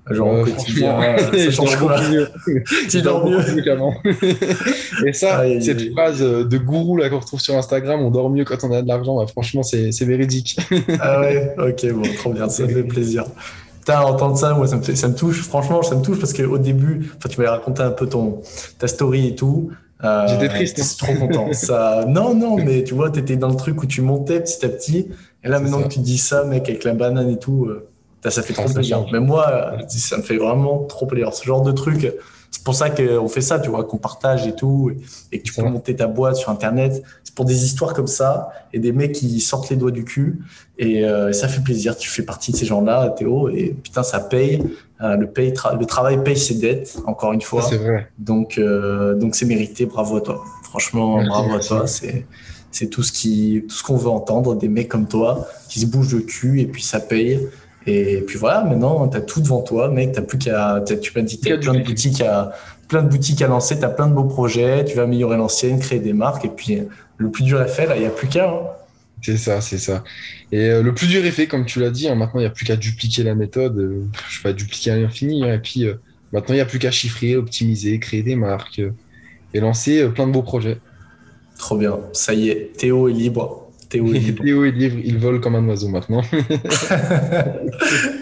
Genre 0.09 0.35
euh, 0.35 0.43
quotidien, 0.45 1.17
ça 1.17 1.51
change 1.51 1.75
quoi? 1.75 1.99
Tu 2.89 3.01
dors 3.01 3.27
mieux? 3.27 3.39
Et 5.05 5.11
ça, 5.11 5.43
cette 5.59 5.91
phrase 5.91 6.21
de 6.21 6.57
gourou 6.57 6.95
là 6.95 7.09
qu'on 7.09 7.19
retrouve 7.19 7.41
sur 7.41 7.57
Instagram, 7.57 7.99
on 7.99 8.11
dort 8.11 8.29
mieux 8.29 8.45
quand 8.45 8.63
on 8.63 8.71
a 8.71 8.81
de 8.81 8.87
l'argent, 8.87 9.17
bah, 9.17 9.27
franchement, 9.27 9.63
c'est 9.63 10.05
véridique. 10.05 10.57
ah 11.01 11.19
ouais, 11.19 11.53
ok, 11.57 11.91
bon, 11.91 12.03
trop 12.15 12.31
bien, 12.31 12.47
ça 12.47 12.65
fait 12.65 12.83
plaisir 12.83 13.25
à 13.95 14.05
entendre 14.05 14.37
ça, 14.37 14.53
moi, 14.53 14.67
ça 14.67 14.77
me, 14.77 14.83
ça 14.83 15.07
me 15.07 15.15
touche. 15.15 15.43
Franchement, 15.43 15.81
ça 15.81 15.95
me 15.95 16.01
touche 16.01 16.19
parce 16.19 16.33
qu'au 16.33 16.57
début, 16.57 17.11
enfin, 17.17 17.29
tu 17.29 17.39
m'avais 17.39 17.49
raconté 17.49 17.81
un 17.81 17.91
peu 17.91 18.07
ton, 18.07 18.41
ta 18.79 18.87
story 18.87 19.27
et 19.27 19.35
tout. 19.35 19.71
Euh, 20.03 20.27
J'étais 20.27 20.49
triste. 20.49 20.79
Hein. 21.01 21.05
trop 21.05 21.27
content. 21.27 21.53
ça, 21.53 22.05
non, 22.07 22.35
non, 22.35 22.57
mais 22.63 22.83
tu 22.83 22.93
vois, 22.93 23.09
tu 23.09 23.19
étais 23.19 23.35
dans 23.35 23.49
le 23.49 23.55
truc 23.55 23.81
où 23.81 23.85
tu 23.85 24.01
montais 24.01 24.39
petit 24.41 24.65
à 24.65 24.69
petit. 24.69 25.09
Et 25.43 25.49
là, 25.49 25.59
maintenant 25.59 25.81
que 25.83 25.87
tu 25.87 25.99
dis 25.99 26.17
ça, 26.17 26.43
mec, 26.43 26.69
avec 26.69 26.83
la 26.83 26.93
banane 26.93 27.29
et 27.29 27.39
tout, 27.39 27.65
euh, 27.65 27.87
ça 28.29 28.41
fait 28.41 28.53
trop 28.53 28.69
plaisir. 28.69 29.05
Mais 29.11 29.19
moi, 29.19 29.73
ça 29.87 30.17
me 30.17 30.21
fait 30.21 30.37
vraiment 30.37 30.83
trop 30.83 31.05
plaisir. 31.05 31.33
Ce 31.33 31.45
genre 31.45 31.61
de 31.61 31.71
truc, 31.71 32.13
pour 32.67 32.75
ça 32.75 32.89
qu'on 32.89 33.29
fait 33.29 33.39
ça, 33.39 33.61
tu 33.61 33.69
vois, 33.69 33.85
qu'on 33.85 33.95
partage 33.95 34.45
et 34.45 34.53
tout, 34.53 34.91
et, 35.31 35.39
que 35.39 35.43
tu 35.43 35.53
peux 35.53 35.61
monter 35.61 35.95
ta 35.95 36.05
boîte 36.05 36.35
sur 36.35 36.49
Internet. 36.49 37.01
C'est 37.23 37.33
pour 37.33 37.45
des 37.45 37.63
histoires 37.63 37.93
comme 37.93 38.07
ça, 38.07 38.49
et 38.73 38.79
des 38.79 38.91
mecs 38.91 39.13
qui 39.13 39.39
sortent 39.39 39.69
les 39.69 39.77
doigts 39.77 39.91
du 39.91 40.03
cul, 40.03 40.39
et, 40.77 41.05
euh, 41.05 41.31
ça 41.31 41.47
fait 41.47 41.61
plaisir. 41.61 41.95
Tu 41.95 42.09
fais 42.09 42.23
partie 42.23 42.51
de 42.51 42.57
ces 42.57 42.65
gens-là, 42.65 43.11
Théo, 43.11 43.47
et 43.47 43.73
putain, 43.81 44.03
ça 44.03 44.19
paye. 44.19 44.61
Euh, 44.99 45.15
le, 45.15 45.27
paye 45.27 45.53
le 45.79 45.85
travail 45.85 46.21
paye 46.21 46.35
ses 46.35 46.55
dettes, 46.55 46.97
encore 47.05 47.31
une 47.31 47.41
fois. 47.41 47.61
C'est 47.61 47.77
vrai. 47.77 48.09
Donc, 48.19 48.57
euh, 48.57 49.15
donc 49.15 49.35
c'est 49.35 49.45
mérité. 49.45 49.85
Bravo 49.85 50.17
à 50.17 50.21
toi. 50.21 50.43
Franchement, 50.63 51.23
bravo 51.23 51.55
à 51.55 51.59
toi. 51.59 51.87
C'est 51.87 52.25
c'est 52.69 52.87
tout 52.87 53.01
ce 53.01 53.13
qui 53.13 53.63
tout 53.69 53.75
ce 53.75 53.81
qu'on 53.81 53.95
veut 53.95 54.09
entendre 54.09 54.55
des 54.55 54.67
mecs 54.67 54.89
comme 54.89 55.07
toi 55.07 55.47
qui 55.69 55.79
se 55.79 55.85
bougent 55.85 56.15
le 56.15 56.21
cul 56.21 56.59
et 56.59 56.65
puis 56.65 56.83
ça 56.83 56.99
paye 56.99 57.47
et 57.87 58.21
puis 58.21 58.37
voilà, 58.37 58.63
maintenant, 58.63 59.07
tu 59.07 59.17
as 59.17 59.21
tout 59.21 59.41
devant 59.41 59.61
toi, 59.61 59.89
mec. 59.89 60.11
T'as 60.11 60.21
plus 60.21 60.37
qu'à. 60.37 60.83
Tu 60.85 61.11
m'as 61.15 61.21
dit, 61.21 61.39
tu 61.39 61.57
plein 61.57 61.73
de 61.73 61.83
boutiques 61.83 62.21
à 62.21 62.53
plein 62.87 63.03
de 63.03 63.09
boutiques 63.09 63.41
à 63.41 63.47
lancer, 63.47 63.77
tu 63.77 63.85
as 63.85 63.89
plein 63.89 64.07
de 64.07 64.13
beaux 64.13 64.23
projets, 64.23 64.85
tu 64.85 64.95
vas 64.95 65.03
améliorer 65.03 65.37
l'ancienne, 65.37 65.79
créer 65.79 65.99
des 65.99 66.13
marques, 66.13 66.45
et 66.45 66.49
puis 66.49 66.79
le 67.17 67.29
plus 67.29 67.43
dur 67.43 67.61
est 67.61 67.67
fait, 67.67 67.85
là, 67.85 67.95
il 67.95 68.01
n'y 68.01 68.05
a 68.05 68.11
plus 68.11 68.27
qu'à. 68.27 68.49
Hein. 68.49 68.61
C'est 69.21 69.37
ça, 69.37 69.61
c'est 69.61 69.77
ça. 69.77 70.03
Et 70.51 70.69
euh, 70.69 70.83
le 70.83 70.93
plus 70.93 71.07
dur 71.07 71.25
est 71.25 71.31
fait, 71.31 71.47
comme 71.47 71.65
tu 71.65 71.79
l'as 71.79 71.89
dit, 71.89 72.07
hein, 72.07 72.15
maintenant 72.15 72.39
il 72.39 72.43
n'y 72.43 72.47
a 72.47 72.51
plus 72.51 72.65
qu'à 72.65 72.75
dupliquer 72.75 73.23
la 73.23 73.35
méthode, 73.35 73.77
euh, 73.77 74.05
je 74.29 74.41
vais 74.43 74.53
dupliquer 74.53 74.91
à 74.91 74.97
l'infini, 74.97 75.43
hein, 75.43 75.55
et 75.55 75.59
puis 75.59 75.85
euh, 75.85 75.95
maintenant 76.31 76.53
il 76.53 76.57
n'y 76.57 76.61
a 76.61 76.65
plus 76.65 76.79
qu'à 76.79 76.91
chiffrer, 76.91 77.35
optimiser, 77.35 77.99
créer 77.99 78.23
des 78.23 78.35
marques, 78.35 78.81
et 79.53 79.59
lancer 79.59 80.07
plein 80.09 80.27
de 80.27 80.31
beaux 80.31 80.43
projets. 80.43 80.77
Trop 81.57 81.77
bien, 81.77 81.99
ça 82.13 82.33
y 82.33 82.49
est, 82.49 82.77
Théo 82.77 83.09
est 83.09 83.13
libre. 83.13 83.66
Théo 83.89 84.13
est 84.13 84.19
libre. 84.19 84.43
il 85.03 85.17
vole 85.17 85.39
comme 85.39 85.55
un 85.55 85.65
oiseau 85.67 85.87
maintenant. 85.87 86.21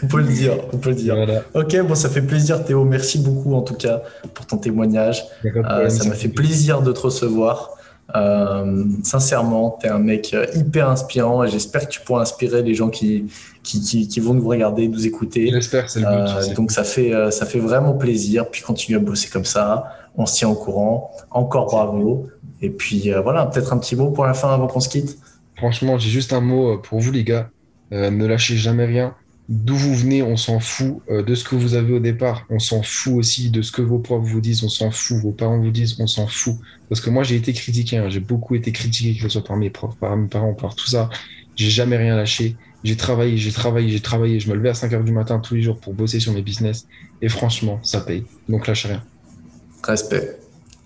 on 0.03 0.07
peut 0.07 0.19
le 0.19 0.27
dire, 0.31 0.53
on 0.71 0.77
peut 0.77 0.89
le 0.89 0.95
dire. 0.95 1.15
Ok, 1.53 1.75
bon, 1.81 1.95
ça 1.95 2.09
fait 2.09 2.21
plaisir 2.21 2.63
Théo. 2.63 2.83
Merci 2.85 3.19
beaucoup 3.19 3.55
en 3.55 3.61
tout 3.61 3.73
cas 3.73 4.01
pour 4.33 4.45
ton 4.45 4.57
témoignage. 4.57 5.25
Euh, 5.43 5.89
ça 5.89 6.07
m'a 6.07 6.15
fait 6.15 6.29
plaisir 6.29 6.81
de 6.81 6.91
te 6.91 6.99
recevoir. 6.99 7.71
Euh, 8.15 8.83
sincèrement, 9.03 9.79
tu 9.81 9.87
es 9.87 9.89
un 9.89 9.97
mec 9.97 10.35
hyper 10.53 10.87
inspirant 10.89 11.43
et 11.43 11.49
j'espère 11.49 11.87
que 11.87 11.91
tu 11.91 12.01
pourras 12.01 12.21
inspirer 12.21 12.61
les 12.61 12.75
gens 12.75 12.89
qui, 12.89 13.25
qui, 13.63 14.07
qui, 14.07 14.19
vont 14.19 14.35
nous 14.35 14.47
regarder, 14.47 14.87
nous 14.87 15.07
écouter. 15.07 15.49
J'espère, 15.51 15.89
c'est 15.89 16.01
le 16.01 16.05
but. 16.05 16.51
Euh, 16.51 16.53
donc 16.53 16.71
ça 16.71 16.83
fait, 16.83 17.11
ça 17.31 17.47
fait 17.47 17.59
vraiment 17.59 17.93
plaisir. 17.93 18.47
Puis 18.51 18.61
continue 18.61 18.97
à 18.97 18.99
bosser 18.99 19.29
comme 19.29 19.45
ça. 19.45 19.85
On 20.15 20.27
se 20.27 20.35
tient 20.35 20.49
au 20.49 20.55
courant. 20.55 21.11
Encore 21.31 21.65
bravo. 21.65 22.27
Et 22.61 22.69
puis 22.69 23.11
voilà, 23.23 23.47
peut-être 23.47 23.73
un 23.73 23.79
petit 23.79 23.95
mot 23.95 24.11
pour 24.11 24.25
la 24.25 24.35
fin 24.35 24.53
avant 24.53 24.67
qu'on 24.67 24.79
se 24.79 24.89
quitte. 24.89 25.17
Franchement, 25.57 25.97
j'ai 25.97 26.09
juste 26.09 26.33
un 26.33 26.41
mot 26.41 26.73
euh, 26.73 26.77
pour 26.77 26.99
vous, 26.99 27.11
les 27.11 27.23
gars. 27.23 27.49
Euh, 27.93 28.09
ne 28.09 28.25
lâchez 28.25 28.57
jamais 28.57 28.85
rien. 28.85 29.15
D'où 29.47 29.75
vous 29.75 29.93
venez, 29.93 30.23
on 30.23 30.37
s'en 30.37 30.59
fout. 30.59 31.01
Euh, 31.09 31.21
de 31.21 31.35
ce 31.35 31.43
que 31.43 31.55
vous 31.55 31.75
avez 31.75 31.93
au 31.93 31.99
départ, 31.99 32.45
on 32.49 32.59
s'en 32.59 32.81
fout 32.81 33.13
aussi. 33.13 33.51
De 33.51 33.61
ce 33.61 33.71
que 33.71 33.81
vos 33.81 33.99
profs 33.99 34.25
vous 34.25 34.41
disent, 34.41 34.63
on 34.63 34.69
s'en 34.69 34.91
fout. 34.91 35.17
Vos 35.17 35.31
parents 35.31 35.59
vous 35.59 35.71
disent, 35.71 35.99
on 35.99 36.07
s'en 36.07 36.27
fout. 36.27 36.55
Parce 36.89 36.99
que 36.99 37.09
moi, 37.09 37.23
j'ai 37.23 37.35
été 37.35 37.53
critiqué. 37.53 37.97
Hein. 37.97 38.09
J'ai 38.09 38.19
beaucoup 38.19 38.55
été 38.55 38.71
critiqué, 38.71 39.15
que 39.15 39.23
ce 39.23 39.29
soit 39.29 39.43
par 39.43 39.57
mes 39.57 39.69
profs, 39.69 39.95
par 39.97 40.15
mes 40.17 40.27
parents, 40.27 40.53
par 40.53 40.75
tout 40.75 40.87
ça. 40.87 41.09
J'ai 41.55 41.69
jamais 41.69 41.97
rien 41.97 42.15
lâché. 42.15 42.57
J'ai 42.83 42.97
travaillé, 42.97 43.37
j'ai 43.37 43.51
travaillé, 43.51 43.89
j'ai 43.89 44.01
travaillé. 44.01 44.39
Je 44.39 44.49
me 44.49 44.55
levais 44.55 44.69
à 44.69 44.73
5 44.73 44.93
heures 44.93 45.03
du 45.03 45.11
matin 45.11 45.39
tous 45.39 45.55
les 45.55 45.61
jours 45.61 45.79
pour 45.79 45.93
bosser 45.93 46.19
sur 46.19 46.33
mes 46.33 46.41
business. 46.41 46.87
Et 47.21 47.29
franchement, 47.29 47.79
ça 47.81 48.01
paye. 48.01 48.25
Donc 48.49 48.67
lâchez 48.67 48.89
rien. 48.89 49.03
Respect. 49.83 50.37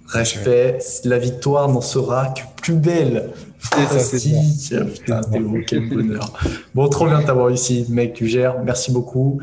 Respect, 0.08 0.80
la 1.06 1.20
victoire 1.20 1.70
n'en 1.70 1.82
sera 1.82 2.30
que 2.30 2.42
plus 2.62 2.74
belle. 2.74 3.32
Fantastique. 3.60 4.74
Putain, 4.94 5.22
quel 5.68 5.90
bonheur. 5.90 6.34
Bon, 6.74 6.88
trop 6.88 7.06
bien 7.06 7.22
de 7.22 7.26
t'avoir 7.26 7.52
ici, 7.52 7.86
mec, 7.90 8.14
tu 8.14 8.28
gères. 8.28 8.62
Merci 8.64 8.92
beaucoup. 8.92 9.40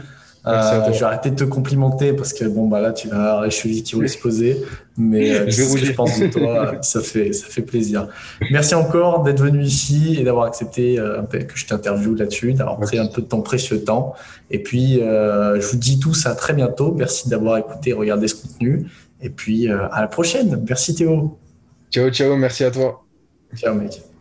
Euh, 0.47 0.93
je 0.93 1.01
vais 1.01 1.05
arrêter 1.05 1.31
de 1.31 1.35
te 1.35 1.43
complimenter 1.43 2.13
parce 2.13 2.33
que 2.33 2.45
bon, 2.45 2.69
bah 2.69 2.81
là, 2.81 2.93
tu 2.93 3.09
vas 3.09 3.43
les 3.45 3.51
chevilles 3.51 3.83
qui 3.83 3.97
vont 3.97 4.03
exploser. 4.03 4.63
Mais 4.97 5.33
euh, 5.33 5.45
je, 5.49 5.63
ce 5.65 5.75
que 5.75 5.85
je 5.85 5.93
pense 5.93 6.21
de 6.21 6.29
toi, 6.29 6.77
ça 6.83 7.01
fait, 7.01 7.33
ça 7.33 7.47
fait 7.49 7.63
plaisir. 7.63 8.09
Merci 8.53 8.77
encore 8.77 9.25
d'être 9.25 9.43
venu 9.43 9.63
ici 9.63 10.17
et 10.19 10.23
d'avoir 10.23 10.47
accepté 10.47 11.01
euh, 11.01 11.23
que 11.23 11.57
je 11.57 11.67
t'interviewe 11.67 12.15
là-dessus, 12.15 12.53
d'avoir 12.53 12.79
pris 12.79 12.99
un 12.99 13.07
peu 13.07 13.23
de 13.23 13.27
ton 13.27 13.43
précieux 13.43 13.83
temps. 13.83 14.15
Et 14.51 14.63
puis, 14.63 15.03
euh, 15.03 15.61
je 15.61 15.67
vous 15.67 15.77
dis 15.77 15.99
tous 15.99 16.27
à 16.27 16.35
très 16.37 16.53
bientôt. 16.53 16.93
Merci 16.93 17.29
d'avoir 17.29 17.59
écouté 17.59 17.91
et 17.91 17.95
regardé 17.95 18.29
ce 18.29 18.37
contenu. 18.37 18.87
Et 19.21 19.31
puis, 19.31 19.69
euh, 19.69 19.89
à 19.91 20.01
la 20.01 20.09
prochaine. 20.09 20.65
Merci 20.69 20.95
Théo. 20.95 21.39
Ciao, 21.91 22.11
ciao. 22.11 22.37
Merci 22.37 22.65
à 22.65 22.71
toi. 22.71 23.06
Ciao, 23.55 23.75
mec. 23.75 24.16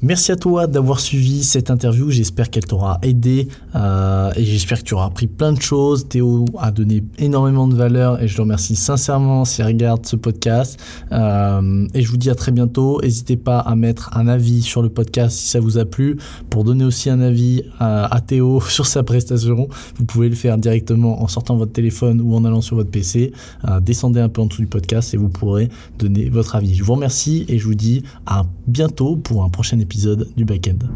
Merci 0.00 0.30
à 0.30 0.36
toi 0.36 0.68
d'avoir 0.68 1.00
suivi 1.00 1.42
cette 1.42 1.72
interview. 1.72 2.08
J'espère 2.08 2.50
qu'elle 2.50 2.64
t'aura 2.64 3.00
aidé 3.02 3.48
euh, 3.74 4.30
et 4.36 4.44
j'espère 4.44 4.78
que 4.78 4.84
tu 4.84 4.94
auras 4.94 5.06
appris 5.06 5.26
plein 5.26 5.52
de 5.52 5.60
choses. 5.60 6.06
Théo 6.06 6.44
a 6.60 6.70
donné 6.70 7.02
énormément 7.18 7.66
de 7.66 7.74
valeur 7.74 8.22
et 8.22 8.28
je 8.28 8.36
le 8.36 8.42
remercie 8.42 8.76
sincèrement 8.76 9.44
s'il 9.44 9.64
regarde 9.64 10.06
ce 10.06 10.14
podcast. 10.14 10.78
Euh, 11.10 11.84
et 11.94 12.02
je 12.02 12.10
vous 12.12 12.16
dis 12.16 12.30
à 12.30 12.36
très 12.36 12.52
bientôt. 12.52 13.00
N'hésitez 13.02 13.36
pas 13.36 13.58
à 13.58 13.74
mettre 13.74 14.16
un 14.16 14.28
avis 14.28 14.62
sur 14.62 14.82
le 14.82 14.88
podcast 14.88 15.36
si 15.36 15.48
ça 15.48 15.58
vous 15.58 15.78
a 15.78 15.84
plu. 15.84 16.16
Pour 16.48 16.62
donner 16.62 16.84
aussi 16.84 17.10
un 17.10 17.20
avis 17.20 17.64
à, 17.80 18.04
à 18.14 18.20
Théo 18.20 18.60
sur 18.68 18.86
sa 18.86 19.02
prestation, 19.02 19.66
vous 19.96 20.04
pouvez 20.04 20.28
le 20.28 20.36
faire 20.36 20.58
directement 20.58 21.20
en 21.20 21.26
sortant 21.26 21.56
votre 21.56 21.72
téléphone 21.72 22.20
ou 22.20 22.36
en 22.36 22.44
allant 22.44 22.60
sur 22.60 22.76
votre 22.76 22.90
PC. 22.90 23.32
Euh, 23.66 23.80
descendez 23.80 24.20
un 24.20 24.28
peu 24.28 24.42
en 24.42 24.46
dessous 24.46 24.62
du 24.62 24.68
podcast 24.68 25.12
et 25.12 25.16
vous 25.16 25.28
pourrez 25.28 25.68
donner 25.98 26.30
votre 26.30 26.54
avis. 26.54 26.76
Je 26.76 26.84
vous 26.84 26.94
remercie 26.94 27.46
et 27.48 27.58
je 27.58 27.64
vous 27.64 27.74
dis 27.74 28.04
à 28.26 28.46
bientôt 28.68 29.16
pour 29.16 29.42
un 29.42 29.48
prochain 29.48 29.76
épisode 29.80 29.87
épisode 29.88 30.28
du 30.36 30.44
Backend. 30.44 30.90